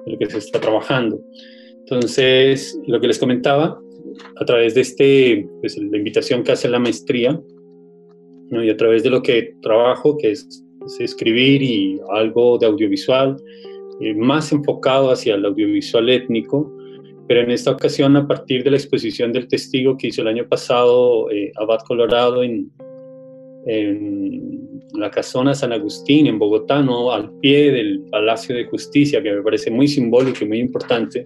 en 0.05 0.13
lo 0.13 0.19
que 0.19 0.27
se 0.27 0.37
está 0.37 0.59
trabajando. 0.59 1.19
Entonces, 1.79 2.79
lo 2.87 3.01
que 3.01 3.07
les 3.07 3.19
comentaba, 3.19 3.79
a 4.39 4.45
través 4.45 4.75
de 4.75 4.81
este, 4.81 5.47
pues, 5.59 5.77
la 5.77 5.97
invitación 5.97 6.43
que 6.43 6.51
hace 6.51 6.69
la 6.69 6.79
maestría, 6.79 7.39
¿no? 8.49 8.63
y 8.63 8.69
a 8.69 8.77
través 8.77 9.03
de 9.03 9.09
lo 9.09 9.21
que 9.21 9.55
trabajo, 9.61 10.17
que 10.17 10.31
es, 10.31 10.63
escribir 10.99 11.61
y 11.61 11.99
algo 12.11 12.57
de 12.57 12.65
audiovisual, 12.65 13.37
eh, 14.01 14.15
más 14.15 14.51
enfocado 14.51 15.11
hacia 15.11 15.35
el 15.35 15.45
audiovisual 15.45 16.09
étnico, 16.09 16.75
pero 17.27 17.41
en 17.41 17.51
esta 17.51 17.71
ocasión 17.71 18.15
a 18.15 18.27
partir 18.27 18.63
de 18.63 18.71
la 18.71 18.77
exposición 18.77 19.31
del 19.31 19.47
testigo 19.47 19.97
que 19.97 20.07
hizo 20.07 20.21
el 20.21 20.27
año 20.27 20.47
pasado 20.47 21.29
eh, 21.31 21.51
Abad 21.55 21.79
Colorado 21.87 22.43
en, 22.43 22.71
la 24.93 25.11
casona 25.11 25.53
San 25.53 25.71
Agustín 25.71 26.25
en 26.27 26.39
Bogotá, 26.39 26.81
¿no? 26.81 27.11
al 27.11 27.31
pie 27.39 27.71
del 27.71 28.01
Palacio 28.09 28.55
de 28.55 28.65
Justicia, 28.65 29.21
que 29.21 29.31
me 29.31 29.41
parece 29.43 29.69
muy 29.69 29.87
simbólico 29.87 30.43
y 30.43 30.47
muy 30.47 30.59
importante 30.59 31.23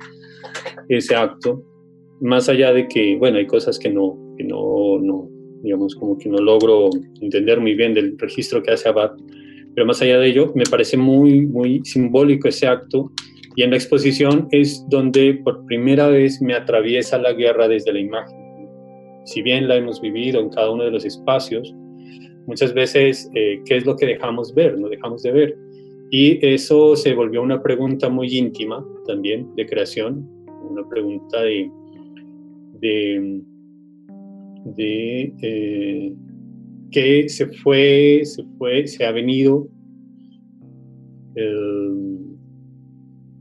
ese 0.89 1.15
acto, 1.15 1.63
más 2.19 2.49
allá 2.49 2.73
de 2.73 2.87
que, 2.87 3.15
bueno, 3.17 3.37
hay 3.37 3.47
cosas 3.47 3.79
que 3.79 3.89
no, 3.89 4.17
que 4.37 4.43
no, 4.43 4.99
no 4.99 5.29
digamos, 5.63 5.95
como 5.95 6.17
que 6.17 6.29
no 6.29 6.37
logro 6.37 6.89
entender 7.21 7.59
muy 7.59 7.73
bien 7.73 7.93
del 7.93 8.17
registro 8.19 8.61
que 8.61 8.71
hace 8.71 8.89
Abad, 8.89 9.11
pero 9.73 9.87
más 9.87 10.01
allá 10.01 10.19
de 10.19 10.27
ello, 10.27 10.51
me 10.55 10.63
parece 10.63 10.95
muy, 10.95 11.45
muy 11.45 11.81
simbólico 11.83 12.47
ese 12.47 12.67
acto 12.67 13.11
y 13.55 13.63
en 13.63 13.71
la 13.71 13.77
exposición 13.77 14.47
es 14.51 14.85
donde 14.89 15.35
por 15.43 15.65
primera 15.65 16.07
vez 16.07 16.41
me 16.41 16.53
atraviesa 16.53 17.17
la 17.17 17.33
guerra 17.33 17.67
desde 17.67 17.93
la 17.93 17.99
imagen. 17.99 18.37
Si 19.23 19.41
bien 19.41 19.67
la 19.67 19.77
hemos 19.77 20.01
vivido 20.01 20.41
en 20.41 20.49
cada 20.49 20.71
uno 20.71 20.83
de 20.83 20.91
los 20.91 21.05
espacios, 21.05 21.73
muchas 22.47 22.73
veces, 22.73 23.29
eh, 23.33 23.61
¿qué 23.65 23.77
es 23.77 23.85
lo 23.85 23.95
que 23.95 24.05
dejamos 24.05 24.53
ver? 24.53 24.77
No 24.77 24.89
dejamos 24.89 25.23
de 25.23 25.31
ver. 25.31 25.57
Y 26.11 26.45
eso 26.45 26.95
se 26.95 27.13
volvió 27.13 27.41
una 27.41 27.63
pregunta 27.63 28.09
muy 28.09 28.37
íntima 28.37 28.85
también 29.07 29.53
de 29.55 29.65
creación, 29.65 30.29
una 30.69 30.87
pregunta 30.87 31.41
de, 31.41 31.71
de, 32.81 33.41
de 34.75 35.33
eh, 35.41 36.13
que 36.91 37.29
se 37.29 37.47
fue, 37.47 38.21
se 38.23 38.43
fue, 38.57 38.85
se 38.85 39.05
ha 39.05 39.11
venido 39.11 39.67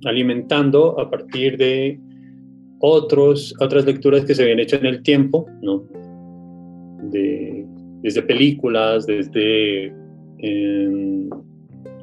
alimentando 0.05 0.99
a 1.01 1.11
partir 1.11 1.57
de 1.57 1.99
otros, 2.81 3.55
otras 3.61 3.85
lecturas 3.87 4.25
que 4.25 4.35
se 4.35 4.43
habían 4.43 4.61
hecho 4.61 4.77
en 4.77 4.87
el 4.87 5.03
tiempo, 5.03 5.47
¿no? 5.63 5.85
desde 8.03 8.23
películas, 8.23 9.07
desde 9.07 9.87
em, 10.39 11.31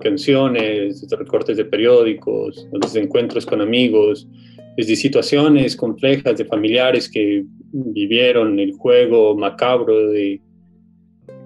canciones, 0.01 1.01
desde 1.01 1.15
recortes 1.15 1.57
de 1.57 1.65
periódicos, 1.65 2.67
desde 2.81 3.01
encuentros 3.01 3.45
con 3.45 3.61
amigos, 3.61 4.27
desde 4.77 4.95
situaciones 4.95 5.75
complejas 5.75 6.37
de 6.37 6.45
familiares 6.45 7.07
que 7.09 7.45
vivieron 7.71 8.59
el 8.59 8.71
juego 8.73 9.35
macabro 9.35 10.09
de 10.09 10.41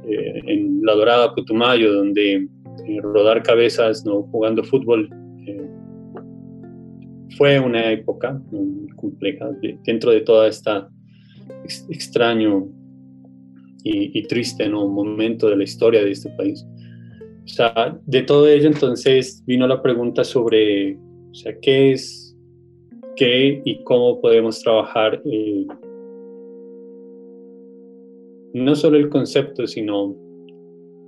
eh, 0.07 0.41
en 0.45 0.81
la 0.83 0.93
Dorada 0.93 1.33
Putumayo, 1.33 1.91
donde 1.93 2.35
eh, 2.35 3.01
rodar 3.01 3.43
cabezas, 3.43 4.05
no 4.05 4.23
jugando 4.23 4.63
fútbol 4.63 5.09
fue 7.37 7.59
una 7.59 7.91
época 7.91 8.39
muy 8.51 8.87
compleja 8.95 9.49
dentro 9.83 10.11
de 10.11 10.21
toda 10.21 10.47
esta 10.47 10.89
extraño 11.89 12.67
y, 13.83 14.23
triste 14.23 14.67
¿no? 14.67 14.87
momento 14.87 15.47
de 15.47 15.57
la 15.57 15.63
historia 15.63 16.03
de 16.03 16.11
este 16.11 16.29
país. 16.31 16.65
O 17.43 17.47
sea, 17.47 17.99
de 18.05 18.21
todo 18.23 18.47
ello 18.47 18.67
entonces 18.67 19.43
vino 19.45 19.67
la 19.67 19.81
pregunta 19.81 20.23
sobre, 20.23 20.95
o 20.95 21.33
sea, 21.33 21.55
¿qué 21.61 21.91
es, 21.91 22.35
qué 23.15 23.61
y 23.63 23.83
cómo 23.83 24.19
podemos 24.19 24.59
trabajar 24.61 25.21
eh, 25.25 25.67
no 28.55 28.75
solo 28.75 28.97
el 28.97 29.09
concepto, 29.09 29.67
sino 29.67 30.15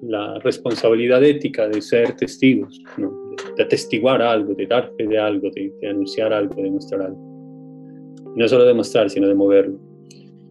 la 0.01 0.39
responsabilidad 0.39 1.23
ética 1.23 1.67
de 1.67 1.81
ser 1.81 2.15
testigos, 2.15 2.81
de 3.55 3.63
atestiguar 3.63 4.21
algo, 4.21 4.53
de 4.53 4.65
dar 4.65 4.91
fe 4.97 5.07
de 5.07 5.17
algo, 5.17 5.49
de, 5.51 5.71
anunciar 5.89 6.33
algo, 6.33 6.55
de 6.61 6.69
mostrar 6.69 7.01
algo. 7.01 7.19
No 8.35 8.47
solo 8.47 8.65
de 8.65 8.73
mostrar, 8.73 9.09
sino 9.09 9.27
de 9.27 9.33
moverlo. 9.33 9.79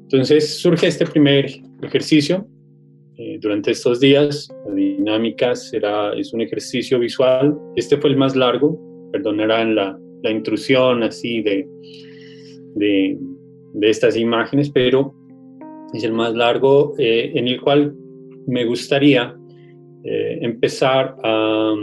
Entonces 0.03 0.59
surge 0.59 0.89
este 0.89 1.07
primer 1.07 1.47
ejercicio. 1.83 2.47
Eh, 3.19 3.39
durante 3.41 3.71
estos 3.71 4.01
días, 4.01 4.49
la 4.67 4.75
dinámica 4.75 5.55
será, 5.55 6.13
es 6.15 6.33
un 6.33 6.41
ejercicio 6.41 6.99
visual. 6.99 7.57
Este 7.77 7.97
fue 7.97 8.11
el 8.11 8.17
más 8.17 8.37
largo, 8.37 8.79
perdonarán 9.13 9.75
la, 9.75 9.99
intrusión 10.29 11.05
así 11.05 11.41
de, 11.41 11.69
de, 12.75 13.17
de, 13.75 13.91
estas 13.91 14.17
imágenes, 14.17 14.71
pero 14.71 15.15
es 15.95 16.03
el 16.03 16.13
más 16.13 16.35
largo 16.35 16.95
eh, 16.99 17.31
en 17.37 17.47
el 17.47 17.61
cual 17.61 17.95
me 18.47 18.65
gustaría 18.65 19.35
eh, 20.05 20.39
empezar 20.43 21.17
a, 21.25 21.75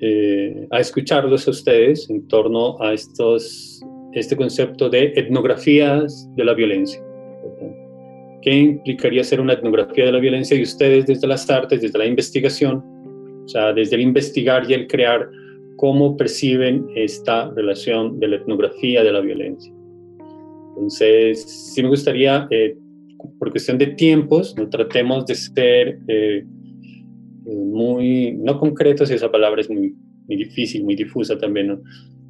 eh, 0.00 0.66
a, 0.70 0.80
escucharlos 0.80 1.46
a 1.46 1.50
ustedes 1.50 2.10
en 2.10 2.26
torno 2.28 2.80
a 2.82 2.92
estos, 2.92 3.80
este 4.12 4.36
concepto 4.36 4.88
de 4.88 5.12
etnografías 5.16 6.28
de 6.36 6.44
la 6.44 6.54
violencia. 6.54 7.02
¿Qué 8.42 8.52
implicaría 8.52 9.22
ser 9.22 9.40
una 9.40 9.52
etnografía 9.52 10.06
de 10.06 10.12
la 10.12 10.18
violencia? 10.18 10.56
Y 10.56 10.62
ustedes 10.62 11.06
desde 11.06 11.28
las 11.28 11.48
artes, 11.48 11.80
desde 11.80 11.96
la 11.96 12.06
investigación, 12.06 12.82
o 13.44 13.48
sea, 13.48 13.72
desde 13.72 13.94
el 13.94 14.02
investigar 14.02 14.68
y 14.68 14.74
el 14.74 14.88
crear, 14.88 15.30
cómo 15.76 16.16
perciben 16.16 16.86
esta 16.96 17.50
relación 17.50 18.18
de 18.18 18.28
la 18.28 18.36
etnografía 18.36 19.02
de 19.02 19.12
la 19.12 19.20
violencia. 19.20 19.72
Entonces, 20.70 21.42
sí 21.42 21.82
me 21.82 21.88
gustaría 21.88 22.46
eh, 22.50 22.76
por 23.38 23.50
cuestión 23.50 23.78
de 23.78 23.88
tiempos, 23.88 24.54
no 24.56 24.68
tratemos 24.68 25.26
de 25.26 25.34
ser 25.34 25.98
eh, 26.08 26.44
muy, 27.44 28.32
no 28.32 28.58
concretos, 28.58 29.10
esa 29.10 29.30
palabra 29.30 29.60
es 29.60 29.70
muy, 29.70 29.94
muy 30.26 30.36
difícil, 30.36 30.84
muy 30.84 30.94
difusa 30.94 31.38
también, 31.38 31.80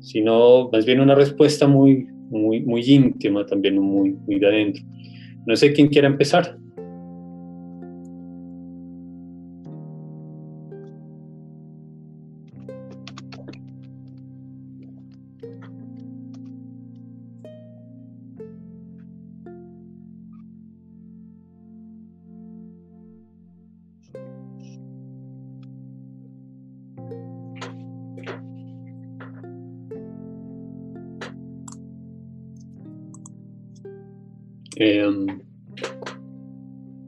sino 0.01 0.71
más 0.73 0.87
bien 0.87 1.01
una 1.01 1.15
respuesta 1.15 1.67
muy, 1.67 2.07
muy, 2.31 2.61
muy 2.63 2.83
íntima 2.83 3.45
también, 3.47 3.79
muy, 3.79 4.13
muy 4.13 4.39
de 4.39 4.47
adentro. 4.47 4.83
No 5.47 5.57
sé 5.57 5.73
quién 5.73 5.89
quiera 5.89 6.09
empezar. 6.09 6.57
Em, 34.77 35.27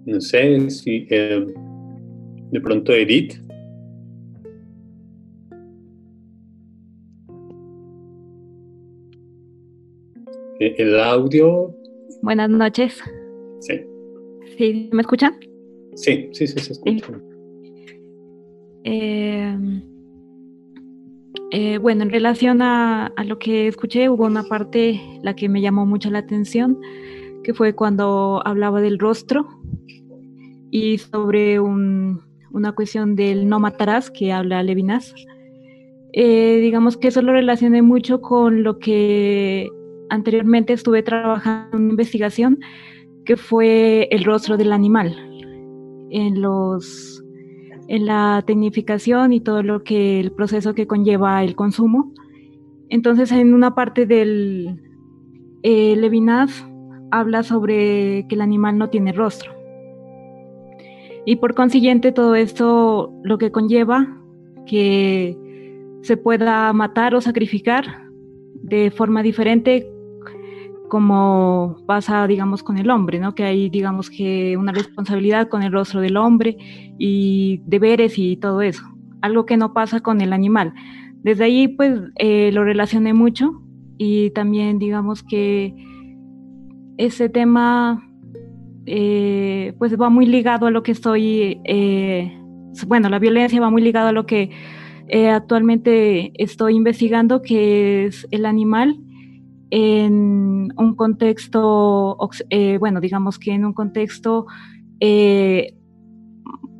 no 0.06 0.20
sé 0.20 0.70
si 0.70 1.06
em, 1.10 1.46
de 2.50 2.60
pronto 2.60 2.92
Edith. 2.92 3.34
E, 10.60 10.74
el 10.78 11.00
audio. 11.00 11.74
Buenas 12.22 12.50
noches. 12.50 13.02
Sí. 13.60 13.80
¿Sí? 14.56 14.90
¿Me 14.92 15.02
escuchan? 15.02 15.34
Sí, 15.94 16.28
sí, 16.32 16.46
sí, 16.46 16.58
se 16.58 16.72
escucha. 16.72 17.06
Eh, 18.84 19.56
eh, 21.50 21.78
bueno, 21.78 22.02
en 22.02 22.10
relación 22.10 22.62
a, 22.62 23.12
lo 23.24 23.38
que 23.38 23.68
escuché, 23.68 24.08
hubo 24.08 24.26
una 24.26 24.42
parte 24.44 25.00
la 25.22 25.34
que 25.34 25.48
me 25.48 25.60
llamó 25.60 25.86
mucho 25.86 26.10
la 26.10 26.18
atención, 26.18 26.78
que 27.44 27.54
fue 27.54 27.74
cuando 27.74 28.42
hablaba 28.44 28.80
del 28.80 28.98
rostro 28.98 29.46
y 30.72 30.98
sobre 30.98 31.60
una 31.60 32.72
cuestión 32.74 33.14
del 33.14 33.48
no 33.48 33.60
matarás 33.60 34.10
que 34.10 34.32
habla 34.32 34.64
Levinas. 34.64 35.14
Eh, 36.12 36.58
digamos 36.60 36.96
que 36.96 37.08
eso 37.08 37.22
lo 37.22 37.32
relacioné 37.32 37.82
mucho 37.82 38.20
con 38.20 38.64
lo 38.64 38.80
que 38.80 39.68
anteriormente 40.10 40.72
estuve 40.72 41.04
trabajando 41.04 41.76
en 41.76 41.90
investigación, 41.90 42.58
que 43.24 43.36
fue 43.36 44.08
el 44.10 44.24
rostro 44.24 44.56
del 44.56 44.72
animal 44.72 45.16
en 46.10 46.42
los 46.42 47.20
en 47.86 48.06
la 48.06 48.42
tecnificación 48.46 49.32
y 49.32 49.40
todo 49.40 49.62
lo 49.62 49.84
que 49.84 50.18
el 50.18 50.32
proceso 50.32 50.74
que 50.74 50.86
conlleva 50.86 51.44
el 51.44 51.54
consumo. 51.54 52.12
Entonces, 52.88 53.30
en 53.30 53.52
una 53.52 53.74
parte 53.74 54.06
del 54.06 54.80
eh, 55.62 55.94
Levinas 55.96 56.66
habla 57.14 57.44
sobre 57.44 58.26
que 58.28 58.34
el 58.34 58.40
animal 58.40 58.76
no 58.76 58.90
tiene 58.90 59.12
rostro. 59.12 59.52
Y 61.24 61.36
por 61.36 61.54
consiguiente, 61.54 62.10
todo 62.10 62.34
esto 62.34 63.12
lo 63.22 63.38
que 63.38 63.52
conlleva 63.52 64.18
que 64.66 65.38
se 66.02 66.16
pueda 66.16 66.72
matar 66.72 67.14
o 67.14 67.20
sacrificar 67.20 67.84
de 68.54 68.90
forma 68.90 69.22
diferente 69.22 69.88
como 70.88 71.76
pasa, 71.86 72.26
digamos, 72.26 72.62
con 72.62 72.78
el 72.78 72.90
hombre, 72.90 73.20
¿no? 73.20 73.34
Que 73.34 73.44
hay, 73.44 73.70
digamos, 73.70 74.10
que 74.10 74.56
una 74.56 74.72
responsabilidad 74.72 75.48
con 75.48 75.62
el 75.62 75.72
rostro 75.72 76.00
del 76.00 76.16
hombre 76.16 76.56
y 76.98 77.62
deberes 77.64 78.18
y 78.18 78.36
todo 78.36 78.60
eso, 78.60 78.82
algo 79.22 79.46
que 79.46 79.56
no 79.56 79.72
pasa 79.72 80.00
con 80.00 80.20
el 80.20 80.32
animal. 80.32 80.74
Desde 81.22 81.44
ahí, 81.44 81.68
pues, 81.68 82.00
eh, 82.16 82.50
lo 82.52 82.64
relacioné 82.64 83.14
mucho 83.14 83.62
y 83.98 84.30
también, 84.30 84.78
digamos, 84.78 85.22
que 85.22 85.74
ese 86.98 87.28
tema, 87.28 88.08
eh, 88.86 89.74
pues, 89.78 89.98
va 90.00 90.10
muy 90.10 90.26
ligado 90.26 90.66
a 90.66 90.70
lo 90.70 90.82
que 90.82 90.92
estoy, 90.92 91.60
eh, 91.64 92.38
bueno, 92.86 93.08
la 93.08 93.18
violencia 93.18 93.60
va 93.60 93.70
muy 93.70 93.82
ligado 93.82 94.08
a 94.08 94.12
lo 94.12 94.26
que 94.26 94.50
actualmente 95.32 96.32
estoy 96.42 96.74
investigando, 96.74 97.42
que 97.42 98.06
es 98.06 98.26
el 98.30 98.46
animal 98.46 98.98
en 99.76 100.68
un 100.76 100.94
contexto, 100.94 102.16
eh, 102.50 102.78
bueno, 102.78 103.00
digamos 103.00 103.40
que 103.40 103.52
en 103.52 103.64
un 103.64 103.72
contexto 103.72 104.46
eh, 105.00 105.74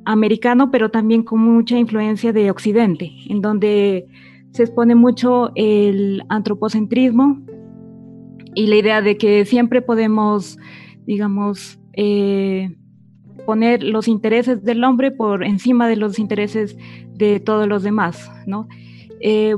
americano, 0.04 0.70
pero 0.70 0.92
también 0.92 1.24
con 1.24 1.40
mucha 1.40 1.76
influencia 1.76 2.32
de 2.32 2.52
Occidente, 2.52 3.10
en 3.28 3.40
donde 3.40 4.06
se 4.52 4.62
expone 4.62 4.94
mucho 4.94 5.50
el 5.56 6.22
antropocentrismo 6.28 7.42
y 8.54 8.66
la 8.66 8.76
idea 8.76 9.02
de 9.02 9.16
que 9.16 9.44
siempre 9.44 9.82
podemos, 9.82 10.58
digamos, 11.06 11.78
eh, 11.94 12.74
poner 13.46 13.82
los 13.82 14.08
intereses 14.08 14.64
del 14.64 14.82
hombre 14.84 15.10
por 15.10 15.44
encima 15.44 15.88
de 15.88 15.96
los 15.96 16.18
intereses 16.18 16.76
de 17.14 17.40
todos 17.40 17.68
los 17.68 17.82
demás, 17.82 18.30
¿no? 18.46 18.68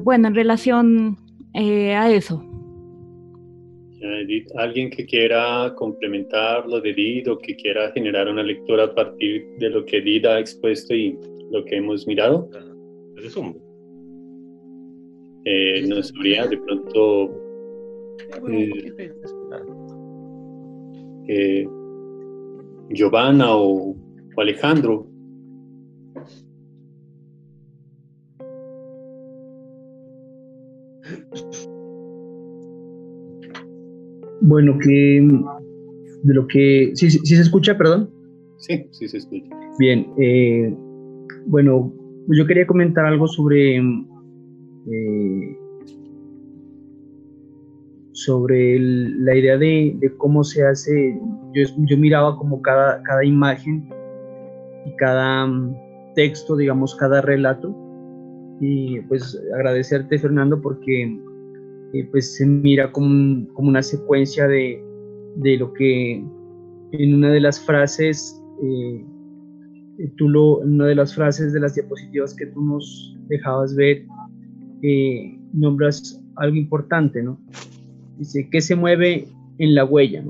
bueno, 0.05 0.29
en 0.29 0.35
relación 0.37 1.19
a 1.55 2.09
eso, 2.09 2.45
alguien 4.57 4.91
que 4.91 5.05
quiera 5.07 5.73
complementar 5.77 6.67
lo 6.67 6.81
de 6.81 6.91
Edith 6.91 7.29
o 7.29 7.39
que 7.39 7.57
quiera 7.57 7.91
generar 7.93 8.29
una 8.29 8.43
lectura 8.43 8.85
a 8.85 8.95
partir 8.95 9.47
de 9.59 9.71
lo 9.71 9.85
que 9.85 9.99
Edith 9.99 10.27
ha 10.27 10.39
expuesto 10.39 10.95
y 10.95 11.19
lo 11.51 11.65
que 11.65 11.77
hemos 11.77 12.07
mirado. 12.07 12.49
Eh, 15.45 15.85
no 15.87 16.03
sabría 16.03 16.47
de 16.47 16.59
pronto 16.59 17.31
eh, 18.49 18.93
eh, 21.29 21.69
Giovanna 22.91 23.57
o, 23.57 23.97
o 24.37 24.41
Alejandro. 24.41 25.07
Bueno, 34.43 34.79
que 34.79 35.27
de 36.23 36.35
lo 36.35 36.47
que... 36.47 36.93
¿Sí, 36.95 37.11
sí, 37.11 37.19
se 37.25 37.43
escucha, 37.43 37.77
perdón? 37.77 38.11
Sí, 38.59 38.87
sí 38.93 39.09
se 39.09 39.19
escucha. 39.19 39.49
Bien, 39.79 40.07
eh, 40.19 40.73
bueno, 41.47 41.93
yo 42.29 42.47
quería 42.47 42.67
comentar 42.67 43.07
algo 43.07 43.27
sobre... 43.27 43.77
Eh, 43.79 45.26
sobre 48.17 48.79
la 48.79 49.37
idea 49.37 49.59
de, 49.59 49.99
cómo 50.17 50.43
se 50.43 50.67
hace, 50.67 51.21
yo, 51.53 51.65
yo 51.77 51.99
miraba 51.99 52.37
como 52.39 52.63
cada, 52.63 53.03
cada 53.03 53.23
imagen 53.23 53.87
y 54.87 54.97
cada 54.97 55.47
mm, 55.47 55.77
texto, 56.15 56.57
digamos, 56.57 56.95
cada 56.97 57.21
relato. 57.21 57.77
Y 58.59 59.01
pues 59.03 59.39
agradecerte, 59.55 60.19
Fernando, 60.19 60.63
porque 60.63 61.21
pues 62.11 62.37
se 62.37 62.47
mira 62.47 62.91
como, 62.91 63.47
como 63.53 63.69
una 63.69 63.83
secuencia 63.83 64.49
de, 64.49 64.83
de, 65.37 65.59
lo 65.59 65.75
que 65.75 66.25
en 66.93 67.15
una 67.15 67.31
de 67.31 67.41
las 67.41 67.61
frases, 67.61 68.43
eh, 68.63 69.05
tú 70.17 70.31
lo, 70.31 70.63
en 70.63 70.75
una 70.75 70.87
de 70.87 70.95
las 70.95 71.15
frases 71.15 71.53
de 71.53 71.61
las 71.61 71.75
diapositivas 71.75 72.35
que 72.35 72.47
tú 72.47 72.63
nos 72.63 73.15
dejabas 73.29 73.77
ver, 73.77 74.07
eh, 74.83 75.39
nombras 75.53 76.23
algo 76.37 76.57
importante, 76.57 77.23
¿no? 77.23 77.39
Dice, 78.19 78.49
¿qué 78.51 78.61
se 78.61 78.77
mueve 78.77 79.29
en 79.59 79.75
la 79.75 79.85
huella? 79.85 80.25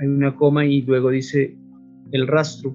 Hay 0.00 0.06
una 0.06 0.36
coma 0.36 0.66
y 0.66 0.82
luego 0.82 1.10
dice 1.10 1.56
el 2.12 2.26
rastro. 2.26 2.74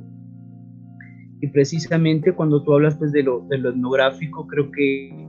Y 1.42 1.48
precisamente 1.48 2.34
cuando 2.34 2.64
tú 2.64 2.74
hablas 2.74 2.96
pues, 2.96 3.12
de, 3.12 3.24
lo, 3.24 3.46
de 3.48 3.60
lo 3.60 3.70
etnográfico, 3.70 4.48
creo 4.48 4.72
que 4.72 5.28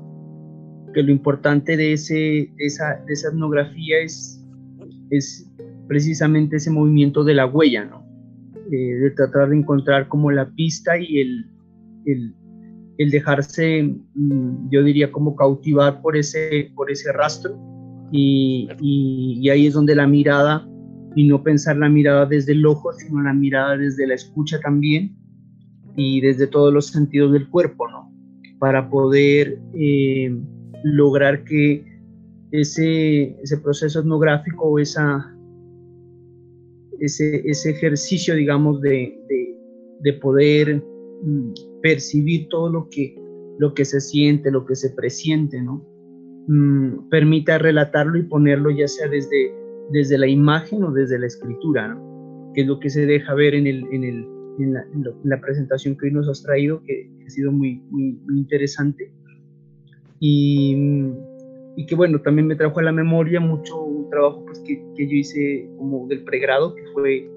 que 0.93 1.03
lo 1.03 1.11
importante 1.11 1.77
de, 1.77 1.93
ese, 1.93 2.53
esa, 2.59 3.03
de 3.07 3.13
esa 3.13 3.29
etnografía 3.29 3.99
es, 4.01 4.45
es 5.11 5.51
precisamente 5.87 6.57
ese 6.57 6.71
movimiento 6.71 7.25
de 7.25 7.35
la 7.35 7.47
huella, 7.47 7.85
¿no? 7.85 8.07
Eh, 8.71 8.95
de 8.95 9.11
tratar 9.13 9.49
de 9.49 9.57
encontrar 9.57 10.09
como 10.09 10.31
la 10.31 10.51
pista 10.51 10.99
y 10.99 11.21
el, 11.21 11.47
el, 12.05 12.35
el 12.99 13.11
dejarse, 13.11 13.83
mm, 14.15 14.71
yo 14.71 14.83
diría, 14.83 15.11
como 15.11 15.35
cautivar 15.37 16.03
por 16.03 16.17
ese, 16.17 16.71
por 16.75 16.91
ese 16.91 17.13
rastro. 17.13 17.57
Y, 18.11 19.49
ahí 19.51 19.67
es 19.67 19.75
donde 19.75 19.95
la 19.95 20.07
mirada, 20.07 20.69
y 21.15 21.27
no 21.27 21.43
pensar 21.43 21.77
la 21.77 21.89
mirada 21.89 22.27
desde 22.27 22.53
el 22.53 22.65
ojo, 22.67 22.93
sino 22.93 23.23
la 23.23 23.33
mirada 23.33 23.77
desde 23.77 24.07
la 24.07 24.15
escucha 24.15 24.61
también 24.61 25.17
y 25.97 26.21
desde 26.21 26.47
todos 26.47 26.73
los 26.73 26.89
sentidos 26.89 27.33
del 27.33 27.49
cuerpo, 27.49 27.89
¿no? 27.89 28.13
Para 28.59 28.89
poder 28.89 29.59
eh, 29.75 30.37
lograr 30.85 31.45
que 31.45 31.85
ese, 32.53 33.37
proceso 33.63 34.01
etnográfico 34.01 34.65
o 34.65 34.79
esa, 34.79 35.35
ese, 37.01 37.71
ejercicio, 37.71 38.35
digamos, 38.35 38.81
de, 38.81 39.19
de, 40.01 40.13
poder 40.15 40.83
mm, 41.23 41.53
percibir 41.83 42.49
todo 42.49 42.71
lo 42.71 42.89
que, 42.89 43.17
lo 43.59 43.75
que 43.75 43.85
se 43.85 44.01
siente, 44.01 44.51
lo 44.51 44.65
que 44.65 44.77
se 44.77 44.91
presiente, 44.91 45.61
¿no? 45.61 45.85
Mm, 46.51 47.11
permita 47.11 47.59
relatarlo 47.59 48.17
y 48.17 48.23
ponerlo 48.23 48.71
ya 48.71 48.89
sea 48.89 49.07
desde, 49.07 49.53
desde 49.91 50.17
la 50.17 50.27
imagen 50.27 50.83
o 50.83 50.91
desde 50.91 51.19
la 51.19 51.27
escritura, 51.27 51.95
que 52.55 52.63
es 52.63 52.67
lo 52.67 52.81
que 52.81 52.89
se 52.89 53.05
deja 53.05 53.35
ver 53.35 53.55
en, 53.55 53.67
el, 53.67 53.85
en, 53.93 54.03
el, 54.03 54.27
en, 54.59 54.73
la, 54.73 54.83
en 54.95 55.05
la, 55.25 55.41
presentación 55.43 55.95
que 55.99 56.07
hoy 56.07 56.13
nos 56.13 56.27
has 56.27 56.43
traído, 56.43 56.83
que 56.85 57.07
ha 57.27 57.29
sido 57.29 57.53
muy, 57.53 57.83
muy, 57.91 58.19
interesante. 58.31 59.13
Y, 60.21 61.13
que 61.87 61.95
bueno, 61.95 62.19
también 62.23 62.47
me 62.47 62.57
trajo 62.57 62.81
a 62.81 62.83
la 62.83 62.93
memoria 62.93 63.41
mucho 63.41 63.83
un 63.83 64.09
trabajo 64.09 64.43
pues, 64.47 64.59
que, 64.61 64.83
que, 64.97 65.07
yo 65.07 65.17
hice 65.17 65.69
como 65.77 66.09
del 66.09 66.25
pregrado, 66.25 66.75
que 66.75 66.83
fue 66.95 67.31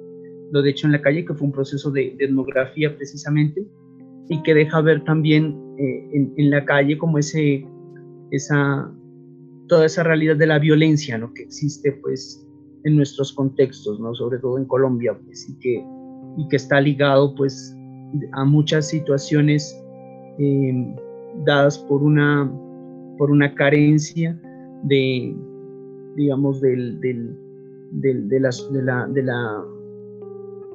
lo 0.54 0.62
de 0.62 0.70
hecho 0.70 0.88
en 0.88 0.94
la 0.94 1.02
calle, 1.02 1.26
que 1.26 1.34
fue 1.34 1.48
un 1.48 1.54
proceso 1.54 1.92
de, 1.92 2.16
etnografía 2.18 2.96
precisamente, 2.96 3.68
y 4.30 4.42
que 4.42 4.54
deja 4.54 4.80
ver 4.80 5.04
también 5.04 5.60
eh, 5.78 6.10
en, 6.14 6.34
en, 6.38 6.50
la 6.50 6.64
calle 6.64 6.98
como 6.98 7.18
ese, 7.18 7.68
esa, 8.32 8.90
toda 9.72 9.86
esa 9.86 10.04
realidad 10.04 10.36
de 10.36 10.48
la 10.48 10.60
violencia 10.60 11.18
¿no? 11.18 11.34
que 11.34 11.44
existe 11.44 11.94
pues 11.94 12.46
en 12.84 12.98
nuestros 12.98 13.32
contextos, 13.32 14.02
¿no? 14.02 14.14
sobre 14.14 14.38
todo 14.40 14.58
en 14.58 14.66
Colombia, 14.66 15.18
pues, 15.24 15.48
y, 15.50 15.58
que, 15.60 15.86
y 16.36 16.48
que 16.50 16.58
está 16.58 16.82
ligado 16.82 17.34
pues, 17.36 17.74
a 18.34 18.44
muchas 18.44 18.90
situaciones 18.90 19.82
eh, 20.40 20.94
dadas 21.46 21.78
por 21.80 22.04
una, 22.04 22.52
por 23.18 23.32
una 23.32 23.56
carencia 23.56 24.38
de, 24.84 25.34
digamos, 26.18 26.60
del, 26.60 27.00
del, 27.00 27.34
del, 27.92 28.28
de, 28.28 28.40
las, 28.42 28.70
de, 28.74 28.84
la, 28.84 29.08
de, 29.08 29.24
la, 29.24 29.64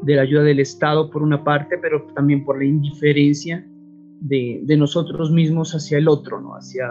de 0.04 0.14
la 0.14 0.22
ayuda 0.22 0.42
del 0.42 0.60
Estado 0.60 1.10
por 1.10 1.22
una 1.22 1.44
parte, 1.44 1.76
pero 1.82 2.06
también 2.14 2.46
por 2.46 2.56
la 2.56 2.64
indiferencia 2.64 3.62
de, 4.22 4.62
de 4.64 4.76
nosotros 4.78 5.30
mismos 5.30 5.74
hacia 5.74 5.98
el 5.98 6.08
otro, 6.08 6.40
¿no? 6.40 6.54
hacia 6.54 6.86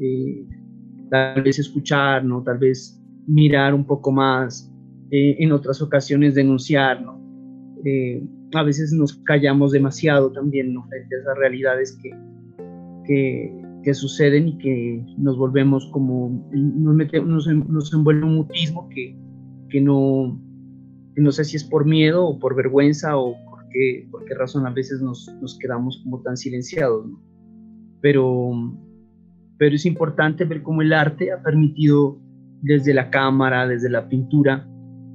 eh, 0.00 0.46
tal 1.10 1.42
vez 1.42 1.58
escuchar, 1.58 2.24
¿no? 2.24 2.42
tal 2.42 2.58
vez 2.58 3.00
mirar 3.26 3.74
un 3.74 3.84
poco 3.84 4.10
más, 4.10 4.72
eh, 5.10 5.36
en 5.38 5.52
otras 5.52 5.80
ocasiones 5.82 6.34
denunciar. 6.34 7.02
¿no? 7.02 7.20
Eh, 7.84 8.22
a 8.54 8.62
veces 8.62 8.92
nos 8.92 9.14
callamos 9.24 9.72
demasiado 9.72 10.32
también 10.32 10.74
frente 10.88 11.16
a 11.16 11.18
esas 11.18 11.38
realidades 11.38 11.98
que, 12.02 12.10
que, 13.04 13.94
suceden 13.94 14.48
y 14.48 14.58
que 14.58 15.02
nos 15.16 15.38
volvemos 15.38 15.86
como, 15.92 16.46
nos, 16.52 16.94
metemos, 16.94 17.46
nos, 17.46 17.68
nos 17.68 17.94
envuelve 17.94 18.26
un 18.26 18.34
mutismo 18.34 18.86
que, 18.90 19.16
que 19.70 19.80
no, 19.80 20.38
no 21.16 21.32
sé 21.32 21.44
si 21.44 21.56
es 21.56 21.64
por 21.64 21.86
miedo 21.86 22.26
o 22.26 22.38
por 22.38 22.54
vergüenza 22.54 23.16
o 23.16 23.34
por 23.48 23.66
qué, 23.70 24.06
por 24.10 24.24
qué 24.26 24.34
razón 24.34 24.66
a 24.66 24.70
veces 24.70 25.00
nos, 25.00 25.34
nos 25.40 25.58
quedamos 25.58 26.02
como 26.04 26.20
tan 26.20 26.36
silenciados. 26.36 27.06
Pero, 28.00 28.52
pero 29.58 29.74
es 29.74 29.84
importante 29.84 30.44
ver 30.44 30.62
cómo 30.62 30.82
el 30.82 30.92
arte 30.92 31.32
ha 31.32 31.42
permitido 31.42 32.18
desde 32.62 32.94
la 32.94 33.10
cámara, 33.10 33.66
desde 33.66 33.90
la 33.90 34.08
pintura, 34.08 34.66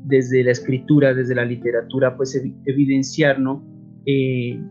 desde 0.05 0.43
la 0.43 0.51
escritura, 0.51 1.13
desde 1.13 1.35
la 1.35 1.45
literatura, 1.45 2.15
pues 2.15 2.35
evidenciar 2.65 3.39
¿no? 3.39 3.63
Eh, 4.05 4.61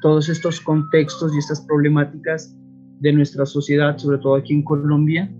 todos 0.00 0.28
estos 0.28 0.60
contextos 0.60 1.34
y 1.34 1.38
estas 1.38 1.60
problemáticas 1.62 2.56
de 3.00 3.12
nuestra 3.12 3.44
sociedad, 3.44 3.96
sobre 3.98 4.18
todo 4.18 4.36
aquí 4.36 4.54
en 4.54 4.62
Colombia, 4.62 5.32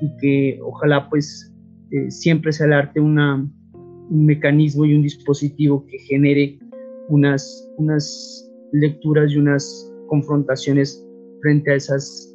y 0.00 0.16
que 0.20 0.60
ojalá 0.62 1.08
pues 1.08 1.54
eh, 1.90 2.10
siempre 2.10 2.52
sea 2.52 2.66
el 2.66 2.72
arte 2.72 3.00
una, 3.00 3.36
un 4.10 4.26
mecanismo 4.26 4.84
y 4.84 4.94
un 4.94 5.02
dispositivo 5.02 5.86
que 5.86 5.98
genere 5.98 6.58
unas, 7.08 7.68
unas 7.76 8.50
lecturas 8.72 9.32
y 9.32 9.36
unas 9.36 9.92
confrontaciones 10.08 11.04
frente 11.42 11.72
a 11.72 11.74
esas 11.76 12.33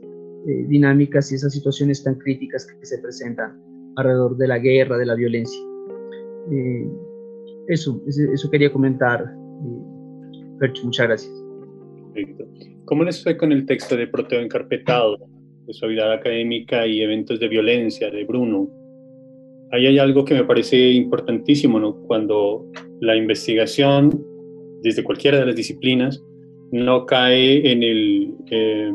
eh, 0.49 0.65
dinámicas 0.67 1.31
y 1.31 1.35
esas 1.35 1.53
situaciones 1.53 2.03
tan 2.03 2.15
críticas 2.15 2.65
que 2.65 2.83
se 2.83 2.97
presentan 2.97 3.61
alrededor 3.97 4.35
de 4.35 4.47
la 4.47 4.57
guerra, 4.57 4.97
de 4.97 5.05
la 5.05 5.13
violencia. 5.13 5.61
Eh, 6.51 6.89
eso, 7.67 8.01
eso 8.07 8.49
quería 8.49 8.71
comentar, 8.71 9.21
eh, 9.21 10.71
muchas 10.83 11.07
gracias. 11.07 11.45
Perfecto. 12.15 12.47
¿Cómo 12.85 13.03
les 13.03 13.21
fue 13.21 13.37
con 13.37 13.51
el 13.51 13.67
texto 13.67 13.95
de 13.95 14.07
Proteo 14.07 14.41
encarpetado, 14.41 15.17
de 15.67 15.73
suavidad 15.73 16.11
académica 16.13 16.87
y 16.87 17.01
eventos 17.03 17.39
de 17.39 17.47
violencia 17.47 18.09
de 18.09 18.23
Bruno? 18.23 18.67
Ahí 19.71 19.85
hay 19.85 19.99
algo 19.99 20.25
que 20.25 20.33
me 20.33 20.45
parece 20.45 20.93
importantísimo, 20.93 21.79
¿no? 21.79 21.95
Cuando 22.07 22.65
la 23.01 23.15
investigación, 23.15 24.25
desde 24.81 25.03
cualquiera 25.03 25.37
de 25.37 25.45
las 25.45 25.55
disciplinas, 25.55 26.23
no 26.71 27.05
cae 27.05 27.71
en 27.71 27.83
el, 27.83 28.33
eh, 28.49 28.91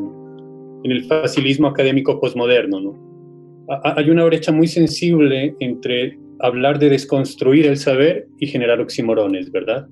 en 0.85 0.93
el 0.93 1.05
facilismo 1.05 1.69
académico 1.69 2.21
posmoderno, 2.21 2.81
¿no? 2.81 3.15
Hay 3.83 4.11
una 4.11 4.25
brecha 4.25 4.53
muy 4.53 4.67
sensible 4.67 5.55
entre 5.61 6.19
hablar 6.41 6.79
de 6.79 6.91
desconstruir 6.91 7.67
el 7.67 7.79
saber 7.79 8.29
y 8.39 8.47
generar 8.47 8.81
oximorones, 8.81 9.51
¿verdad? 9.51 9.89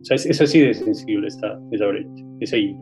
O 0.00 0.04
sea, 0.04 0.14
es, 0.14 0.40
así 0.40 0.60
de 0.60 0.72
sensible 0.72 1.26
esta, 1.26 1.60
esa 1.72 1.86
brecha, 1.86 2.24
ese 2.40 2.58
hilo. 2.58 2.78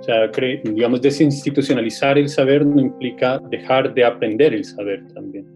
O 0.00 0.02
sea, 0.02 0.30
digamos, 0.64 1.02
desinstitucionalizar 1.02 2.16
el 2.16 2.28
saber 2.28 2.64
no 2.64 2.80
implica 2.80 3.40
dejar 3.50 3.92
de 3.92 4.04
aprender 4.04 4.54
el 4.54 4.64
saber 4.64 5.06
también. 5.12 5.46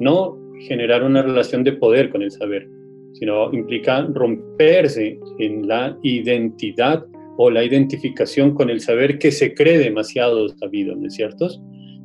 No 0.00 0.36
generar 0.60 1.04
una 1.04 1.22
relación 1.22 1.62
de 1.62 1.72
poder 1.72 2.10
con 2.10 2.22
el 2.22 2.30
saber, 2.30 2.66
sino 3.12 3.52
implica 3.52 4.02
romperse 4.12 5.20
en 5.38 5.68
la 5.68 5.96
identidad 6.02 7.06
o 7.36 7.50
la 7.50 7.64
identificación 7.64 8.54
con 8.54 8.70
el 8.70 8.80
saber 8.80 9.18
que 9.18 9.30
se 9.30 9.54
cree 9.54 9.78
demasiado 9.78 10.48
sabido, 10.48 10.94
¿no 10.96 11.06
es 11.06 11.14
cierto? 11.14 11.48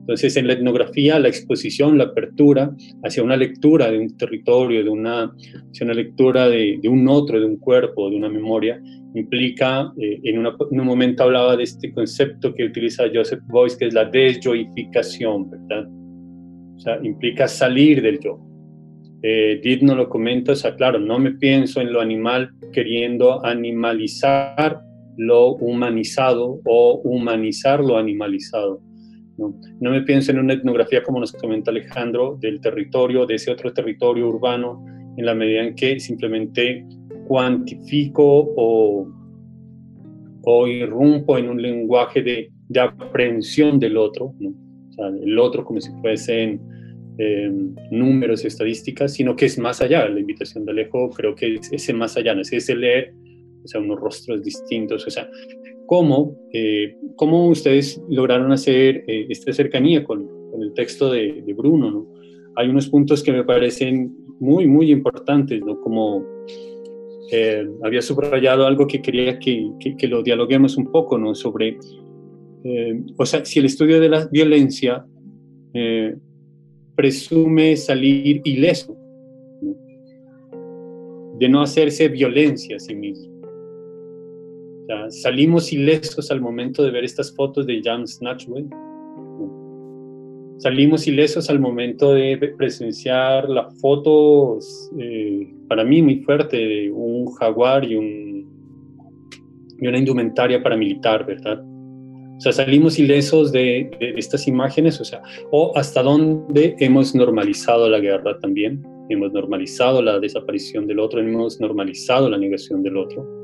Entonces, 0.01 0.35
en 0.35 0.47
la 0.47 0.53
etnografía, 0.53 1.19
la 1.19 1.27
exposición, 1.27 1.97
la 1.97 2.05
apertura 2.05 2.75
hacia 3.03 3.23
una 3.23 3.37
lectura 3.37 3.91
de 3.91 3.99
un 3.99 4.17
territorio, 4.17 4.83
de 4.83 4.89
una, 4.89 5.31
hacia 5.71 5.85
una 5.85 5.93
lectura 5.93 6.49
de, 6.49 6.81
un 6.85 7.07
otro, 7.07 7.39
de 7.39 7.45
un 7.45 7.57
cuerpo, 7.57 8.09
de 8.09 8.17
una 8.17 8.27
memoria, 8.27 8.81
implica, 9.13 9.93
eh, 9.99 10.19
en, 10.23 10.39
un 10.45 10.85
momento 10.85 11.23
hablaba 11.23 11.55
de 11.55 11.63
este 11.63 11.93
concepto 11.93 12.53
que 12.53 12.65
utiliza 12.65 13.03
Joseph 13.13 13.41
Boyce, 13.47 13.77
que 13.77 13.85
es 13.85 13.93
la 13.93 14.05
desyoificación, 14.05 15.51
¿verdad? 15.51 15.87
O 16.75 16.79
sea, 16.79 16.99
implica 17.03 17.47
salir 17.47 18.01
del 18.01 18.19
yo. 18.19 18.39
Eh, 19.21 19.79
no 19.83 19.93
lo 19.93 20.09
comenta, 20.09 20.53
o 20.53 20.55
sea, 20.55 20.75
claro, 20.75 20.97
no 20.99 21.19
me 21.19 21.31
pienso 21.33 21.79
en 21.79 21.93
lo 21.93 22.01
animal 22.01 22.49
queriendo 22.73 23.45
animalizar 23.45 24.81
lo 25.17 25.55
humanizado 25.55 26.59
o 26.65 27.01
humanizar 27.03 27.79
lo 27.81 27.97
animalizado 27.97 28.81
¿no? 29.79 29.91
me 29.91 30.01
pienso 30.01 30.31
en 30.31 30.39
una 30.39 30.53
etnografía, 30.53 31.03
como 31.03 31.19
nos 31.19 31.31
comenta 31.31 31.71
Alejandro, 31.71 32.37
del 32.39 32.59
territorio, 32.61 33.25
de 33.25 33.35
ese 33.35 33.51
otro 33.51 33.73
territorio 33.73 34.27
urbano, 34.27 34.85
en 35.17 35.25
la 35.25 35.33
medida 35.33 35.63
en 35.63 35.75
que 35.75 35.99
simplemente 35.99 36.85
cuantifico 37.27 38.53
o, 38.55 39.07
irrumpo 40.67 41.37
en 41.37 41.49
un 41.49 41.61
lenguaje 41.61 42.21
de, 42.21 42.51
de 42.67 42.79
aprehensión 42.79 43.79
del 43.79 43.97
otro, 43.97 44.33
el 45.23 45.39
otro 45.39 45.63
como 45.63 45.79
si 45.79 45.91
fuesen 46.01 46.59
em, 47.17 47.75
números, 47.91 48.43
estadísticas, 48.45 49.13
sino 49.13 49.35
que 49.35 49.45
es 49.45 49.57
más 49.57 49.81
allá. 49.81 50.07
La 50.07 50.19
invitación 50.19 50.65
de 50.65 50.71
Alejo 50.71 51.09
creo 51.11 51.35
que 51.35 51.55
es 51.55 51.71
ese 51.71 51.93
más 51.93 52.17
allá, 52.17 52.33
es 52.33 52.51
ese 52.51 52.75
leer, 52.75 53.13
o 53.63 53.67
sea, 53.67 53.81
unos 53.81 53.99
rostros 53.99 54.43
distintos, 54.43 55.05
o 55.05 55.09
sea, 55.09 55.29
cómo, 55.91 56.37
eh, 56.53 56.95
cómo 57.17 57.49
ustedes 57.49 58.01
lograron 58.09 58.53
hacer 58.53 59.03
eh, 59.07 59.25
esta 59.27 59.51
cercanía 59.51 60.05
con, 60.05 60.25
el 60.61 60.73
texto 60.73 61.11
de, 61.11 61.41
de 61.45 61.53
Bruno. 61.53 61.91
¿no? 61.91 62.07
Hay 62.55 62.69
unos 62.69 62.87
puntos 62.87 63.21
que 63.23 63.33
me 63.33 63.43
parecen 63.43 64.15
muy, 64.39 64.67
muy 64.67 64.89
importantes, 64.89 65.59
¿no? 65.61 65.81
como 65.81 66.25
eh, 67.29 67.67
había 67.83 68.01
subrayado 68.01 68.65
algo 68.65 68.87
que 68.87 69.01
quería 69.01 69.37
que, 69.37 69.69
que, 69.97 70.07
lo 70.07 70.23
dialoguemos 70.23 70.77
un 70.77 70.91
poco, 70.91 71.17
¿no? 71.17 71.35
sobre, 71.35 71.77
o 73.17 73.25
sea, 73.25 73.43
si 73.43 73.59
el 73.59 73.65
estudio 73.65 73.99
de 73.99 74.09
la 74.09 74.27
violencia 74.27 75.05
presume 76.95 77.75
salir 77.75 78.41
ileso, 78.45 78.95
de 81.37 81.49
no 81.49 81.61
hacerse 81.61 82.07
violencia 82.07 82.77
a 82.77 82.79
sí 82.79 82.95
mismo 82.95 83.30
salimos 85.09 85.71
ilesos 85.71 86.31
al 86.31 86.41
momento 86.41 86.83
de 86.83 86.91
ver 86.91 87.03
estas 87.03 87.33
fotos 87.35 87.65
de 87.65 87.81
Jan 87.83 88.07
Snatchwell. 88.07 88.67
Salimos 90.57 91.07
ilesos 91.07 91.49
al 91.49 91.59
momento 91.59 92.13
de 92.13 92.37
presenciar 92.55 93.49
la 93.49 93.69
foto, 93.81 94.59
eh, 94.99 95.51
para 95.67 95.83
mí 95.83 96.03
muy 96.03 96.19
fuerte, 96.19 96.57
de 96.57 96.91
un 96.91 97.31
jaguar 97.33 97.83
y 97.83 97.95
una 97.95 99.97
indumentaria 99.97 100.61
paramilitar, 100.61 101.25
¿verdad? 101.25 101.63
O 101.63 102.39
sea, 102.39 102.51
salimos 102.51 102.99
ilesos 102.99 103.51
de, 103.51 103.89
de, 103.99 104.13
estas 104.17 104.47
imágenes, 104.47 105.01
o 105.01 105.05
sea, 105.05 105.21
o 105.51 105.71
hasta 105.75 106.03
dónde 106.03 106.75
hemos 106.79 107.15
normalizado 107.15 107.89
la 107.89 107.99
guerra 107.99 108.37
también, 108.39 108.83
hemos 109.09 109.33
normalizado 109.33 110.01
la 110.01 110.19
desaparición 110.19 110.85
del 110.85 110.99
otro, 110.99 111.19
hemos 111.19 111.59
normalizado 111.59 112.29
la 112.29 112.37
negación 112.37 112.83
del 112.83 112.97
otro. 112.97 113.40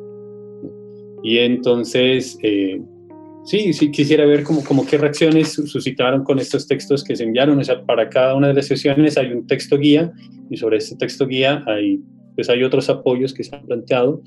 Y 1.24 1.40
entonces, 1.40 2.38
eh, 2.44 2.82
sí, 3.44 3.74
sí, 3.74 3.92
quisiera 3.92 4.26
ver 4.26 4.44
como, 4.44 4.64
como 4.64 4.86
qué 4.86 4.98
reacciones 4.98 5.54
suscitaron 5.54 6.24
con 6.24 6.40
estos 6.40 6.68
textos 6.68 7.04
que 7.04 7.16
se 7.16 7.24
enviaron. 7.24 7.60
O 7.60 7.64
sea, 7.64 7.84
para 7.86 8.10
cada 8.10 8.36
una 8.36 8.50
de 8.50 8.54
las 8.54 8.68
sesiones 8.68 9.18
hay 9.18 9.32
un 9.32 9.48
texto 9.48 9.78
guía 9.78 10.12
y 10.50 10.58
sobre 10.58 10.78
este 10.78 10.96
texto 10.96 11.28
guía 11.28 11.64
hay, 11.66 12.00
pues 12.36 12.50
hay 12.50 12.64
otros 12.64 12.90
apoyos 12.90 13.34
que 13.34 13.44
se 13.44 13.56
han 13.56 13.66
planteado. 13.66 14.22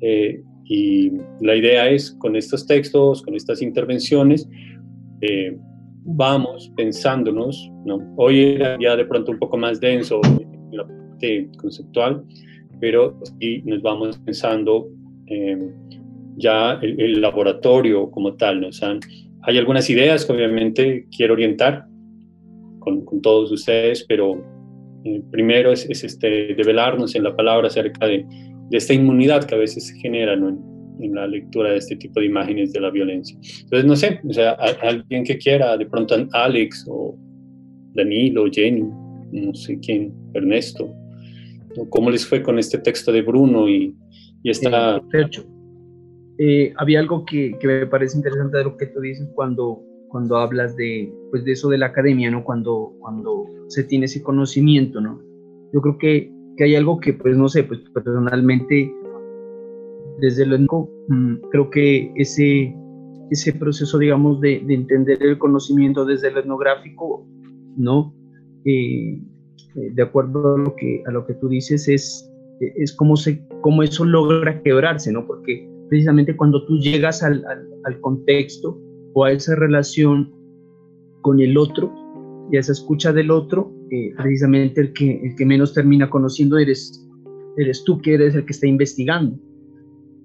Eh, 0.00 0.40
y 0.66 1.12
la 1.40 1.56
idea 1.56 1.90
es, 1.90 2.12
con 2.12 2.36
estos 2.36 2.66
textos, 2.66 3.22
con 3.22 3.34
estas 3.34 3.60
intervenciones, 3.60 4.48
eh, 5.20 5.56
vamos 6.04 6.72
pensándonos, 6.76 7.70
¿no? 7.84 7.98
Hoy 8.16 8.54
era 8.54 8.78
ya 8.80 8.96
de 8.96 9.04
pronto 9.04 9.32
un 9.32 9.38
poco 9.38 9.56
más 9.56 9.80
denso 9.80 10.20
en 10.24 10.76
la 10.76 10.86
parte 10.86 11.48
conceptual, 11.58 12.24
pero 12.80 13.18
sí 13.40 13.62
nos 13.64 13.82
vamos 13.82 14.18
pensando 14.18 14.88
ya 16.36 16.78
el, 16.82 17.20
laboratorio 17.20 18.10
como 18.10 18.34
tal. 18.34 18.60
¿no? 18.60 18.68
O 18.68 18.72
sea, 18.72 18.98
hay 19.42 19.58
algunas 19.58 19.88
ideas 19.90 20.24
que 20.24 20.32
obviamente 20.32 21.06
quiero 21.16 21.34
orientar 21.34 21.86
con, 22.80 23.04
con 23.04 23.20
todos 23.20 23.50
ustedes, 23.52 24.04
pero 24.08 24.54
Eh, 25.06 25.20
primero 25.30 25.70
es, 25.70 25.84
es, 25.90 26.02
este, 26.02 26.54
develarnos 26.54 27.14
en 27.14 27.24
la 27.24 27.36
palabra 27.36 27.68
acerca 27.68 28.06
de, 28.06 28.24
de 28.70 28.76
esta 28.78 28.94
inmunidad 28.94 29.44
que 29.44 29.54
a 29.54 29.58
veces 29.58 29.88
se 29.88 29.94
genera 30.00 30.32
en, 30.32 30.58
en, 30.98 31.14
la 31.14 31.26
lectura 31.26 31.72
de 31.72 31.76
este 31.76 31.96
tipo 31.96 32.20
de 32.20 32.26
imágenes 32.26 32.72
de 32.72 32.80
la 32.80 32.90
violencia. 32.90 33.36
Entonces, 33.64 33.84
no 33.84 33.96
sé, 33.96 34.20
o 34.26 34.32
sea, 34.32 34.52
alguien 34.80 35.24
que 35.24 35.36
quiera, 35.36 35.76
de 35.76 35.84
pronto 35.84 36.14
Alex 36.32 36.86
o 36.88 37.14
Danilo, 37.94 38.46
Jenny, 38.50 38.84
no 39.32 39.54
sé 39.54 39.78
quién, 39.80 40.14
Ernesto, 40.32 40.90
¿cómo 41.90 42.10
les 42.10 42.24
fue 42.26 42.40
con 42.42 42.58
este 42.58 42.78
texto 42.78 43.12
de 43.12 43.20
Bruno 43.20 43.68
y, 43.68 43.94
y 44.42 44.50
esta... 44.50 45.02
eh, 46.38 46.72
había 46.76 47.00
algo 47.00 47.24
que, 47.24 47.56
que, 47.60 47.66
me 47.66 47.86
parece 47.86 48.16
interesante 48.16 48.58
de 48.58 48.64
lo 48.64 48.76
que 48.76 48.86
tú 48.86 49.00
dices 49.00 49.28
cuando, 49.34 49.82
cuando 50.08 50.36
hablas 50.36 50.76
de, 50.76 51.12
pues 51.30 51.44
de 51.44 51.52
eso 51.52 51.68
de 51.68 51.78
la 51.78 51.86
academia, 51.86 52.30
¿no? 52.30 52.42
Cuando, 52.42 52.92
cuando 52.98 53.46
se 53.68 53.84
tiene 53.84 54.06
ese 54.06 54.22
conocimiento, 54.22 55.00
¿no? 55.00 55.20
Yo 55.72 55.80
creo 55.80 55.98
que, 55.98 56.32
que 56.56 56.64
hay 56.64 56.74
algo 56.74 56.98
que, 56.98 57.12
pues 57.12 57.36
no 57.36 57.48
sé, 57.48 57.62
pues 57.64 57.80
personalmente, 57.92 58.92
desde 60.20 60.46
lo 60.46 60.58
mm, 61.08 61.36
creo 61.50 61.70
que 61.70 62.12
ese, 62.16 62.74
ese 63.30 63.52
proceso, 63.52 63.98
digamos, 63.98 64.40
de, 64.40 64.60
de, 64.66 64.74
entender 64.74 65.22
el 65.22 65.38
conocimiento 65.38 66.04
desde 66.04 66.28
el 66.28 66.38
etnográfico, 66.38 67.26
¿no? 67.76 68.12
Eh, 68.64 69.20
eh, 69.76 69.90
de 69.92 70.02
acuerdo 70.02 70.54
a 70.54 70.58
lo 70.58 70.74
que, 70.74 71.02
a 71.06 71.12
lo 71.12 71.26
que 71.26 71.34
tú 71.34 71.48
dices, 71.48 71.88
es, 71.88 72.28
es 72.60 72.92
cómo, 72.92 73.16
se, 73.16 73.46
cómo 73.60 73.84
eso 73.84 74.04
logra 74.04 74.62
quebrarse, 74.62 75.12
¿no? 75.12 75.26
Porque 75.26 75.68
precisamente 75.88 76.36
cuando 76.36 76.64
tú 76.64 76.78
llegas 76.78 77.22
al, 77.22 77.44
al, 77.84 78.00
contexto 78.00 78.80
o 79.12 79.24
a 79.24 79.32
esa 79.32 79.54
relación 79.54 80.32
con 81.22 81.40
el 81.40 81.56
otro 81.56 81.92
y 82.50 82.56
a 82.56 82.60
esa 82.60 82.72
escucha 82.72 83.12
del 83.12 83.30
otro, 83.30 83.72
eh, 83.90 84.12
precisamente 84.16 84.80
el 84.80 84.92
que, 84.92 85.20
el 85.22 85.34
que 85.36 85.46
menos 85.46 85.72
termina 85.72 86.10
conociendo 86.10 86.58
eres, 86.58 87.06
eres 87.56 87.84
tú, 87.84 88.00
que 88.00 88.14
eres 88.14 88.34
el 88.34 88.44
que 88.44 88.52
está 88.52 88.66
investigando. 88.66 89.38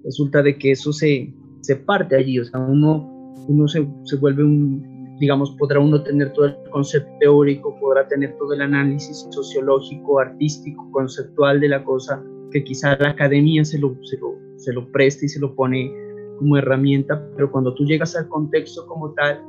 Resulta 0.04 0.42
de 0.42 0.56
que 0.58 0.72
eso 0.72 0.92
se, 0.92 1.32
se 1.60 1.76
parte 1.76 2.16
allí, 2.16 2.38
o 2.38 2.44
sea, 2.44 2.60
uno, 2.60 3.34
uno 3.48 3.68
se, 3.68 3.86
se 4.04 4.16
vuelve 4.16 4.44
un, 4.44 5.16
digamos, 5.20 5.50
podrá 5.52 5.78
uno 5.78 6.02
tener 6.02 6.32
todo 6.32 6.46
el 6.46 6.56
concepto 6.70 7.10
teórico, 7.20 7.78
podrá 7.78 8.08
tener 8.08 8.36
todo 8.38 8.54
el 8.54 8.62
análisis 8.62 9.26
sociológico, 9.30 10.18
artístico, 10.18 10.90
conceptual 10.92 11.60
de 11.60 11.68
la 11.68 11.84
cosa, 11.84 12.24
que 12.50 12.64
quizá 12.64 12.96
la 12.98 13.10
academia 13.10 13.64
se 13.64 13.78
lo, 13.78 13.94
se 14.02 14.16
lo, 14.16 14.34
se 14.60 14.72
lo 14.72 14.90
presta 14.92 15.26
y 15.26 15.28
se 15.28 15.40
lo 15.40 15.54
pone 15.54 15.92
como 16.38 16.56
herramienta, 16.56 17.22
pero 17.36 17.50
cuando 17.50 17.74
tú 17.74 17.84
llegas 17.84 18.16
al 18.16 18.28
contexto 18.28 18.86
como 18.86 19.12
tal, 19.12 19.42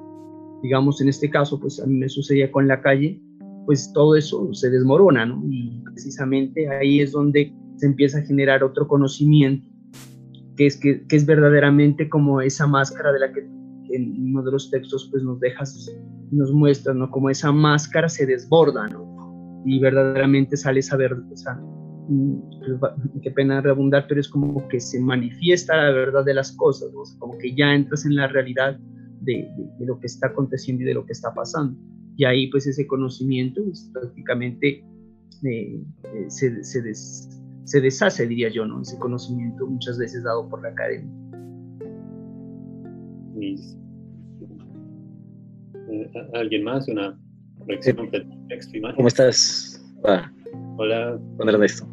digamos 0.62 1.02
en 1.02 1.10
este 1.10 1.30
caso, 1.30 1.60
pues 1.60 1.80
a 1.80 1.86
mí 1.86 1.96
me 1.96 2.10
sucedía 2.10 2.52
con 2.52 2.68
la 2.68 2.82
calle, 2.82 3.22
pues 3.66 3.92
todo 3.94 4.16
eso 4.16 4.54
se 4.54 4.70
desmorona, 4.70 5.26
¿no? 5.26 5.44
Y 5.50 5.82
precisamente 5.86 6.68
ahí 6.70 7.00
es 7.00 7.12
donde 7.12 7.54
se 7.78 7.86
empieza 7.86 8.20
a 8.20 8.24
generar 8.24 8.64
otro 8.64 8.88
conocimiento, 8.88 9.68
que 10.56 10.66
es, 10.68 10.78
que, 10.78 11.06
que 11.08 11.16
es 11.16 11.26
verdaderamente 11.26 12.10
como 12.10 12.42
esa 12.42 12.68
máscara 12.68 13.12
de 13.12 13.20
la 13.20 13.32
que 13.32 13.40
en 13.94 14.30
uno 14.30 14.44
de 14.44 14.52
los 14.52 14.70
textos 14.70 15.08
pues 15.12 15.24
nos 15.24 15.40
dejas, 15.40 15.90
nos 16.32 16.52
muestras, 16.52 16.96
¿no? 16.96 17.10
Como 17.10 17.30
esa 17.30 17.52
máscara 17.52 18.10
se 18.10 18.26
desborda, 18.26 18.88
¿no? 18.88 19.62
Y 19.66 19.80
verdaderamente 19.80 20.58
sale 20.58 20.80
esa 20.80 20.98
verdad, 20.98 21.24
o 21.32 21.36
qué 23.22 23.32
pena 23.32 23.62
redundar, 23.62 24.06
pero 24.08 24.20
es 24.20 24.28
como 24.28 24.68
que 24.68 24.80
se 24.80 25.00
manifiesta 25.00 25.76
la 25.78 25.92
verdad 25.92 26.26
de 26.26 26.34
las 26.34 26.52
cosas, 26.54 26.92
¿no? 26.94 27.02
como 27.20 27.38
que 27.38 27.54
ya 27.56 27.74
entras 27.74 28.06
en 28.06 28.16
la 28.16 28.28
realidad 28.28 28.80
de, 29.22 29.50
de, 29.78 29.86
lo 29.86 30.00
que 30.00 30.08
está 30.08 30.28
aconteciendo 30.28 30.84
y 30.84 30.86
de 30.86 30.94
lo 30.94 31.06
que 31.06 31.14
está 31.14 31.34
pasando. 31.34 31.80
Y 32.18 32.26
ahí 32.26 32.48
pues 32.48 32.68
ese 32.68 32.88
conocimiento 32.88 33.64
pues, 33.64 33.90
prácticamente 33.94 34.84
eh, 35.44 35.84
eh, 36.04 36.26
se, 36.28 36.64
se, 36.64 36.82
des, 36.82 37.30
se 37.64 37.82
deshace, 37.82 38.28
diría 38.28 38.50
yo, 38.50 38.66
¿no? 38.66 38.82
Ese 38.82 38.98
conocimiento 39.00 39.66
muchas 39.66 39.98
veces 39.98 40.24
dado 40.24 40.48
por 40.50 40.62
la 40.62 40.70
academia. 40.70 41.12
¿Alguien 46.34 46.64
más? 46.64 46.88
¿Una 46.88 47.18
corrección 47.58 48.10
eh, 48.12 48.28
texto 48.50 48.78
imagen? 48.78 48.96
¿Cómo 48.98 49.08
estás? 49.08 49.84
Ah, 50.04 50.32
Hola. 50.78 51.20
Juan 51.38 51.50
Ernesto. 51.50 51.88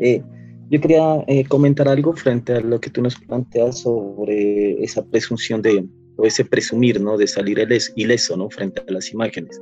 Eh, 0.00 0.22
yo 0.70 0.80
quería 0.80 1.24
eh, 1.26 1.44
comentar 1.44 1.88
algo 1.88 2.12
frente 2.14 2.54
a 2.54 2.60
lo 2.60 2.80
que 2.80 2.90
tú 2.90 3.00
nos 3.02 3.16
planteas 3.16 3.80
sobre 3.80 4.82
esa 4.82 5.04
presunción 5.04 5.62
de, 5.62 5.86
o 6.16 6.24
ese 6.24 6.44
presumir, 6.44 7.00
¿no? 7.00 7.16
De 7.16 7.26
salir 7.26 7.58
ileso, 7.94 8.36
¿no? 8.36 8.50
Frente 8.50 8.82
a 8.86 8.92
las 8.92 9.12
imágenes. 9.12 9.60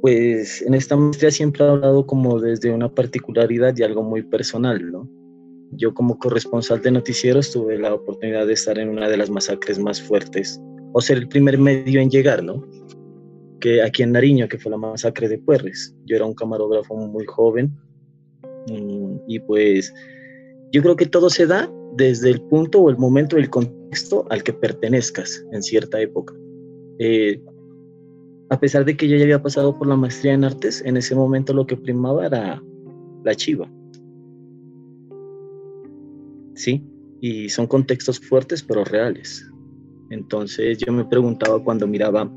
Pues 0.00 0.62
en 0.62 0.74
esta 0.74 0.96
maestría 0.96 1.30
siempre 1.30 1.64
he 1.64 1.68
hablado 1.68 2.06
como 2.06 2.38
desde 2.38 2.70
una 2.70 2.92
particularidad 2.92 3.74
y 3.76 3.82
algo 3.82 4.02
muy 4.02 4.22
personal, 4.22 4.92
¿no? 4.92 5.08
Yo 5.72 5.94
como 5.94 6.18
corresponsal 6.18 6.82
de 6.82 6.92
noticieros 6.92 7.50
tuve 7.50 7.78
la 7.78 7.94
oportunidad 7.94 8.46
de 8.46 8.52
estar 8.52 8.78
en 8.78 8.90
una 8.90 9.08
de 9.08 9.16
las 9.16 9.30
masacres 9.30 9.78
más 9.78 10.00
fuertes 10.00 10.60
o 10.92 11.00
ser 11.00 11.18
el 11.18 11.28
primer 11.28 11.58
medio 11.58 12.00
en 12.00 12.10
llegar, 12.10 12.44
¿no? 12.44 12.64
Que 13.64 13.80
aquí 13.80 14.02
en 14.02 14.12
Nariño, 14.12 14.46
que 14.46 14.58
fue 14.58 14.70
la 14.70 14.76
masacre 14.76 15.26
de 15.26 15.38
Puerres. 15.38 15.96
Yo 16.04 16.16
era 16.16 16.26
un 16.26 16.34
camarógrafo 16.34 16.94
muy 16.96 17.24
joven 17.24 17.72
mm, 18.68 19.20
y 19.26 19.38
pues 19.38 19.90
yo 20.70 20.82
creo 20.82 20.96
que 20.96 21.06
todo 21.06 21.30
se 21.30 21.46
da 21.46 21.72
desde 21.96 22.28
el 22.28 22.42
punto 22.42 22.82
o 22.82 22.90
el 22.90 22.98
momento, 22.98 23.38
el 23.38 23.48
contexto 23.48 24.26
al 24.28 24.42
que 24.42 24.52
pertenezcas 24.52 25.46
en 25.52 25.62
cierta 25.62 25.98
época. 25.98 26.34
Eh, 26.98 27.42
a 28.50 28.60
pesar 28.60 28.84
de 28.84 28.98
que 28.98 29.08
yo 29.08 29.16
ya 29.16 29.24
había 29.24 29.42
pasado 29.42 29.78
por 29.78 29.86
la 29.86 29.96
maestría 29.96 30.34
en 30.34 30.44
artes, 30.44 30.82
en 30.84 30.98
ese 30.98 31.14
momento 31.14 31.54
lo 31.54 31.66
que 31.66 31.78
primaba 31.78 32.26
era 32.26 32.62
la 33.24 33.34
chiva. 33.34 33.66
Sí, 36.54 36.84
y 37.22 37.48
son 37.48 37.66
contextos 37.66 38.20
fuertes 38.20 38.62
pero 38.62 38.84
reales. 38.84 39.50
Entonces 40.10 40.76
yo 40.76 40.92
me 40.92 41.06
preguntaba 41.06 41.64
cuando 41.64 41.86
miraba 41.86 42.30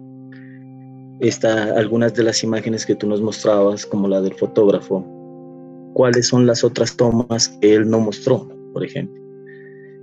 esta, 1.19 1.77
algunas 1.77 2.13
de 2.13 2.23
las 2.23 2.43
imágenes 2.43 2.85
que 2.85 2.95
tú 2.95 3.07
nos 3.07 3.21
mostrabas, 3.21 3.85
como 3.85 4.07
la 4.07 4.21
del 4.21 4.33
fotógrafo, 4.33 5.05
cuáles 5.93 6.27
son 6.27 6.45
las 6.45 6.63
otras 6.63 6.95
tomas 6.95 7.49
que 7.61 7.75
él 7.75 7.89
no 7.89 7.99
mostró, 7.99 8.47
por 8.73 8.83
ejemplo. 8.83 9.21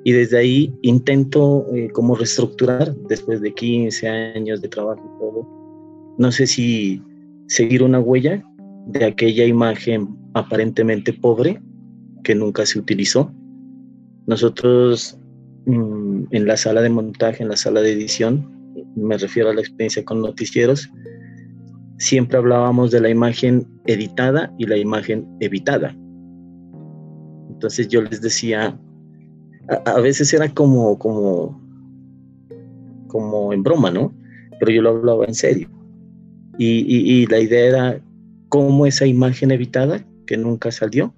Y 0.04 0.12
desde 0.12 0.38
ahí 0.38 0.74
intento 0.82 1.66
eh, 1.74 1.88
como 1.92 2.14
reestructurar, 2.14 2.94
después 3.08 3.40
de 3.40 3.54
15 3.54 4.08
años 4.08 4.60
de 4.60 4.68
trabajo 4.68 5.02
y 5.02 5.18
todo, 5.18 6.14
no 6.18 6.30
sé 6.30 6.46
si 6.46 7.02
seguir 7.48 7.82
una 7.82 8.00
huella 8.00 8.44
de 8.86 9.04
aquella 9.04 9.44
imagen 9.46 10.16
aparentemente 10.34 11.12
pobre 11.12 11.60
que 12.22 12.34
nunca 12.34 12.66
se 12.66 12.78
utilizó. 12.78 13.32
Nosotros 14.26 15.18
Mm, 15.66 16.24
en 16.30 16.46
la 16.46 16.56
sala 16.56 16.82
de 16.82 16.90
montaje, 16.90 17.42
en 17.42 17.48
la 17.48 17.56
sala 17.56 17.80
de 17.80 17.92
edición, 17.92 18.53
me 18.96 19.16
refiero 19.18 19.50
a 19.50 19.54
la 19.54 19.60
experiencia 19.60 20.04
con 20.04 20.20
noticieros, 20.20 20.90
siempre 21.98 22.38
hablábamos 22.38 22.90
de 22.90 23.00
la 23.00 23.08
imagen 23.08 23.66
editada 23.86 24.52
y 24.58 24.66
la 24.66 24.76
imagen 24.76 25.26
evitada. 25.40 25.96
Entonces 27.50 27.88
yo 27.88 28.02
les 28.02 28.20
decía, 28.20 28.78
a, 29.68 30.00
veces 30.00 30.32
era 30.34 30.48
como, 30.48 30.98
como, 30.98 31.60
como 33.08 33.52
en 33.52 33.62
broma, 33.62 33.90
¿no? 33.90 34.12
Pero 34.60 34.72
yo 34.72 34.82
lo 34.82 34.90
hablaba 34.90 35.24
en 35.24 35.34
serio. 35.34 35.70
Y, 36.58 37.26
la 37.26 37.40
idea 37.40 37.66
era 37.66 38.00
cómo 38.48 38.86
esa 38.86 39.06
imagen 39.06 39.50
evitada, 39.50 40.04
que 40.26 40.36
nunca 40.36 40.70
salió, 40.70 41.14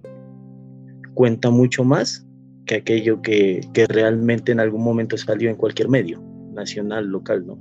cuenta 1.15 1.51
mucho 1.51 1.85
más 1.85 2.27
que 2.65 2.77
aquello 2.77 3.21
que, 3.23 3.61
que, 3.73 3.87
realmente 3.87 4.53
en 4.53 4.61
algún 4.61 4.83
momento 4.83 5.17
salió 5.17 5.51
en 5.51 5.57
cualquier 5.57 5.89
medio, 5.89 6.23
nacional, 6.57 7.07
local, 7.07 7.47
¿no? 7.47 7.59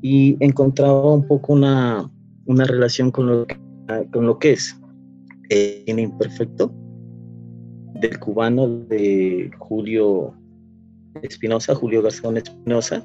Y 0.00 0.36
encontraba 0.38 1.12
un 1.12 1.26
poco 1.26 1.54
una, 1.54 2.08
una 2.46 2.64
relación 2.64 3.10
con 3.10 3.26
lo 3.26 3.46
que, 3.46 3.58
con 4.12 4.26
lo 4.26 4.38
que 4.38 4.52
es 4.52 4.78
el 5.48 5.98
imperfecto 5.98 6.72
del 8.00 8.18
cubano 8.20 8.68
de 8.68 9.50
Julio 9.58 10.34
Espinosa, 11.22 11.74
Julio 11.74 12.02
Garzón 12.02 12.36
Espinosa, 12.36 13.04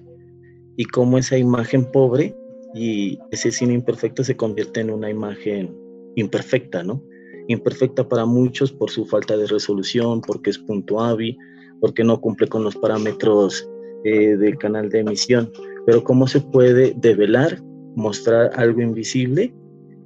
y 0.78 0.86
cómo 0.86 1.18
esa 1.18 1.38
imagen 1.38 1.86
pobre 1.92 2.36
y 2.76 3.18
ese 3.32 3.52
cine 3.52 3.74
imperfecto 3.74 4.24
se 4.24 4.36
convierte 4.36 4.82
en 4.82 4.92
una 4.92 5.10
imagen 5.10 5.76
imperfecta, 6.16 6.84
¿no? 6.84 7.02
imperfecta 7.50 8.08
para 8.08 8.26
muchos 8.26 8.72
por 8.72 8.92
su 8.92 9.06
falta 9.06 9.36
de 9.36 9.48
resolución, 9.48 10.22
porque 10.22 10.52
es 10.52 10.60
puntuavi, 10.60 11.36
porque 11.82 12.04
no 12.04 12.22
cumple 12.22 12.48
con 12.48 12.64
los 12.64 12.76
parámetros 12.76 13.68
eh, 14.04 14.38
del 14.38 14.58
canal 14.58 14.90
de 14.90 15.00
emisión. 15.00 15.52
Pero 15.86 16.04
cómo 16.04 16.28
se 16.28 16.42
puede 16.42 16.94
develar, 16.98 17.62
mostrar 17.96 18.52
algo 18.56 18.82
invisible 18.82 19.54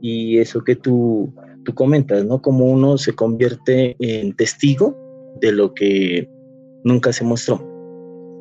y 0.01 0.37
eso 0.37 0.63
que 0.63 0.75
tú, 0.75 1.33
tú 1.63 1.73
comentas, 1.73 2.25
¿no? 2.25 2.41
Como 2.41 2.65
uno 2.65 2.97
se 2.97 3.13
convierte 3.13 3.95
en 3.99 4.35
testigo 4.35 4.97
de 5.41 5.51
lo 5.51 5.73
que 5.73 6.29
nunca 6.83 7.13
se 7.13 7.23
mostró, 7.23 7.61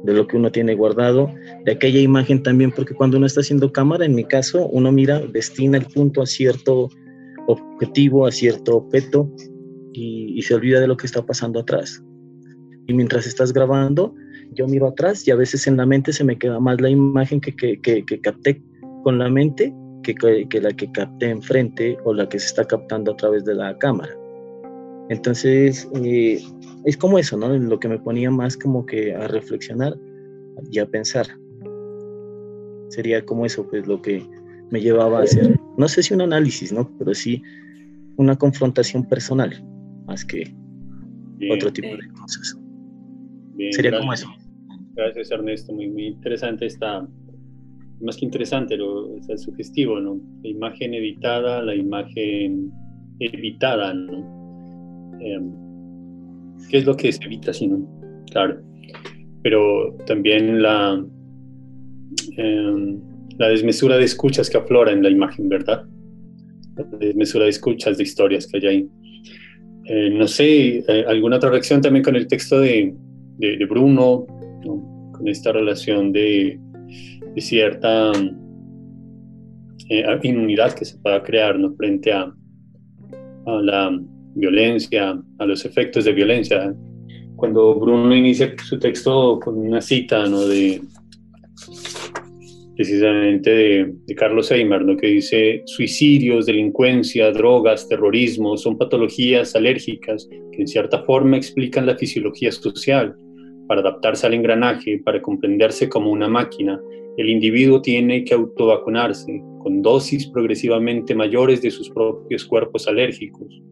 de 0.05 0.13
lo 0.13 0.27
que 0.27 0.37
uno 0.37 0.51
tiene 0.51 0.75
guardado, 0.75 1.31
de 1.65 1.73
aquella 1.73 2.01
imagen 2.01 2.43
también, 2.43 2.73
porque 2.73 2.95
cuando 2.95 3.17
uno 3.17 3.27
está 3.27 3.41
haciendo 3.41 3.73
cámara, 3.73 4.05
en 4.05 4.15
mi 4.15 4.25
caso, 4.25 4.69
uno 4.69 4.93
mira, 4.93 5.21
destina 5.21 5.79
el 5.79 5.87
punto 5.87 6.23
a 6.23 6.27
cierto 6.27 6.89
objetivo, 7.47 8.27
a 8.27 8.33
cierto 8.33 8.77
objeto 8.77 9.31
y, 9.93 10.41
se 10.43 10.55
olvida 10.55 10.81
de 10.81 10.89
lo 10.89 10.97
que 10.97 11.07
está 11.07 11.25
pasando 11.25 11.61
atrás. 11.61 12.03
Y 12.89 12.95
mientras 12.95 13.27
estás 13.27 13.53
grabando, 13.53 14.15
yo 14.55 14.67
miro 14.67 14.89
atrás 14.89 15.27
y 15.27 15.31
a 15.31 15.37
veces 15.37 15.67
en 15.67 15.77
la 15.77 15.87
mente 15.87 16.13
se 16.13 16.25
me 16.25 16.39
queda 16.39 16.61
más 16.61 16.81
la 16.81 16.91
imagen 16.91 17.41
que, 17.41 17.55
que, 17.55 17.81
que, 17.81 18.21
capté 18.21 18.63
con 19.03 19.19
la 19.19 19.29
mente 19.29 19.75
que, 20.03 20.15
que, 20.15 20.61
la 20.61 20.71
que 20.71 20.91
capté 20.93 21.31
enfrente 21.31 21.97
o 22.05 22.15
la 22.15 22.29
que 22.29 22.39
se 22.39 22.47
está 22.47 22.65
captando 22.65 23.13
a 23.13 23.17
través 23.17 23.45
de 23.45 23.55
la 23.55 23.77
cámara. 23.79 24.13
Entonces, 25.09 25.89
eh, 26.03 26.41
es 26.85 26.97
como 26.97 27.19
eso, 27.19 27.37
¿no? 27.37 27.57
Lo 27.57 27.79
que 27.79 27.89
me 27.89 27.99
ponía 27.99 28.31
más 28.31 28.57
como 28.57 28.87
que 28.87 29.15
a 29.15 29.29
reflexionar 29.29 29.97
y 30.71 30.79
a 30.79 30.87
pensar. 30.87 31.27
Sería 32.89 33.25
como 33.25 33.47
eso, 33.47 33.67
pues 33.69 33.87
lo 33.87 34.01
que 34.01 34.25
me 34.71 34.81
llevaba 34.81 35.21
a 35.21 35.23
hacer, 35.23 35.59
no 35.77 35.89
sé 35.89 36.03
si 36.03 36.15
un 36.15 36.23
análisis, 36.23 36.73
¿no? 36.73 36.91
Pero 36.99 37.15
sí 37.15 37.43
una 38.17 38.37
confrontación 38.37 39.05
personal, 39.05 39.65
más 40.07 40.25
que 40.25 40.55
otro 41.51 41.73
tipo 41.73 41.89
de 41.89 42.09
cosas. 42.21 42.62
Sería 43.71 43.99
como 43.99 44.13
eso. 44.13 44.29
Gracias, 44.95 45.31
Ernesto. 45.31 45.73
Muy, 45.73 45.89
muy 45.89 46.07
interesante 46.07 46.67
esta, 46.67 47.07
más 48.03 48.17
que 48.17 48.25
interesante, 48.25 48.77
lo, 48.77 49.17
es 49.17 49.43
sugestivo, 49.43 50.01
¿no? 50.01 50.21
La 50.43 50.51
imagen 50.51 50.95
editada, 50.95 51.63
la 51.63 51.75
imagen 51.75 52.71
evitada, 53.21 53.95
¿no? 53.95 55.19
Em, 55.21 55.53
¿Qué 56.69 56.79
es 56.79 56.85
lo 56.85 56.97
que 56.97 57.13
se 57.13 57.25
evita, 57.25 57.53
si 57.53 57.69
no? 57.69 57.87
Claro. 58.31 58.61
Pero 59.43 59.97
también 60.07 60.63
la, 60.63 61.05
em, 62.37 63.01
la 63.39 63.49
desmesura 63.49 63.97
de 63.97 64.05
escuchas 64.05 64.51
que 64.51 64.59
aflora 64.59 64.93
en 64.93 65.03
la 65.03 65.11
imagen, 65.11 65.49
¿verdad? 65.49 65.85
La 66.77 66.85
desmesura 66.99 67.45
de 67.45 67.51
escuchas, 67.51 67.99
de 67.99 68.03
historias 68.03 68.47
que 68.47 68.59
hay 68.59 68.67
ahí. 68.67 68.89
Eh, 69.87 70.11
no 70.11 70.27
sé, 70.27 70.79
eh, 70.79 71.05
alguna 71.09 71.37
otra 71.37 71.51
reacción 71.51 71.81
también 71.81 72.05
con 72.05 72.17
el 72.17 72.27
texto 72.27 72.61
de, 72.61 72.95
de, 73.43 73.67
Bruno, 73.67 74.27
con 75.13 75.27
esta 75.29 75.53
relación 75.53 76.13
de, 76.13 76.59
cierta 77.39 78.13
eh, 79.89 80.19
inmunidad 80.23 80.75
que 80.75 80.85
se 80.85 80.99
pueda 80.99 81.23
crear 81.23 81.59
¿no? 81.59 81.75
frente 81.75 82.13
a, 82.13 82.33
la 83.47 84.01
violencia, 84.35 85.21
a 85.39 85.47
los 85.47 85.65
efectos 85.65 86.05
de 86.05 86.13
violencia. 86.13 86.75
Cuando 87.37 87.75
Bruno 87.75 88.15
inicia 88.15 88.55
su 88.63 88.79
texto 88.79 89.41
con 89.41 89.59
una 89.59 89.81
cita 89.81 90.27
¿no? 90.29 90.47
de 90.47 90.81
precisamente 92.77 93.51
de, 93.51 94.15
Carlos 94.15 94.51
Eimer, 94.53 94.85
¿no? 94.85 94.97
que 94.97 95.09
dice, 95.09 95.63
suicidios, 95.67 96.47
delincuencia, 96.47 97.33
drogas, 97.33 97.89
terrorismo 97.89 98.57
son 98.57 98.79
patologías 98.79 99.57
alérgicas 99.57 100.29
que 100.53 100.63
en 100.63 100.69
cierta 100.69 101.03
forma 101.03 101.37
explican 101.37 101.87
la 101.87 101.97
fisiología 101.97 102.53
social. 102.53 103.17
Para 103.73 103.81
adaptarse 103.81 104.27
al 104.27 104.35
engranaje, 104.35 105.01
para 105.03 105.23
comprenderse 105.23 105.89
como 105.89 106.11
una 106.11 106.29
máquina, 106.29 106.79
el 107.17 107.31
individuo 107.31 107.81
tiene 107.81 108.23
que 108.23 108.35
autovacunarse 108.35 109.43
con 109.61 109.81
dosis 109.81 110.27
progresivamente 110.27 111.15
mayores 111.15 111.63
de 111.63 111.71
sus 111.71 111.89
propios 111.89 112.45
cuerpos 112.45 112.87
alérgicos. 112.87 113.63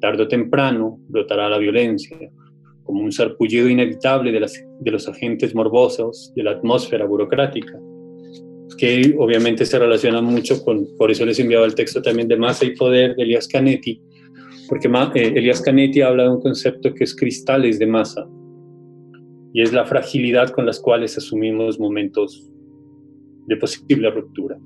Tarde 0.00 0.22
o 0.22 0.28
temprano 0.28 1.00
brotará 1.08 1.48
la 1.48 1.58
violencia, 1.58 2.16
como 2.84 3.02
un 3.02 3.10
sarpullido 3.10 3.68
inevitable 3.68 4.30
de, 4.30 4.38
las, 4.38 4.64
de 4.78 4.90
los 4.92 5.08
agentes 5.08 5.52
morbosos 5.56 6.32
de 6.36 6.44
la 6.44 6.52
atmósfera 6.52 7.04
burocrática, 7.04 7.80
que 8.78 9.12
obviamente 9.18 9.66
se 9.66 9.76
relaciona 9.76 10.20
mucho 10.20 10.62
con, 10.64 10.86
por 10.96 11.10
eso 11.10 11.26
les 11.26 11.40
enviaba 11.40 11.66
el 11.66 11.74
texto 11.74 12.00
también 12.00 12.28
de 12.28 12.36
Masa 12.36 12.64
y 12.64 12.76
Poder 12.76 13.16
de 13.16 13.24
Elias 13.24 13.48
Canetti, 13.48 14.00
porque 14.68 14.86
eh, 14.86 15.32
Elias 15.34 15.60
Canetti 15.60 16.00
habla 16.00 16.22
de 16.22 16.28
un 16.28 16.40
concepto 16.40 16.94
que 16.94 17.02
es 17.02 17.16
cristales 17.16 17.80
de 17.80 17.88
masa, 17.88 18.24
y 19.52 19.62
es 19.62 19.72
la 19.72 19.84
fragilidad 19.84 20.50
con 20.50 20.66
las 20.66 20.80
cuales 20.80 21.16
asumimos 21.16 21.78
momentos 21.78 22.50
de 23.46 23.56
posible 23.56 24.10
ruptura 24.10 24.58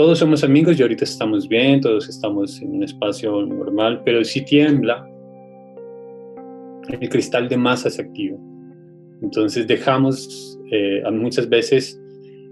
todos 0.00 0.18
somos 0.18 0.42
amigos 0.44 0.78
y 0.78 0.82
ahorita 0.82 1.04
estamos 1.04 1.46
bien, 1.46 1.82
todos 1.82 2.08
estamos 2.08 2.58
en 2.62 2.70
un 2.76 2.82
espacio 2.82 3.44
normal, 3.44 4.00
pero 4.02 4.24
si 4.24 4.42
tiembla, 4.42 5.06
el 6.88 7.06
cristal 7.10 7.50
de 7.50 7.58
masa 7.58 7.90
se 7.90 8.00
activa. 8.00 8.38
Entonces 9.20 9.66
dejamos 9.66 10.58
eh, 10.72 11.02
muchas 11.12 11.50
veces 11.50 12.00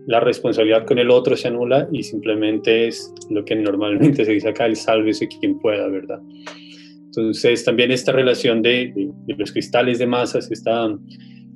la 0.07 0.21
responsabilidad 0.21 0.85
con 0.85 0.99
el 0.99 1.11
otro 1.11 1.39
se 1.39 1.49
anula 1.49 1.89
y 1.91 2.03
simplemente 2.03 2.89
es 2.89 3.15
lo 3.31 3.43
que 3.47 3.57
normalmente 3.57 4.27
se 4.27 4.33
dice 4.33 4.51
acá, 4.51 4.67
el 4.67 4.77
sálvese 4.77 5.27
quien 5.29 5.59
pueda, 5.59 5.89
¿verdad? 5.89 6.21
Entonces 7.09 7.65
también 7.65 7.91
esta 7.91 8.13
relación 8.13 8.63
de, 8.63 8.93
los 9.27 9.53
cristales 9.53 9.99
de 9.99 10.07
masas, 10.07 10.51
esta 10.51 10.89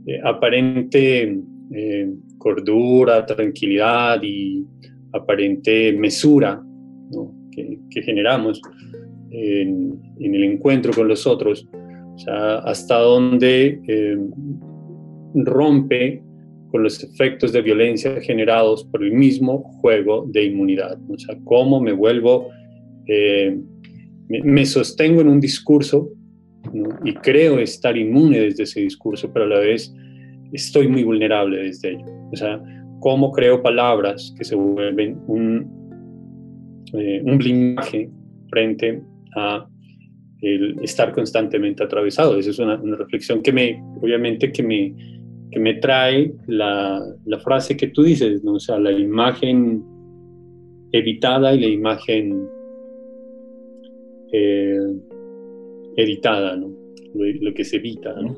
eh, 0.07 0.21
aparente 0.25 1.39
eh, 1.75 2.11
cordura, 2.39 3.25
tranquilidad 3.27 4.23
y 4.23 4.65
aparente 5.13 5.93
mesura 5.93 6.63
que, 7.53 8.03
generamos 8.03 8.61
en, 9.31 10.01
el 10.19 10.45
encuentro 10.45 10.93
con 10.93 11.09
los 11.09 11.27
otros, 11.27 11.69
hasta 12.27 12.99
dónde 12.99 13.81
eh, 13.87 14.17
rompe 15.35 16.23
con 16.71 16.83
los 16.83 17.03
efectos 17.05 17.53
de 17.53 17.61
violencia 17.61 18.21
generados 18.21 18.85
por 18.85 19.03
el 19.05 19.13
mismo 19.13 19.63
juego 19.81 20.27
de 20.29 20.45
inmunidad, 20.45 20.99
o 21.09 21.19
sea, 21.19 21.37
cómo 21.45 21.81
me 21.81 21.93
vuelvo, 21.93 22.49
eh, 23.07 23.59
me, 24.29 24.65
sostengo 24.65 25.21
en 25.21 25.29
un 25.29 25.41
discurso 25.41 26.11
y 27.05 27.15
creo 27.15 27.59
estar 27.59 27.97
inmune 27.97 28.41
desde 28.41 28.65
ese 28.65 28.81
discurso, 28.81 29.33
pero 29.33 29.47
a 29.47 29.49
la 29.49 29.59
vez 29.59 29.93
estoy 30.53 30.89
muy 30.89 31.03
vulnerable 31.03 31.63
desde 31.63 31.91
ello. 31.91 32.07
O 32.33 32.37
sea, 32.37 32.63
cómo 33.01 33.33
creo 33.33 33.63
palabras 33.63 34.35
que 34.39 34.45
se 34.45 34.55
vuelven 34.55 35.19
un, 35.27 35.69
eh, 36.95 37.21
un 37.25 37.39
blindaje 37.39 38.09
frente 38.49 39.03
a 39.37 39.67
el 40.43 40.77
estar 40.83 41.13
constantemente 41.13 41.83
atravesado. 41.83 42.39
Esa 42.39 42.51
es 42.51 42.59
una, 42.59 42.77
reflexión 42.97 43.43
que 43.43 43.53
me, 43.53 43.83
obviamente, 44.01 44.51
que 44.51 44.63
me, 44.63 44.95
que 45.51 45.61
me 45.61 45.75
trae 45.75 46.33
la, 46.47 47.01
la, 47.25 47.39
frase 47.39 47.77
que 47.77 47.89
tú 47.89 48.03
dices, 48.03 48.43
¿no? 48.43 48.55
o 48.55 48.61
sea, 48.61 48.79
la 48.79 48.93
imagen 48.93 49.83
evitada 50.93 51.55
y 51.55 51.61
la 51.61 51.69
imagen 51.69 52.49
eh, 54.33 54.79
editada, 55.97 56.57
¿no? 56.57 56.73
Lo, 57.15 57.55
que 57.55 57.65
se 57.65 57.77
evita. 57.77 58.15
No, 58.21 58.37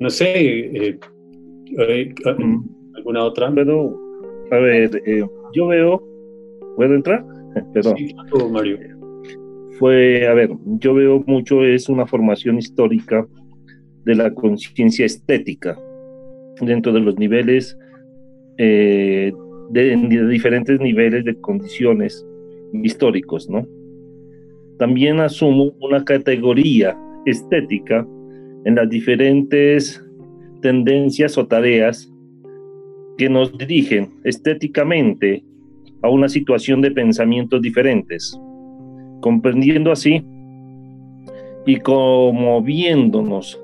no 0.00 0.10
sé, 0.10 0.32
eh, 0.36 0.98
¿Alguna 2.94 3.24
otra? 3.24 3.52
Pero, 3.54 3.98
a 4.50 4.56
ver, 4.56 5.02
eh, 5.06 5.24
yo 5.54 5.66
veo, 5.68 6.02
¿puedo 6.76 6.94
entrar? 6.94 7.24
Perdón. 7.74 7.96
Sí, 7.96 8.14
Mario. 8.50 8.78
Fue, 9.78 10.26
a 10.26 10.34
ver, 10.34 10.50
yo 10.78 10.94
veo 10.94 11.24
mucho, 11.26 11.64
es 11.64 11.88
una 11.88 12.06
formación 12.06 12.58
histórica 12.58 13.26
de 14.04 14.14
la 14.14 14.32
conciencia 14.32 15.06
estética 15.06 15.78
dentro 16.60 16.92
de 16.92 17.00
los 17.00 17.18
niveles, 17.18 17.76
eh, 18.58 19.32
de, 19.70 19.96
de, 19.96 20.28
diferentes 20.28 20.78
niveles 20.80 21.24
de 21.24 21.34
condiciones 21.40 22.24
históricos, 22.72 23.48
¿no? 23.48 23.66
También 24.78 25.20
asumo 25.20 25.72
una 25.80 26.04
categoría 26.04 26.96
estética 27.26 28.06
en 28.64 28.74
las 28.74 28.88
diferentes 28.88 30.04
tendencias 30.60 31.36
o 31.38 31.46
tareas 31.46 32.10
que 33.18 33.28
nos 33.28 33.56
dirigen 33.58 34.10
estéticamente 34.24 35.44
a 36.02 36.08
una 36.08 36.28
situación 36.28 36.80
de 36.80 36.90
pensamientos 36.90 37.60
diferentes, 37.60 38.38
comprendiendo 39.20 39.92
así 39.92 40.24
y 41.66 41.76
conmoviéndonos 41.76 43.60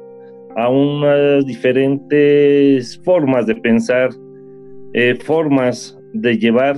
a 0.56 0.68
unas 0.68 1.46
diferentes 1.46 3.00
formas 3.04 3.46
de 3.46 3.54
pensar, 3.56 4.10
eh, 4.92 5.16
formas 5.16 5.98
de 6.12 6.38
llevar 6.38 6.76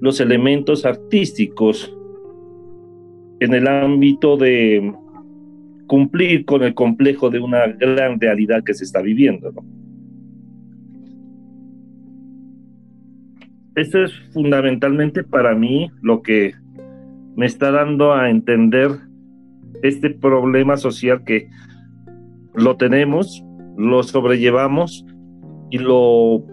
los 0.00 0.20
elementos 0.20 0.84
artísticos 0.84 1.94
en 3.40 3.54
el 3.54 3.66
ámbito 3.68 4.36
de 4.36 4.92
cumplir 5.86 6.44
con 6.44 6.62
el 6.62 6.74
complejo 6.74 7.30
de 7.30 7.40
una 7.40 7.66
gran 7.66 8.20
realidad 8.20 8.62
que 8.64 8.74
se 8.74 8.84
está 8.84 9.00
viviendo. 9.00 9.52
¿no? 9.52 9.64
Esto 13.74 14.02
es 14.02 14.12
fundamentalmente 14.32 15.22
para 15.24 15.54
mí 15.54 15.90
lo 16.02 16.22
que 16.22 16.52
me 17.36 17.46
está 17.46 17.70
dando 17.70 18.12
a 18.12 18.28
entender 18.28 18.90
este 19.82 20.10
problema 20.10 20.76
social 20.76 21.22
que 21.24 21.48
lo 22.54 22.76
tenemos, 22.76 23.44
lo 23.76 24.02
sobrellevamos 24.02 25.06
y 25.70 25.78
lo 25.78 26.44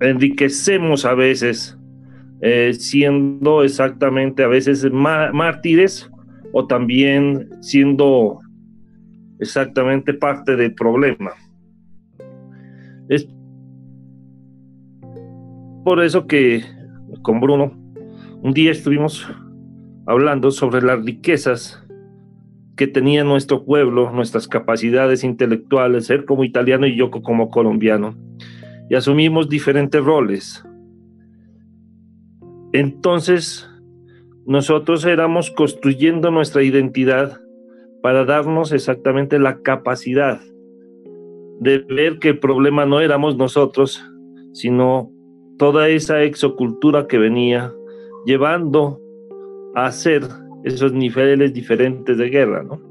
enriquecemos 0.00 1.04
a 1.04 1.14
veces 1.14 1.75
eh, 2.40 2.72
siendo 2.74 3.62
exactamente 3.62 4.42
a 4.42 4.48
veces 4.48 4.86
mártires 4.92 6.10
o 6.52 6.66
también 6.66 7.48
siendo 7.60 8.40
exactamente 9.38 10.14
parte 10.14 10.56
del 10.56 10.74
problema. 10.74 11.32
Es 13.08 13.28
por 15.84 16.02
eso 16.02 16.26
que 16.26 16.62
con 17.22 17.40
Bruno 17.40 17.72
un 18.42 18.52
día 18.52 18.70
estuvimos 18.70 19.26
hablando 20.06 20.50
sobre 20.50 20.82
las 20.82 21.04
riquezas 21.04 21.82
que 22.76 22.86
tenía 22.86 23.24
nuestro 23.24 23.64
pueblo, 23.64 24.12
nuestras 24.12 24.46
capacidades 24.46 25.24
intelectuales, 25.24 26.06
ser 26.06 26.24
como 26.26 26.44
italiano 26.44 26.86
y 26.86 26.96
yo 26.96 27.10
como 27.10 27.50
colombiano. 27.50 28.14
Y 28.90 28.94
asumimos 28.94 29.48
diferentes 29.48 30.04
roles. 30.04 30.64
Entonces, 32.76 33.66
nosotros 34.44 35.06
éramos 35.06 35.50
construyendo 35.50 36.30
nuestra 36.30 36.62
identidad 36.62 37.40
para 38.02 38.26
darnos 38.26 38.70
exactamente 38.70 39.38
la 39.38 39.62
capacidad 39.62 40.42
de 41.58 41.78
ver 41.78 42.18
que 42.18 42.28
el 42.28 42.38
problema 42.38 42.84
no 42.84 43.00
éramos 43.00 43.38
nosotros, 43.38 44.04
sino 44.52 45.10
toda 45.56 45.88
esa 45.88 46.22
exocultura 46.22 47.06
que 47.06 47.16
venía 47.16 47.72
llevando 48.26 49.00
a 49.74 49.86
hacer 49.86 50.24
esos 50.64 50.92
niveles 50.92 51.54
diferentes 51.54 52.18
de 52.18 52.28
guerra, 52.28 52.62
¿no? 52.62 52.82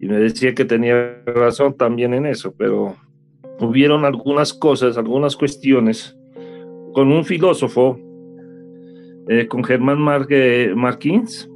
Y 0.00 0.06
me 0.06 0.18
decía 0.18 0.54
que 0.54 0.64
tenía 0.64 1.24
razón 1.26 1.76
también 1.76 2.14
en 2.14 2.26
eso, 2.26 2.54
pero 2.56 2.94
hubieron 3.58 4.04
algunas 4.04 4.54
cosas, 4.54 4.96
algunas 4.96 5.34
cuestiones 5.34 6.16
con 6.94 7.10
un 7.10 7.24
filósofo, 7.24 7.98
eh, 9.28 9.48
con 9.48 9.64
Germán 9.64 10.00
Marquins, 10.00 11.50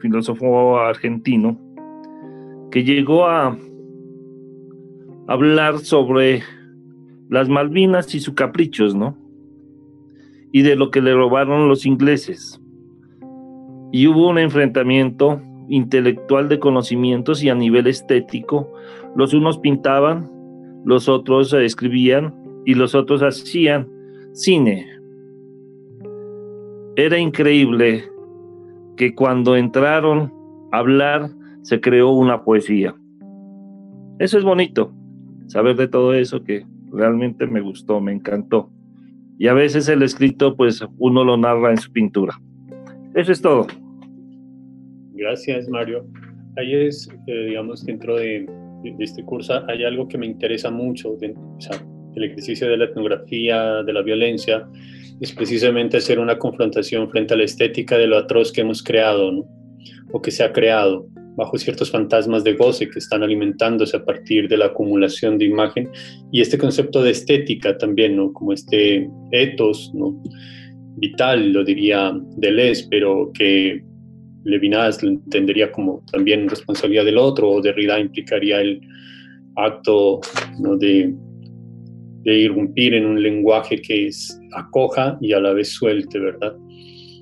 filósofo 0.00 0.78
argentino, 0.78 1.60
que 2.70 2.82
llegó 2.82 3.26
a 3.26 3.56
hablar 5.28 5.78
sobre 5.80 6.42
las 7.28 7.48
Malvinas 7.48 8.14
y 8.14 8.20
sus 8.20 8.34
caprichos, 8.34 8.94
¿no? 8.94 9.16
Y 10.50 10.62
de 10.62 10.76
lo 10.76 10.90
que 10.90 11.02
le 11.02 11.12
robaron 11.12 11.68
los 11.68 11.84
ingleses. 11.84 12.60
Y 13.92 14.06
hubo 14.06 14.30
un 14.30 14.38
enfrentamiento 14.38 15.42
intelectual 15.68 16.48
de 16.48 16.58
conocimientos 16.58 17.42
y 17.42 17.50
a 17.50 17.54
nivel 17.54 17.86
estético. 17.86 18.72
Los 19.14 19.34
unos 19.34 19.58
pintaban, 19.58 20.30
los 20.86 21.06
otros 21.08 21.52
escribían 21.52 22.34
y 22.64 22.74
los 22.74 22.94
otros 22.94 23.22
hacían 23.22 23.95
cine. 24.36 24.86
Era 26.96 27.18
increíble 27.18 28.04
que 28.96 29.14
cuando 29.14 29.56
entraron 29.56 30.32
a 30.72 30.78
hablar 30.78 31.30
se 31.62 31.80
creó 31.80 32.10
una 32.10 32.44
poesía. 32.44 32.94
Eso 34.18 34.38
es 34.38 34.44
bonito, 34.44 34.92
saber 35.46 35.76
de 35.76 35.88
todo 35.88 36.14
eso 36.14 36.44
que 36.44 36.66
realmente 36.92 37.46
me 37.46 37.60
gustó, 37.60 38.00
me 38.00 38.12
encantó. 38.12 38.70
Y 39.38 39.48
a 39.48 39.54
veces 39.54 39.88
el 39.88 40.02
escrito, 40.02 40.54
pues 40.54 40.84
uno 40.98 41.24
lo 41.24 41.36
narra 41.36 41.70
en 41.70 41.78
su 41.78 41.90
pintura. 41.90 42.38
Eso 43.14 43.32
es 43.32 43.40
todo. 43.40 43.66
Gracias, 45.14 45.68
Mario. 45.68 46.06
Ahí 46.58 46.74
es, 46.74 47.08
eh, 47.26 47.46
digamos, 47.48 47.84
dentro 47.84 48.16
de, 48.16 48.46
este 48.98 49.24
curso 49.24 49.54
hay 49.68 49.84
algo 49.84 50.06
que 50.08 50.18
me 50.18 50.26
interesa 50.26 50.70
mucho, 50.70 51.16
el 52.16 52.24
ejercicio 52.24 52.68
de 52.68 52.76
la 52.76 52.86
etnografía, 52.86 53.82
de 53.84 53.92
la 53.92 54.02
violencia, 54.02 54.66
es 55.20 55.32
precisamente 55.32 55.98
hacer 55.98 56.18
una 56.18 56.38
confrontación 56.38 57.08
frente 57.10 57.34
a 57.34 57.36
la 57.36 57.44
estética 57.44 57.96
de 57.96 58.06
lo 58.06 58.18
atroz 58.18 58.52
que 58.52 58.62
hemos 58.62 58.82
creado, 58.82 59.46
o 60.12 60.22
que 60.22 60.30
se 60.30 60.42
ha 60.42 60.52
creado 60.52 61.06
bajo 61.36 61.58
ciertos 61.58 61.90
fantasmas 61.90 62.44
de 62.44 62.54
goce 62.54 62.88
que 62.88 62.98
están 62.98 63.22
alimentándose 63.22 63.96
a 63.96 64.04
partir 64.04 64.48
de 64.48 64.56
la 64.56 64.66
acumulación 64.66 65.36
de 65.36 65.44
imagen 65.44 65.90
y 66.32 66.40
este 66.40 66.56
concepto 66.56 67.02
de 67.02 67.10
estética 67.10 67.76
también, 67.76 68.16
¿no? 68.16 68.32
Como 68.32 68.52
este 68.52 69.08
ethos. 69.32 69.92
Vital, 70.98 71.52
lo 71.52 71.62
diría 71.62 72.18
Deleuze, 72.38 72.86
pero 72.90 73.30
que 73.34 73.84
Levinas 74.44 75.02
lo 75.02 75.10
entendería 75.10 75.70
como 75.70 76.02
también 76.10 76.48
responsabilidad 76.48 77.04
del 77.04 77.18
otro, 77.18 77.50
o 77.50 77.60
Derrida 77.60 78.00
implicaría 78.00 78.62
el 78.62 78.80
acto 79.56 80.20
¿no? 80.58 80.76
de, 80.78 81.12
de 82.26 82.38
irrumpir 82.38 82.92
en 82.92 83.06
un 83.06 83.22
lenguaje 83.22 83.80
que 83.80 84.08
es 84.08 84.38
acoja 84.54 85.16
y 85.22 85.32
a 85.32 85.40
la 85.40 85.54
vez 85.54 85.70
suelte, 85.70 86.18
¿verdad? 86.18 86.54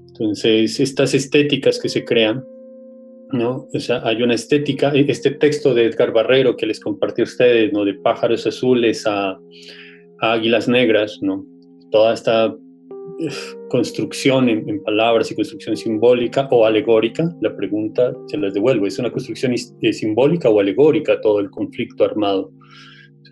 Entonces, 0.09 0.81
estas 0.81 1.15
estéticas 1.15 1.79
que 1.79 1.89
se 1.89 2.05
crean 2.05 2.43
¿no? 3.33 3.69
O 3.75 3.81
sea, 3.81 4.01
hay 4.05 4.23
una 4.23 4.35
estética, 4.35 4.93
e, 4.95 5.05
este 5.09 5.33
texto 5.33 5.75
de 5.75 5.87
Edgar 5.87 6.13
Barrero 6.13 6.57
que 6.57 6.67
les 6.67 6.81
compartí 6.81 7.23
a 7.23 7.25
ustedes, 7.25 7.73
¿no? 7.73 7.85
De 7.85 7.95
pájaros 7.95 8.47
azules 8.47 9.05
a, 9.07 9.39
águilas 10.21 10.69
negras, 10.69 11.19
¿no? 11.21 11.45
Toda 11.91 12.15
esta 12.15 12.55
construcción 13.69 14.49
en, 14.49 14.83
palabras 14.83 15.31
y 15.31 15.35
construcción 15.35 15.77
simbólica 15.77 16.49
o 16.51 16.65
alegórica, 16.65 17.35
la 17.41 17.55
pregunta 17.55 18.13
se 18.27 18.39
las 18.39 18.55
devuelvo, 18.55 18.87
¿es 18.87 18.99
una 18.99 19.11
construcción 19.11 19.53
eh, 19.53 19.93
simbólica 19.93 20.49
o 20.49 20.61
alegórica 20.61 21.21
todo 21.21 21.41
el 21.41 21.51
conflicto 21.51 22.05
armado? 22.05 22.51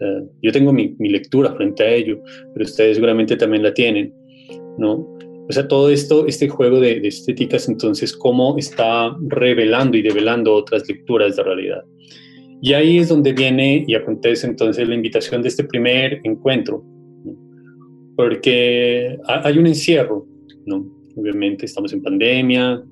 Sea, 0.02 0.22
yo 0.42 0.52
tengo 0.52 0.72
mi, 0.72 0.94
mi 0.98 1.08
lectura 1.08 1.54
frente 1.54 1.82
a 1.82 1.94
ello, 1.94 2.20
pero 2.52 2.64
ustedes 2.64 2.96
seguramente 2.96 3.36
también 3.36 3.62
la 3.62 3.72
tienen, 3.72 4.12
¿no? 4.78 5.12
O 5.48 5.52
sea, 5.52 5.66
todo 5.66 5.90
esto, 5.90 6.26
este 6.26 6.48
juego 6.48 6.80
de, 6.80 7.06
estéticas, 7.06 7.68
entonces, 7.68 8.16
cómo 8.16 8.56
está 8.58 9.14
revelando 9.28 9.96
y 9.96 10.02
develando 10.02 10.54
otras 10.54 10.88
lecturas 10.88 11.36
de 11.36 11.42
realidad. 11.42 11.82
Y 12.62 12.72
ahí 12.74 12.98
es 12.98 13.08
donde 13.08 13.32
viene 13.32 13.84
y 13.86 13.94
acontece 13.94 14.46
entonces 14.46 14.88
la 14.88 14.94
invitación 14.94 15.42
de 15.42 15.48
este 15.48 15.64
primer 15.64 16.20
encuentro, 16.22 16.84
porque 18.16 19.18
hay 19.26 19.58
un 19.58 19.66
encierro, 19.66 20.26
¿no? 20.64 20.86
Obviamente 21.16 21.66
estamos 21.66 21.92
en 21.92 22.02
pandemia, 22.02 22.82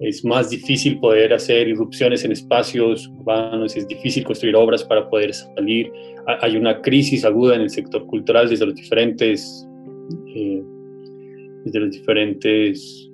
es 0.00 0.24
más 0.24 0.50
difícil 0.50 0.98
poder 0.98 1.32
hacer 1.32 1.68
irrupciones 1.68 2.24
en 2.24 2.32
espacios 2.32 3.06
urbanos, 3.18 3.76
es 3.76 3.86
difícil 3.86 4.24
construir 4.24 4.56
obras 4.56 4.82
para 4.82 5.08
poder 5.08 5.32
salir, 5.32 5.92
hay 6.26 6.56
una 6.56 6.80
crisis 6.80 7.24
aguda 7.24 7.56
en 7.56 7.62
el 7.62 7.70
sector 7.70 8.06
cultural 8.06 8.48
desde 8.48 8.66
los 8.66 8.74
diferentes 8.74 9.66
eh, 10.34 10.62
de 11.64 11.80
los 11.80 11.90
diferentes, 11.90 13.10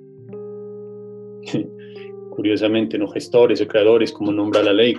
curiosamente, 2.31 2.97
no 2.97 3.07
gestores 3.07 3.61
o 3.61 3.67
creadores, 3.67 4.11
como 4.11 4.31
nombra 4.31 4.63
la 4.63 4.73
ley. 4.73 4.95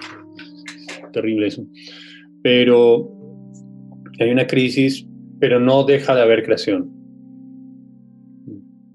Terrible 1.13 1.49
eso. 1.49 1.67
Pero 2.43 3.11
hay 4.21 4.31
una 4.31 4.47
crisis, 4.47 5.07
pero 5.41 5.59
no 5.59 5.85
deja 5.85 6.15
de 6.15 6.23
haber 6.23 6.45
creación. 6.45 6.91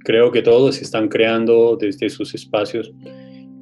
Creo 0.04 0.32
que 0.32 0.42
todos 0.42 0.82
están 0.82 1.10
creando 1.10 1.78
desde 1.80 2.10
sus 2.10 2.34
espacios. 2.36 2.94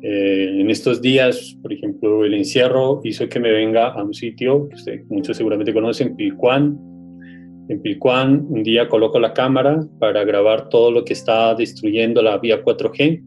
Eh, 0.05 0.57
en 0.59 0.69
estos 0.69 1.01
días, 1.01 1.57
por 1.61 1.71
ejemplo, 1.71 2.25
el 2.25 2.33
encierro 2.33 2.99
hizo 3.05 3.29
que 3.29 3.39
me 3.39 3.51
venga 3.51 3.87
a 3.87 4.03
un 4.03 4.13
sitio 4.13 4.67
que 4.85 5.05
muchos 5.09 5.37
seguramente 5.37 5.73
conocen, 5.73 6.17
Pilcuán, 6.17 6.77
en 7.69 7.81
Pilcuán, 7.81 8.45
un 8.49 8.63
día 8.63 8.89
coloco 8.89 9.17
la 9.17 9.33
cámara 9.33 9.79
para 9.99 10.25
grabar 10.25 10.67
todo 10.67 10.91
lo 10.91 11.05
que 11.05 11.13
está 11.13 11.55
destruyendo 11.55 12.21
la 12.21 12.37
vía 12.37 12.61
4G 12.61 13.23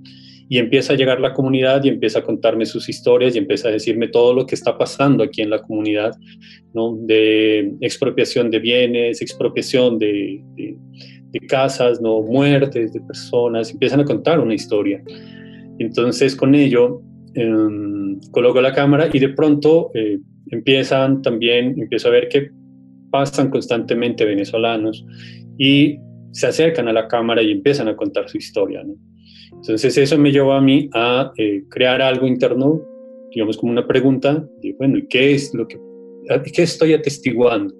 y 0.51 0.59
empieza 0.59 0.93
a 0.93 0.97
llegar 0.97 1.19
la 1.19 1.33
comunidad 1.33 1.83
y 1.83 1.89
empieza 1.89 2.19
a 2.19 2.23
contarme 2.23 2.67
sus 2.67 2.91
historias 2.91 3.35
y 3.35 3.39
empieza 3.39 3.69
a 3.69 3.73
decirme 3.73 4.09
todo 4.09 4.35
lo 4.35 4.45
que 4.45 4.55
está 4.55 4.77
pasando 4.77 5.25
aquí 5.25 5.41
en 5.41 5.51
la 5.51 5.63
comunidad, 5.63 6.13
de 7.07 7.73
expropiación 7.81 8.51
de 8.51 8.59
bienes, 8.59 9.23
expropiación 9.23 9.99
de, 9.99 10.43
de, 10.55 10.77
casas, 11.49 12.01
¿no? 12.01 12.23
muertes 12.23 12.93
de 12.93 13.01
personas, 13.01 13.71
empiezan 13.71 14.01
a 14.01 14.05
contar 14.05 14.41
una 14.41 14.55
historia. 14.55 15.03
Entonces 15.79 16.37
con 16.37 16.55
ello 16.55 17.03
em, 17.35 18.19
coloco 18.31 18.61
la 18.61 18.73
cámara 18.73 19.09
y 19.13 19.19
de 19.19 19.29
pronto 19.31 19.91
eh, 19.95 20.19
empiezan 20.51 21.23
también, 21.23 21.79
empiezo 21.79 22.09
a 22.09 22.13
ver 22.13 22.29
que 22.29 22.51
pasan 23.11 23.51
constantemente 23.51 24.25
venezolanos 24.25 25.05
y 25.59 25.99
se 26.33 26.47
acercan 26.47 26.89
a 26.89 26.93
la 26.93 27.09
cámara 27.09 27.43
y 27.43 27.51
empiezan 27.51 27.89
a 27.89 27.97
contar 27.97 28.29
su 28.29 28.37
historia. 28.39 28.85
Entonces 29.53 29.97
eso 29.97 30.19
me 30.19 30.33
llevó 30.33 30.53
a 30.53 30.61
mí 30.61 30.89
a 30.93 31.33
eh, 31.39 31.63
crear 31.71 32.03
algo 32.03 32.27
interno, 32.27 32.81
digamos 33.33 33.57
como 33.57 33.73
una 33.73 33.87
pregunta, 33.87 34.47
bueno, 34.79 34.99
¿y 34.99 35.07
qué 35.07 35.35
es 35.35 35.55
lo 35.55 35.67
que, 35.67 35.79
qué 36.53 36.63
estoy 36.63 36.93
atestiguando? 36.93 37.75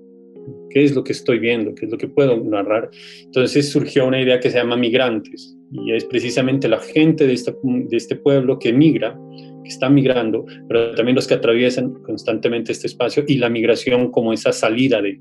¿Qué 0.71 0.85
es 0.85 0.95
lo 0.95 1.03
que 1.03 1.13
estoy 1.13 1.39
viendo? 1.39 1.75
¿Qué 1.75 1.87
es 1.87 1.91
lo 1.91 1.99
que 1.99 2.09
puedo 2.09 2.37
narrar? 2.45 2.91
Entonces 3.25 3.71
surgió 3.71 4.07
una 4.07 4.21
idea 4.21 4.41
que 4.41 4.51
se 4.51 4.59
llama 4.59 4.77
migrantes 4.77 5.56
y 5.73 5.93
es 5.93 6.05
precisamente 6.05 6.69
la 6.69 6.79
gente 6.79 7.27
de, 7.27 7.33
esta, 7.33 7.55
de 7.63 7.97
este 7.97 8.17
pueblo 8.17 8.59
que 8.59 8.73
migra 8.73 9.19
que 9.63 9.69
están 9.69 9.95
migrando, 9.95 10.45
pero 10.69 10.95
también 10.95 11.17
los 11.17 11.27
que 11.27 11.35
atraviesan 11.35 11.95
constantemente 12.05 12.73
este 12.73 12.87
espacio 12.87 13.25
y 13.27 13.39
la 13.39 13.49
migración 13.49 14.11
como 14.13 14.33
esa 14.33 14.53
salida 14.53 15.03
de, 15.03 15.21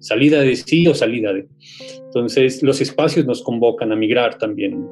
salida 0.00 0.40
de 0.40 0.56
sí 0.56 0.88
o 0.88 0.94
salida 0.94 1.32
de. 1.32 1.46
Entonces, 2.06 2.62
los 2.62 2.80
espacios 2.80 3.26
nos 3.26 3.42
convocan 3.42 3.92
a 3.92 3.96
migrar 3.96 4.38
también. 4.38 4.84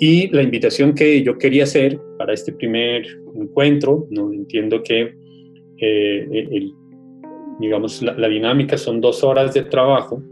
Y 0.00 0.28
la 0.34 0.42
invitación 0.42 0.94
que 0.94 1.22
yo 1.22 1.38
quería 1.38 1.62
hacer 1.62 2.00
para 2.18 2.34
este 2.34 2.52
primer 2.52 3.06
encuentro, 3.36 4.08
¿no? 4.10 4.32
entiendo 4.32 4.82
que 4.82 5.14
eh, 5.80 6.72
digamos, 7.58 8.02
la, 8.02 8.28
dinámica 8.28 8.76
son 8.76 9.00
dos 9.00 9.22
horas 9.22 9.54
de 9.54 9.62
trabajo. 9.62 10.22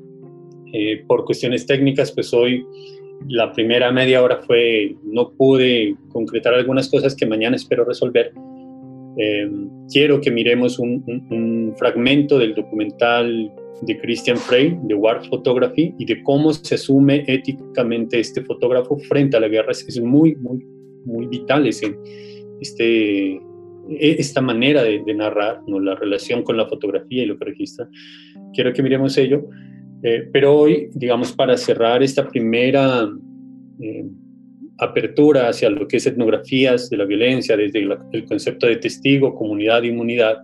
Eh, 0.72 1.05
por 1.06 1.24
cuestiones 1.24 1.66
técnicas, 1.66 2.12
pues 2.12 2.32
hoy 2.32 2.64
la 3.28 3.52
primera 3.52 3.92
media 3.92 4.22
hora 4.22 4.40
fue, 4.47 4.97
no 5.05 5.30
pude 5.30 5.94
concretar 6.09 6.55
algunas 6.55 6.88
cosas 6.88 7.14
que 7.14 7.26
mañana 7.26 7.56
espero 7.56 7.84
resolver. 7.84 8.32
Eh, 9.16 9.51
quiero 9.92 10.20
que 10.20 10.30
miremos 10.30 10.78
un, 10.78 11.74
fragmento 11.76 12.38
del 12.38 12.55
documental 12.55 13.52
de 13.82 13.98
Christian 13.98 14.36
Frey, 14.36 14.78
de 14.84 14.94
War 14.94 15.24
Photography, 15.28 15.94
y 15.98 16.05
de 16.05 16.22
cómo 16.22 16.52
se 16.52 16.74
asume 16.74 17.24
éticamente 17.26 18.20
este 18.20 18.42
fotógrafo 18.42 18.98
frente 18.98 19.36
a 19.36 19.40
la 19.40 19.48
guerra. 19.48 19.72
Es 19.72 20.01
muy, 20.01 20.36
muy, 20.36 20.64
muy 21.05 21.26
vital 21.26 21.66
ese, 21.66 21.97
este, 22.60 23.40
e, 23.90 24.16
esta 24.18 24.40
manera 24.40 24.82
de, 24.82 25.14
narrar, 25.14 25.62
¿no? 25.66 25.80
la 25.80 25.94
relación 25.94 26.42
con 26.42 26.56
la 26.56 26.66
fotografía 26.66 27.22
y 27.22 27.26
lo 27.26 27.38
que 27.38 27.47
registra. 27.47 27.88
Quiero 28.52 28.72
que 28.72 28.82
miremos 28.82 29.16
ello. 29.18 29.48
Eh, 30.02 30.28
pero 30.32 30.56
hoy, 30.56 30.89
digamos, 30.94 31.32
para 31.32 31.56
cerrar 31.56 32.02
esta 32.02 32.27
primera 32.27 33.09
eh, 33.81 34.06
apertura 34.78 35.48
hacia 35.48 35.68
lo 35.68 35.86
que 35.86 35.98
es 35.98 36.06
etnografías 36.06 36.89
de 36.89 36.97
la 36.97 37.05
violencia, 37.05 37.56
desde 37.56 37.86
el 38.12 38.24
concepto 38.24 38.66
de 38.66 38.77
testigo, 38.77 39.35
comunidad, 39.35 39.82
inmunidad, 39.82 40.39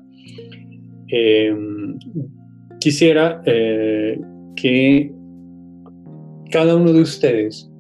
eh, 1.11 1.55
quisiera 2.81 3.41
que 3.45 5.13
cada 6.51 6.77
uno 6.77 6.93
de 6.93 7.01
ustedes 7.01 7.71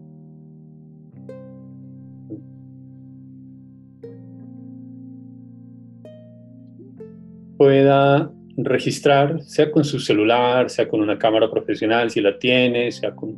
pueda 7.56 8.30
registrar, 8.56 9.42
sea 9.42 9.70
con 9.70 9.84
su 9.84 9.98
celular, 10.00 10.70
sea 10.70 10.88
con 10.88 11.00
una 11.00 11.18
cámara 11.18 11.50
profesional 11.50 12.10
si 12.10 12.20
la 12.20 12.38
tiene, 12.38 12.90
sea 12.90 13.14
con 13.14 13.36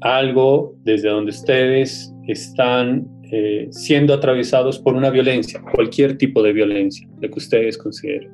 algo 0.00 0.76
desde 0.84 1.08
donde 1.08 1.30
ustedes 1.30 2.12
están 2.26 3.08
eh, 3.32 3.68
siendo 3.70 4.14
atravesados 4.14 4.78
por 4.78 4.94
una 4.94 5.10
violencia, 5.10 5.60
cualquier 5.74 6.16
tipo 6.18 6.42
de 6.42 6.52
violencia, 6.52 7.08
lo 7.20 7.28
que 7.28 7.38
ustedes 7.38 7.76
consideren. 7.76 8.30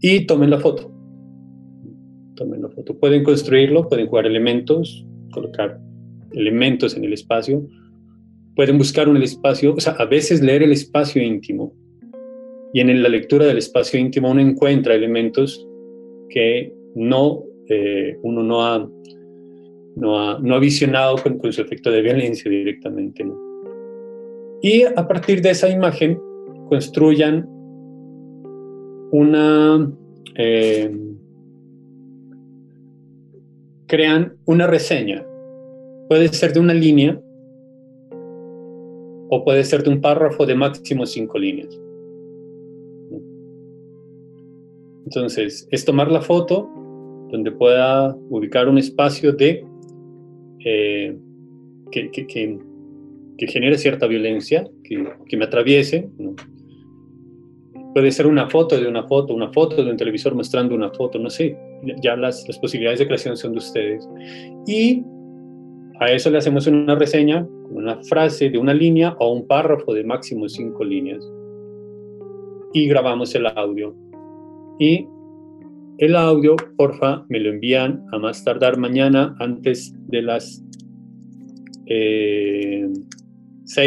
Y 0.00 0.26
tomen 0.26 0.50
la 0.50 0.58
foto. 0.58 0.92
Tomen 2.36 2.62
la 2.62 2.68
foto. 2.68 2.98
Pueden 2.98 3.24
construirlo, 3.24 3.88
pueden 3.88 4.06
jugar 4.06 4.26
elementos, 4.26 5.06
colocar 5.30 5.80
elementos 6.32 6.96
en 6.96 7.04
el 7.04 7.12
espacio, 7.12 7.66
pueden 8.54 8.76
buscar 8.76 9.08
un 9.08 9.22
espacio, 9.22 9.74
o 9.74 9.80
sea, 9.80 9.94
a 9.94 10.04
veces 10.04 10.42
leer 10.42 10.62
el 10.62 10.72
espacio 10.72 11.22
íntimo 11.22 11.74
y 12.74 12.80
en 12.80 13.02
la 13.04 13.08
lectura 13.08 13.46
del 13.46 13.58
espacio 13.58 14.00
íntimo 14.00 14.32
uno 14.32 14.40
encuentra 14.40 14.96
elementos 14.96 15.64
que 16.28 16.74
no, 16.96 17.44
eh, 17.68 18.18
uno 18.22 18.42
no 18.42 18.62
ha, 18.62 18.90
no 19.94 20.18
ha, 20.18 20.40
no 20.40 20.56
ha 20.56 20.58
visionado 20.58 21.16
con, 21.18 21.52
su 21.52 21.62
efecto 21.62 21.92
de 21.92 22.02
violencia 22.02 22.50
directamente. 22.50 23.24
Y 24.60 24.82
a 24.82 25.06
partir 25.06 25.40
de 25.40 25.50
esa 25.50 25.68
imagen 25.68 26.18
construyan 26.68 27.46
una... 29.12 29.88
Eh, 30.34 30.90
crean 33.86 34.36
una 34.46 34.66
reseña. 34.66 35.24
Puede 36.08 36.26
ser 36.26 36.52
de 36.52 36.58
una 36.58 36.74
línea 36.74 37.20
o 39.30 39.44
puede 39.44 39.62
ser 39.62 39.84
de 39.84 39.90
un 39.90 40.00
párrafo 40.00 40.44
de 40.44 40.56
máximo 40.56 41.06
cinco 41.06 41.38
líneas. 41.38 41.83
Entonces, 45.04 45.68
es 45.70 45.84
tomar 45.84 46.10
la 46.10 46.20
foto 46.20 46.70
donde 47.30 47.50
pueda 47.50 48.16
ubicar 48.30 48.68
un 48.68 48.78
espacio 48.78 49.32
de 49.32 49.64
eh, 50.64 51.16
que, 51.90 52.10
que, 52.10 52.26
que, 52.26 53.46
genere 53.46 53.76
cierta 53.76 54.06
violencia, 54.06 54.68
que, 54.82 55.36
me 55.36 55.44
atraviese. 55.44 56.08
Puede 57.92 58.10
ser 58.10 58.26
una 58.26 58.48
foto 58.48 58.80
de 58.80 58.88
una 58.88 59.04
foto, 59.06 59.34
una 59.34 59.52
foto 59.52 59.84
de 59.84 59.90
un 59.90 59.96
televisor 59.96 60.34
mostrando 60.34 60.74
una 60.74 60.90
foto, 60.90 61.18
no 61.18 61.30
sé. 61.30 61.56
Ya 62.02 62.16
las, 62.16 62.46
las 62.48 62.58
posibilidades 62.58 63.00
de 63.00 63.06
creación 63.06 63.36
son 63.36 63.52
de 63.52 63.58
ustedes. 63.58 64.08
Y 64.66 65.02
a 66.00 66.10
eso 66.10 66.30
le 66.30 66.38
hacemos 66.38 66.66
una 66.66 66.94
reseña, 66.94 67.46
una 67.70 68.02
frase 68.04 68.50
de 68.50 68.58
una 68.58 68.74
línea 68.74 69.14
o 69.18 69.32
un 69.32 69.46
párrafo 69.46 69.92
de 69.92 70.02
máximo 70.02 70.48
cinco 70.48 70.82
líneas. 70.82 71.28
Y 72.72 72.88
grabamos 72.88 73.34
el 73.34 73.46
audio 73.46 73.94
y 74.78 75.06
el 75.98 76.16
audio, 76.16 76.56
porfa, 76.76 77.24
me 77.28 77.38
lo 77.38 77.50
envían 77.50 78.04
a 78.12 78.18
más 78.18 78.42
tardar 78.42 78.78
mañana 78.78 79.36
antes 79.38 79.94
de 80.08 80.22
las 80.22 80.64
6 81.86 81.86
eh, 81.86 82.88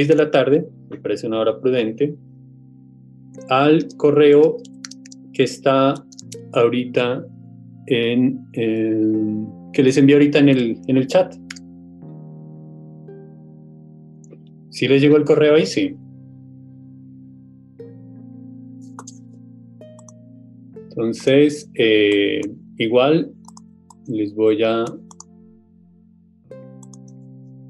de 0.07 0.15
la 0.15 0.31
tarde, 0.31 0.65
me 0.89 0.97
parece 0.97 1.27
una 1.27 1.41
hora 1.41 1.59
prudente, 1.59 2.15
al 3.49 3.87
correo 3.97 4.57
que 5.33 5.43
está 5.43 5.93
ahorita 6.53 7.25
en, 7.87 8.39
que 8.53 9.83
les 9.83 9.97
envío 9.97 10.15
ahorita 10.15 10.39
en 10.39 10.49
el, 10.49 10.77
en 10.87 10.97
el 10.97 11.07
chat. 11.07 11.35
Si 14.69 14.87
les 14.87 15.01
llegó 15.01 15.17
el 15.17 15.25
correo 15.25 15.55
ahí, 15.55 15.65
sí. 15.65 15.95
Entonces, 20.97 21.69
eh, 21.75 22.41
igual 22.79 23.31
les 24.07 24.33
voy 24.33 24.63
a... 24.63 24.83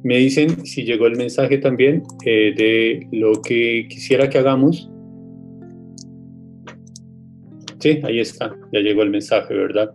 Me 0.01 0.15
dicen 0.15 0.65
si 0.65 0.85
llegó 0.85 1.07
el 1.07 1.17
mensaje 1.17 1.57
también 1.57 2.03
eh, 2.25 2.53
de 2.55 3.05
lo 3.11 3.41
que 3.41 3.85
quisiera 3.89 4.29
que 4.29 4.37
hagamos. 4.37 4.89
Sí, 7.79 7.99
ahí 8.03 8.21
está, 8.21 8.55
ya 8.71 8.79
llegó 8.79 9.03
el 9.03 9.09
mensaje, 9.09 9.53
¿verdad? 9.53 9.93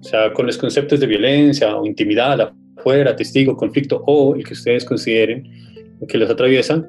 O 0.00 0.02
sea, 0.02 0.30
con 0.34 0.44
los 0.44 0.58
conceptos 0.58 1.00
de 1.00 1.06
violencia 1.06 1.74
o 1.74 1.86
intimidad 1.86 2.52
afuera, 2.76 3.16
testigo, 3.16 3.56
conflicto 3.56 4.04
o 4.06 4.34
el 4.34 4.44
que 4.44 4.52
ustedes 4.52 4.84
consideren 4.84 5.50
que 6.06 6.18
los 6.18 6.28
atraviesan, 6.28 6.86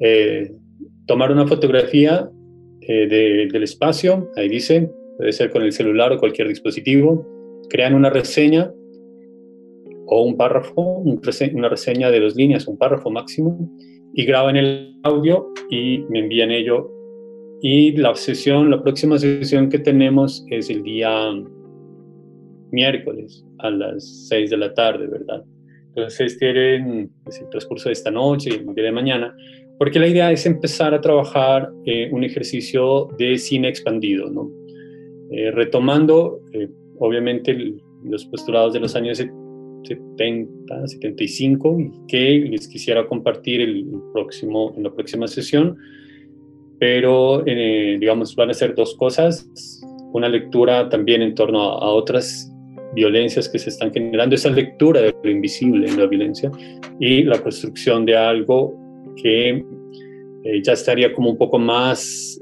eh, 0.00 0.50
tomar 1.06 1.30
una 1.30 1.46
fotografía 1.46 2.28
del 2.80 3.62
espacio, 3.62 4.30
ahí 4.36 4.48
dice, 4.48 4.88
puede 5.16 5.32
ser 5.32 5.50
con 5.50 5.62
el 5.62 5.72
celular 5.72 6.12
o 6.12 6.18
cualquier 6.18 6.48
dispositivo, 6.48 7.26
crean 7.68 7.94
una 7.94 8.10
reseña 8.10 8.72
o 10.06 10.22
un 10.22 10.36
párrafo, 10.36 10.82
una 10.82 11.68
reseña 11.68 12.10
de 12.10 12.20
dos 12.20 12.36
líneas, 12.36 12.68
un 12.68 12.78
párrafo 12.78 13.10
máximo, 13.10 13.70
y 14.14 14.24
graban 14.24 14.56
el 14.56 14.94
audio 15.02 15.52
y 15.70 16.04
me 16.08 16.20
envían 16.20 16.50
ello. 16.50 16.90
Y 17.60 17.92
la 17.92 18.14
sesión, 18.14 18.70
la 18.70 18.82
próxima 18.82 19.18
sesión 19.18 19.68
que 19.68 19.78
tenemos 19.78 20.44
es 20.50 20.70
el 20.70 20.82
día 20.82 21.32
miércoles 22.70 23.44
a 23.58 23.70
las 23.70 24.28
6 24.28 24.50
de 24.50 24.56
la 24.56 24.74
tarde, 24.74 25.06
¿verdad? 25.06 25.44
Entonces 25.88 26.38
tienen 26.38 27.10
pues, 27.24 27.40
el 27.40 27.48
transcurso 27.48 27.88
de 27.88 27.94
esta 27.94 28.10
noche 28.10 28.50
y 28.50 28.68
el 28.68 28.74
día 28.74 28.84
de 28.84 28.92
mañana, 28.92 29.34
porque 29.78 29.98
la 29.98 30.06
idea 30.06 30.30
es 30.30 30.44
empezar 30.46 30.94
a 30.94 31.00
trabajar 31.00 31.70
eh, 31.86 32.08
un 32.12 32.22
ejercicio 32.22 33.08
de 33.18 33.38
cine 33.38 33.68
expandido, 33.68 34.30
¿no? 34.30 34.50
Eh, 35.30 35.50
retomando, 35.50 36.40
eh, 36.52 36.68
obviamente, 36.98 37.74
los 38.04 38.24
postulados 38.26 38.72
de 38.72 38.80
los 38.80 38.94
años 38.94 39.18
70, 39.18 40.86
75, 40.86 41.76
que 42.06 42.46
les 42.50 42.68
quisiera 42.68 43.06
compartir 43.06 43.60
el, 43.60 43.86
próximo, 44.12 44.72
en 44.76 44.84
la 44.84 44.94
próxima 44.94 45.26
sesión, 45.26 45.76
pero, 46.78 47.44
eh, 47.46 47.96
digamos, 47.98 48.36
van 48.36 48.50
a 48.50 48.54
ser 48.54 48.74
dos 48.74 48.94
cosas. 48.94 49.48
Una 50.12 50.28
lectura 50.28 50.88
también 50.88 51.22
en 51.22 51.34
torno 51.34 51.60
a, 51.60 51.90
otras 51.90 52.52
violencias 52.94 53.48
que 53.48 53.58
se 53.58 53.70
están 53.70 53.92
generando, 53.92 54.36
esa 54.36 54.50
lectura 54.50 55.00
de 55.00 55.14
lo 55.22 55.30
invisible 55.30 55.88
en 55.88 55.98
la 55.98 56.06
violencia 56.06 56.50
y 57.00 57.24
la 57.24 57.38
construcción 57.42 58.06
de 58.06 58.16
algo 58.16 58.74
que 59.16 59.64
ya 60.62 60.72
estaría 60.72 61.12
como 61.12 61.30
un 61.30 61.36
poco 61.36 61.58
más 61.58 62.40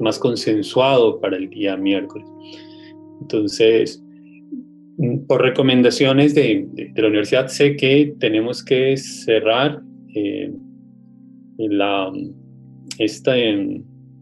más 0.00 0.18
consensuado 0.18 1.20
para 1.20 1.36
el 1.36 1.48
día 1.50 1.76
miércoles. 1.76 2.26
Entonces, 3.20 4.02
mm, 4.98 5.26
por 5.26 5.42
recomendaciones 5.42 6.34
de, 6.34 6.68
la 6.96 7.08
universidad, 7.08 7.48
sé 7.48 7.76
que 7.76 8.14
tenemos 8.18 8.64
que 8.64 8.96
cerrar 8.96 9.82
eh, 10.14 10.52
la, 11.58 12.12
esta, 12.98 13.34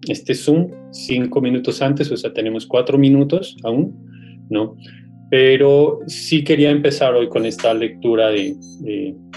este 0.08 0.34
Zoom 0.34 0.70
cinco 0.90 1.40
minutos 1.40 1.82
antes, 1.82 2.10
o 2.10 2.16
sea, 2.16 2.32
tenemos 2.32 2.66
cuatro 2.66 2.98
minutos 2.98 3.56
aún, 3.64 3.94
¿no? 4.50 4.76
Pero 5.30 6.00
sí 6.06 6.44
quería 6.44 6.70
empezar 6.70 7.14
hoy 7.14 7.28
con 7.28 7.44
esta 7.44 7.74
lectura 7.74 8.28
de, 8.28 8.56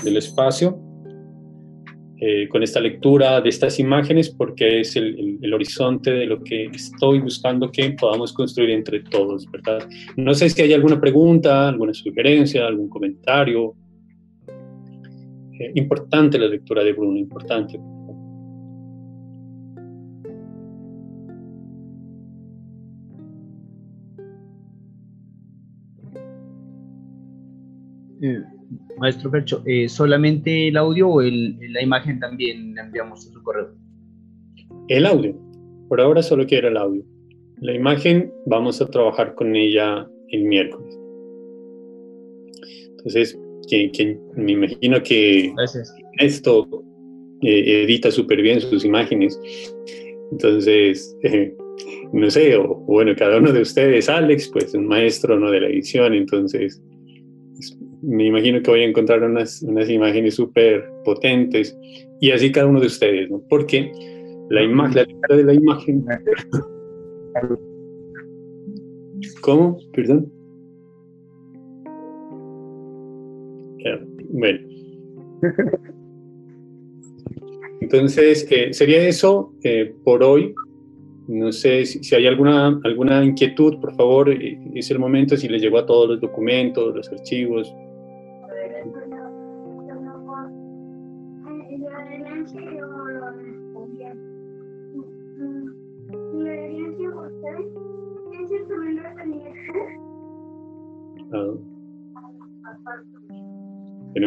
del 0.03 0.17
espacio, 0.17 0.79
eh, 2.21 2.49
con 2.49 2.63
esta 2.63 2.81
lectura 2.81 3.39
de 3.39 3.47
estas 3.47 3.79
imágenes, 3.79 4.29
porque 4.29 4.81
es 4.81 4.97
el, 4.97 5.39
el, 5.41 5.53
horizonte 5.53 6.11
de 6.11 6.25
lo 6.25 6.43
que 6.43 6.65
estoy 6.65 7.19
buscando 7.19 7.71
que 7.71 7.91
podamos 7.91 8.33
construir 8.33 8.71
entre 8.71 8.99
todos, 8.99 9.49
¿verdad? 9.49 9.87
No 10.17 10.33
sé 10.33 10.49
si 10.49 10.61
hay 10.61 10.73
alguna 10.73 10.99
pregunta, 10.99 11.69
alguna 11.69 11.93
sugerencia, 11.93 12.67
algún 12.67 12.89
comentario. 12.89 13.73
Eh, 15.59 15.71
importante 15.75 16.37
la 16.37 16.47
lectura 16.47 16.83
de 16.83 16.91
Bruno, 16.91 17.17
importante. 17.17 17.79
Eh, 28.21 28.43
maestro 28.97 29.31
Percho, 29.31 29.63
eh, 29.65 29.89
¿solamente 29.89 30.67
el 30.67 30.77
audio 30.77 31.09
o 31.09 31.21
la 31.21 31.81
imagen 31.81 32.19
también 32.19 32.75
le 32.75 32.81
enviamos 32.81 33.27
a 33.27 33.33
su 33.33 33.43
correo? 33.43 33.69
El 34.87 35.05
audio. 35.05 35.35
Por 35.87 36.01
ahora 36.01 36.21
solo 36.21 36.45
quiero 36.45 36.67
el 36.67 36.77
audio. 36.77 37.03
La 37.61 37.73
imagen 37.73 38.31
vamos 38.45 38.81
a 38.81 38.87
trabajar 38.87 39.35
con 39.35 39.55
ella 39.55 40.07
el 40.29 40.43
miércoles. 40.45 40.97
Entonces, 42.91 43.37
me 44.35 44.51
imagino 44.51 45.01
que 45.03 45.53
esto 46.19 46.67
eh, 47.41 47.83
edita 47.83 48.11
súper 48.11 48.41
bien 48.41 48.59
sus 48.61 48.83
imágenes. 48.85 49.39
Entonces, 50.31 51.15
no 52.13 52.29
sé, 52.29 52.55
o 52.55 52.75
bueno, 52.75 53.13
cada 53.15 53.37
uno 53.37 53.51
de 53.51 53.61
ustedes, 53.61 54.09
Alex, 54.09 54.49
pues 54.51 54.73
un 54.73 54.87
maestro 54.87 55.39
¿no? 55.39 55.51
de 55.51 55.61
la 55.61 55.67
edición, 55.67 56.13
entonces 56.13 56.81
me 58.01 58.25
imagino 58.25 58.61
que 58.61 58.71
voy 58.71 58.81
a 58.81 58.87
encontrar 58.87 59.23
unas, 59.23 59.61
unas 59.61 59.89
imágenes 59.89 60.35
súper 60.35 60.89
potentes 61.03 61.77
y 62.19 62.31
así 62.31 62.51
cada 62.51 62.67
uno 62.67 62.79
de 62.79 62.87
ustedes, 62.87 63.29
¿no? 63.29 63.41
Porque 63.49 63.91
la 64.49 64.63
imagen, 64.63 65.05
la 65.29 65.35
de 65.35 65.43
la 65.43 65.53
imagen. 65.53 66.05
¿Cómo? 69.41 69.77
Perdón. 69.93 70.31
Bueno. 74.31 74.59
Entonces, 77.81 78.47
eh, 78.51 78.73
sería 78.73 79.07
eso 79.07 79.53
eh, 79.63 79.93
por 80.03 80.23
hoy. 80.23 80.53
No 81.27 81.51
sé 81.51 81.85
si, 81.85 82.15
hay 82.15 82.25
alguna, 82.27 82.79
alguna 82.83 83.23
inquietud, 83.23 83.79
por 83.79 83.95
favor, 83.95 84.29
eh, 84.29 84.59
es 84.73 84.89
el 84.89 84.99
momento, 84.99 85.37
si 85.37 85.47
les 85.47 85.61
llegó 85.61 85.77
a 85.77 85.85
todos 85.85 86.09
los 86.09 86.21
documentos, 86.21 86.95
los 86.95 87.11
archivos. 87.11 87.73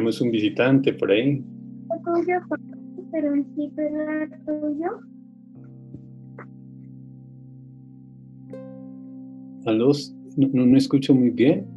Tenemos 0.02 0.20
un 0.20 0.32
visitante 0.32 0.92
por 0.94 1.12
ahí. 1.12 1.40
pero 3.12 3.34
sí, 3.54 3.72
tuyo. 4.44 4.98
¿Aló? 9.64 9.92
No, 10.36 10.66
no 10.66 10.76
escucho 10.76 11.14
muy 11.14 11.30
bien. 11.30 11.68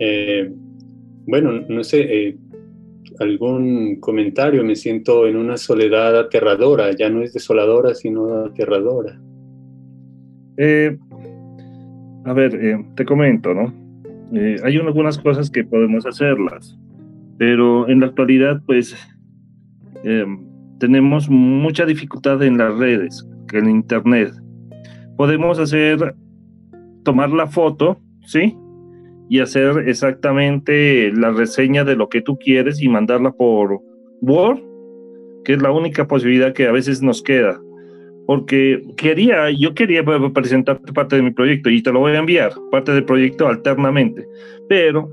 Eh, 0.00 0.50
bueno, 1.26 1.60
no 1.68 1.84
sé, 1.84 2.28
eh, 2.28 2.38
algún 3.18 4.00
comentario, 4.00 4.64
me 4.64 4.76
siento 4.76 5.26
en 5.26 5.36
una 5.36 5.56
soledad 5.56 6.18
aterradora, 6.18 6.90
ya 6.96 7.10
no 7.10 7.22
es 7.22 7.32
desoladora, 7.32 7.94
sino 7.94 8.44
aterradora. 8.44 9.20
Eh, 10.56 10.96
a 12.24 12.32
ver, 12.32 12.58
te 12.94 13.04
comento, 13.04 13.54
¿no? 13.54 13.84
hay 14.64 14.76
algunas 14.76 15.18
cosas 15.18 15.48
que 15.48 15.62
podemos 15.62 16.06
hacerlas, 16.06 16.76
pero 17.38 17.88
en 17.88 18.00
la 18.00 18.06
actualidad, 18.06 18.62
pues, 18.66 18.96
tenemos 20.78 21.28
mucha 21.30 21.86
dificultad 21.86 22.42
en 22.42 22.58
las 22.58 22.76
redes, 22.76 23.26
en 23.52 23.70
Internet. 23.70 24.32
Podemos 25.16 25.58
hacer, 25.58 26.14
tomar 27.04 27.30
la 27.30 27.46
foto, 27.46 28.00
¿sí? 28.26 28.56
Y 29.28 29.40
hacer 29.40 29.88
exactamente 29.88 31.12
la 31.12 31.30
reseña 31.30 31.84
de 31.84 31.96
lo 31.96 32.08
que 32.08 32.20
tú 32.20 32.38
quieres 32.38 32.82
y 32.82 32.88
mandarla 32.88 33.32
por 33.32 33.80
Word, 34.20 34.60
que 35.44 35.54
es 35.54 35.62
la 35.62 35.70
única 35.70 36.06
posibilidad 36.06 36.52
que 36.52 36.66
a 36.66 36.72
veces 36.72 37.02
nos 37.02 37.22
queda. 37.22 37.60
Porque 38.26 38.82
quería, 38.96 39.50
yo 39.50 39.74
quería 39.74 40.02
presentarte 40.32 40.92
parte 40.92 41.16
de 41.16 41.22
mi 41.22 41.30
proyecto 41.30 41.68
y 41.68 41.82
te 41.82 41.92
lo 41.92 42.00
voy 42.00 42.12
a 42.12 42.18
enviar, 42.18 42.52
parte 42.70 42.92
del 42.92 43.04
proyecto 43.04 43.46
alternamente. 43.46 44.26
Pero 44.68 45.10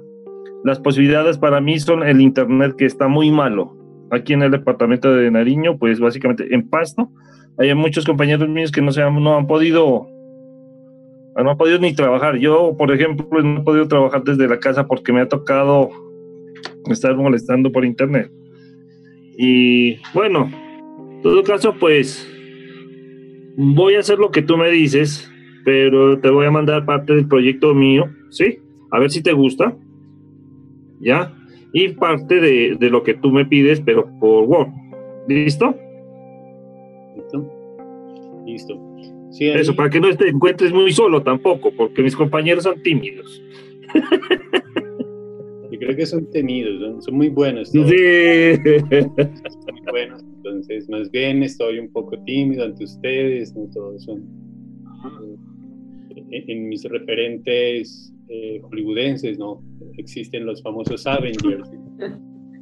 las 0.63 0.79
posibilidades 0.79 1.37
para 1.37 1.59
mí 1.59 1.79
son 1.79 2.03
el 2.03 2.21
internet 2.21 2.75
que 2.77 2.85
está 2.85 3.07
muy 3.07 3.31
malo. 3.31 3.75
Aquí 4.11 4.33
en 4.33 4.43
el 4.43 4.51
departamento 4.51 5.13
de 5.13 5.31
Nariño, 5.31 5.77
pues 5.77 5.99
básicamente 5.99 6.53
en 6.53 6.69
Pasto, 6.69 7.09
hay 7.57 7.73
muchos 7.75 8.05
compañeros 8.05 8.47
míos 8.49 8.71
que 8.71 8.81
no, 8.81 8.91
se 8.91 9.01
han, 9.01 9.21
no 9.21 9.37
han 9.37 9.47
podido 9.47 10.07
no 11.35 11.51
he 11.51 11.55
podido 11.55 11.79
ni 11.79 11.93
trabajar. 11.93 12.37
Yo, 12.37 12.75
por 12.77 12.91
ejemplo, 12.91 13.41
no 13.41 13.59
he 13.59 13.63
podido 13.63 13.87
trabajar 13.87 14.23
desde 14.23 14.47
la 14.47 14.59
casa 14.59 14.87
porque 14.87 15.13
me 15.13 15.21
ha 15.21 15.29
tocado 15.29 15.89
estar 16.89 17.15
molestando 17.15 17.71
por 17.71 17.85
internet. 17.85 18.31
Y 19.37 19.97
bueno, 20.13 20.51
en 20.99 21.21
todo 21.21 21.43
caso, 21.43 21.73
pues 21.79 22.27
voy 23.55 23.95
a 23.95 23.99
hacer 23.99 24.19
lo 24.19 24.31
que 24.31 24.41
tú 24.41 24.57
me 24.57 24.69
dices, 24.69 25.31
pero 25.63 26.19
te 26.19 26.29
voy 26.29 26.45
a 26.45 26.51
mandar 26.51 26.85
parte 26.85 27.13
del 27.13 27.27
proyecto 27.27 27.73
mío, 27.73 28.05
¿sí? 28.29 28.59
A 28.91 28.99
ver 28.99 29.09
si 29.09 29.23
te 29.23 29.31
gusta. 29.31 29.75
¿Ya? 30.99 31.33
Y 31.73 31.89
parte 31.89 32.39
de, 32.39 32.75
de 32.79 32.89
lo 32.89 33.01
que 33.01 33.13
tú 33.13 33.31
me 33.31 33.45
pides, 33.45 33.81
pero 33.81 34.07
por 34.19 34.43
Word. 34.43 34.69
¿Listo? 35.27 35.75
Listo. 37.15 37.49
Listo. 38.45 38.90
Eso, 39.39 39.75
para 39.75 39.89
que 39.89 39.99
no 39.99 40.15
te 40.15 40.27
encuentres 40.27 40.73
muy 40.73 40.91
solo 40.91 41.23
tampoco, 41.23 41.71
porque 41.71 42.03
mis 42.03 42.15
compañeros 42.15 42.63
son 42.63 42.81
tímidos. 42.83 43.41
Yo 45.71 45.79
creo 45.79 45.95
que 45.95 46.05
son 46.05 46.29
temidos, 46.29 47.05
son 47.05 47.15
muy 47.15 47.29
buenos. 47.29 47.69
Sí. 47.69 47.79
Son 47.79 47.87
muy 47.87 49.81
buenos, 49.89 50.23
entonces 50.23 50.89
más 50.89 51.09
bien 51.11 51.43
estoy 51.43 51.79
un 51.79 51.91
poco 51.91 52.21
tímido 52.23 52.65
ante 52.65 52.83
ustedes, 52.83 53.55
¿no? 53.55 53.69
Todos 53.73 54.03
son 54.03 54.23
en, 56.31 56.69
mis 56.69 56.83
referentes 56.83 58.13
eh, 58.29 58.59
hollywoodenses, 58.63 59.39
¿no? 59.39 59.61
Existen 59.97 60.45
los 60.45 60.61
famosos 60.61 61.07
Avengers. 61.07 61.69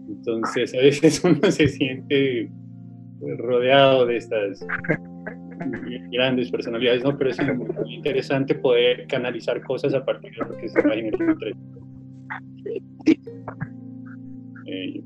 Entonces 0.08 0.74
a 0.74 0.78
veces 0.78 1.24
uno 1.24 1.52
se 1.52 1.68
siente 1.68 2.50
rodeado 3.38 4.06
de 4.06 4.18
estas 4.18 4.66
grandes 6.12 6.52
personalidades, 6.52 7.04
¿no? 7.04 7.18
Pero 7.18 7.30
es 7.30 7.40
muy 7.56 7.96
interesante 7.96 8.56
poder 8.56 9.08
canalizar 9.08 9.62
cosas 9.64 9.94
a 9.94 10.04
partir 10.04 10.32
de 10.32 10.38
lo 10.38 10.58
que 10.58 10.70
se 10.70 10.80
imagina 10.80 11.10
el 11.10 11.56
eh, 14.66 15.04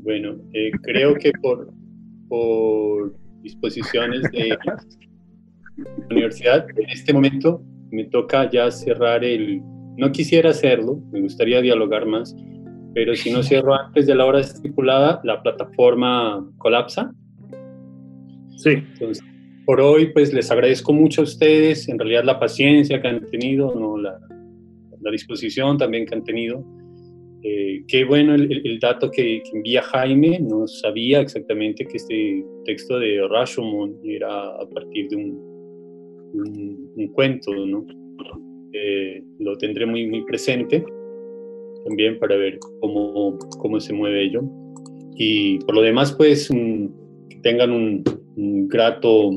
bueno, 0.00 0.36
eh, 0.52 0.70
creo 0.82 1.14
que 1.14 1.32
por, 1.42 1.70
por 2.28 3.14
disposiciones 3.42 4.22
de 4.30 4.48
la 4.48 6.06
universidad, 6.10 6.66
en 6.76 6.90
este 6.90 7.12
momento 7.12 7.62
me 7.90 8.04
toca 8.04 8.48
ya 8.50 8.70
cerrar 8.70 9.24
el... 9.24 9.60
No 9.96 10.12
quisiera 10.12 10.50
hacerlo, 10.50 11.00
me 11.10 11.20
gustaría 11.20 11.60
dialogar 11.60 12.06
más, 12.06 12.34
pero 12.94 13.14
si 13.14 13.30
no 13.30 13.42
cierro 13.42 13.74
antes 13.74 14.06
de 14.06 14.14
la 14.14 14.24
hora 14.24 14.40
estipulada, 14.40 15.20
la 15.24 15.42
plataforma 15.42 16.46
colapsa. 16.58 17.12
Sí. 18.56 18.70
Entonces, 18.70 19.24
por 19.66 19.80
hoy, 19.80 20.12
pues 20.12 20.32
les 20.32 20.50
agradezco 20.50 20.92
mucho 20.92 21.22
a 21.22 21.24
ustedes, 21.24 21.88
en 21.88 21.98
realidad 21.98 22.24
la 22.24 22.38
paciencia 22.38 23.02
que 23.02 23.08
han 23.08 23.26
tenido, 23.26 23.74
¿no? 23.74 23.98
la, 23.98 24.18
la 25.02 25.10
disposición 25.10 25.76
también 25.76 26.06
que 26.06 26.14
han 26.14 26.24
tenido. 26.24 26.64
Eh, 27.42 27.84
qué 27.86 28.04
bueno 28.04 28.34
el, 28.34 28.78
dato 28.80 29.10
que, 29.10 29.42
envía 29.52 29.82
Jaime, 29.82 30.38
no 30.40 30.66
sabía 30.66 31.20
exactamente 31.20 31.84
que 31.84 31.96
este 31.96 32.44
texto 32.64 32.98
de 32.98 33.26
Rashomon 33.28 33.98
era 34.04 34.48
a 34.50 34.68
partir 34.68 35.08
de 35.10 35.16
un, 35.16 36.90
un, 36.96 37.08
cuento, 37.08 37.52
¿no? 37.52 37.86
eh, 38.72 39.22
lo 39.38 39.56
tendré 39.58 39.86
muy, 39.86 40.06
muy 40.06 40.24
presente 40.24 40.84
también 41.84 42.18
para 42.18 42.36
ver 42.36 42.58
cómo, 42.80 43.38
cómo 43.58 43.80
se 43.80 43.92
mueve 43.92 44.24
ello. 44.24 44.42
Y 45.16 45.58
por 45.60 45.76
lo 45.76 45.82
demás, 45.82 46.12
pues 46.12 46.48
que 46.48 47.36
tengan 47.42 47.70
un, 47.70 48.02
un 48.36 48.68
grato 48.68 49.30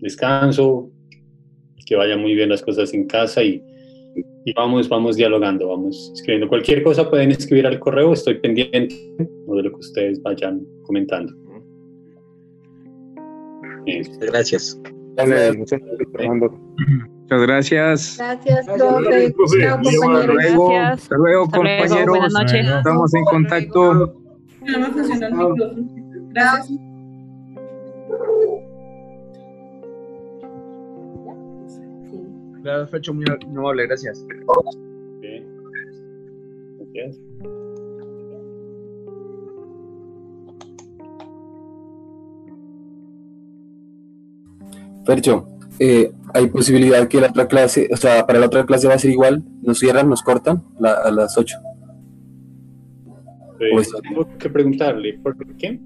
descanso, 0.00 0.90
que 1.86 1.96
vayan 1.96 2.20
muy 2.20 2.34
bien 2.34 2.48
las 2.48 2.62
cosas 2.62 2.92
en 2.94 3.06
casa 3.06 3.42
y, 3.42 3.62
y 4.44 4.52
vamos, 4.54 4.88
vamos 4.88 5.16
dialogando, 5.16 5.68
vamos 5.68 6.12
escribiendo. 6.14 6.48
Cualquier 6.48 6.82
cosa 6.82 7.08
pueden 7.08 7.30
escribir 7.30 7.66
al 7.66 7.78
correo, 7.78 8.12
estoy 8.12 8.34
pendiente 8.34 8.94
o 9.46 9.56
de 9.56 9.64
lo 9.64 9.70
que 9.70 9.76
ustedes 9.76 10.22
vayan 10.22 10.62
comentando. 10.84 11.32
Gracias. 14.20 14.80
Gracias. 15.16 15.56
Muchas 15.56 15.80
gracias. 17.42 18.16
Gracias, 18.18 18.66
profe. 18.66 19.32
Gracias. 19.58 20.02
hasta 20.02 20.26
luego, 20.26 20.76
Hasta 20.76 21.16
luego, 21.16 21.48
compañeros. 21.48 22.06
buenas 22.08 22.32
noches. 22.32 22.66
Estamos 22.68 23.14
en 23.14 23.24
contacto. 23.24 23.94
No 23.94 24.78
me 24.78 24.86
funcionó 24.86 25.26
el 25.26 25.32
micrófono. 25.32 25.88
Gracias. 26.32 26.89
Gracias, 32.62 32.90
Fecho, 32.90 33.14
muy 33.14 33.24
amable, 33.56 33.86
gracias. 33.86 34.24
Fercho, 45.04 45.48
eh, 45.78 46.12
¿hay 46.34 46.46
posibilidad 46.48 47.08
que 47.08 47.20
la 47.20 47.28
otra 47.28 47.48
clase, 47.48 47.88
o 47.92 47.96
sea, 47.96 48.26
para 48.26 48.38
la 48.38 48.46
otra 48.46 48.66
clase 48.66 48.86
va 48.86 48.94
a 48.94 48.98
ser 48.98 49.10
igual? 49.10 49.42
¿Nos 49.62 49.78
cierran, 49.78 50.08
nos 50.08 50.22
cortan 50.22 50.62
la- 50.78 50.94
a 50.94 51.10
las 51.10 51.36
8? 51.38 51.56
Eh, 53.60 53.68
Pues- 53.72 53.90
tengo 54.02 54.26
que 54.38 54.48
preguntarle, 54.50 55.18
¿por 55.22 55.36
qué? 55.56 55.80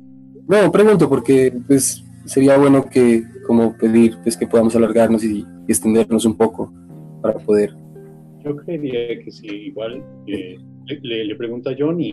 No, 0.47 0.71
pregunto 0.71 1.09
porque 1.09 1.53
pues 1.67 2.05
sería 2.25 2.57
bueno 2.59 2.85
que 2.89 3.25
como 3.47 3.77
pedir 3.77 4.17
pues 4.23 4.37
que 4.37 4.47
podamos 4.47 4.75
alargarnos 4.77 5.23
y, 5.25 5.41
y 5.41 5.47
extendernos 5.69 6.25
un 6.25 6.37
poco 6.37 6.73
para 7.23 7.39
poder. 7.39 7.75
Yo 8.45 8.57
creería 8.57 9.19
que 9.25 9.31
sí, 9.31 9.47
igual 9.47 10.03
eh, 10.27 10.57
le, 11.03 11.25
le- 11.25 11.35
pregunto 11.37 11.71
a 11.71 11.75
John 11.79 12.01
y, 12.01 12.11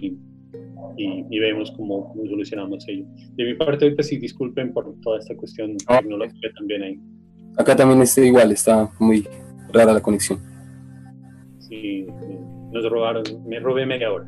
y, 0.98 1.26
y 1.30 1.40
vemos 1.40 1.72
cómo, 1.76 2.08
cómo 2.10 2.26
solucionamos 2.26 2.88
ello. 2.88 3.06
De 3.36 3.44
mi 3.46 3.54
parte, 3.56 3.92
pues 3.92 4.08
sí, 4.08 4.18
disculpen 4.18 4.72
por 4.74 4.94
toda 5.02 5.20
esta 5.20 5.36
cuestión 5.36 5.76
tecnológica 5.78 6.50
también 6.58 6.84
ahí. 6.84 7.00
Acá 7.58 7.76
también 7.76 8.02
está 8.02 8.22
igual, 8.22 8.52
está 8.52 8.90
muy 9.00 9.28
rara 9.74 9.94
la 9.94 10.02
conexión. 10.02 10.40
Sí, 11.60 12.06
nos 12.72 12.90
robaron, 12.90 13.24
me 13.46 13.60
robé 13.60 13.86
media 13.86 14.12
hora. 14.12 14.26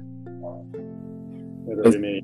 Me 1.65 1.75
robé 1.75 1.83
Pues- 1.83 1.99
media 1.99 2.21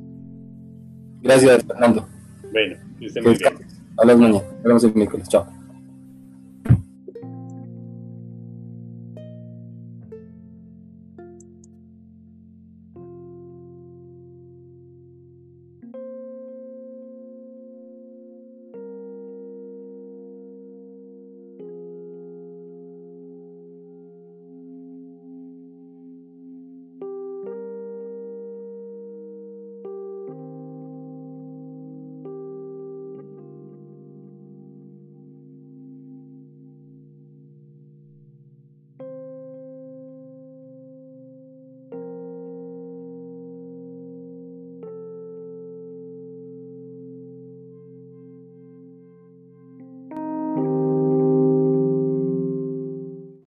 Gracias, 1.21 1.63
Fernando. 1.65 2.05
Bueno, 2.51 2.75
que 2.99 3.05
esté 3.07 3.21
muy 3.21 3.35
bien. 3.35 3.53
Hablamos 3.97 4.21
mañana. 4.21 4.45
Hablamos 4.59 4.83
el 4.83 4.93
miércoles. 4.95 5.27
Chao. 5.29 5.58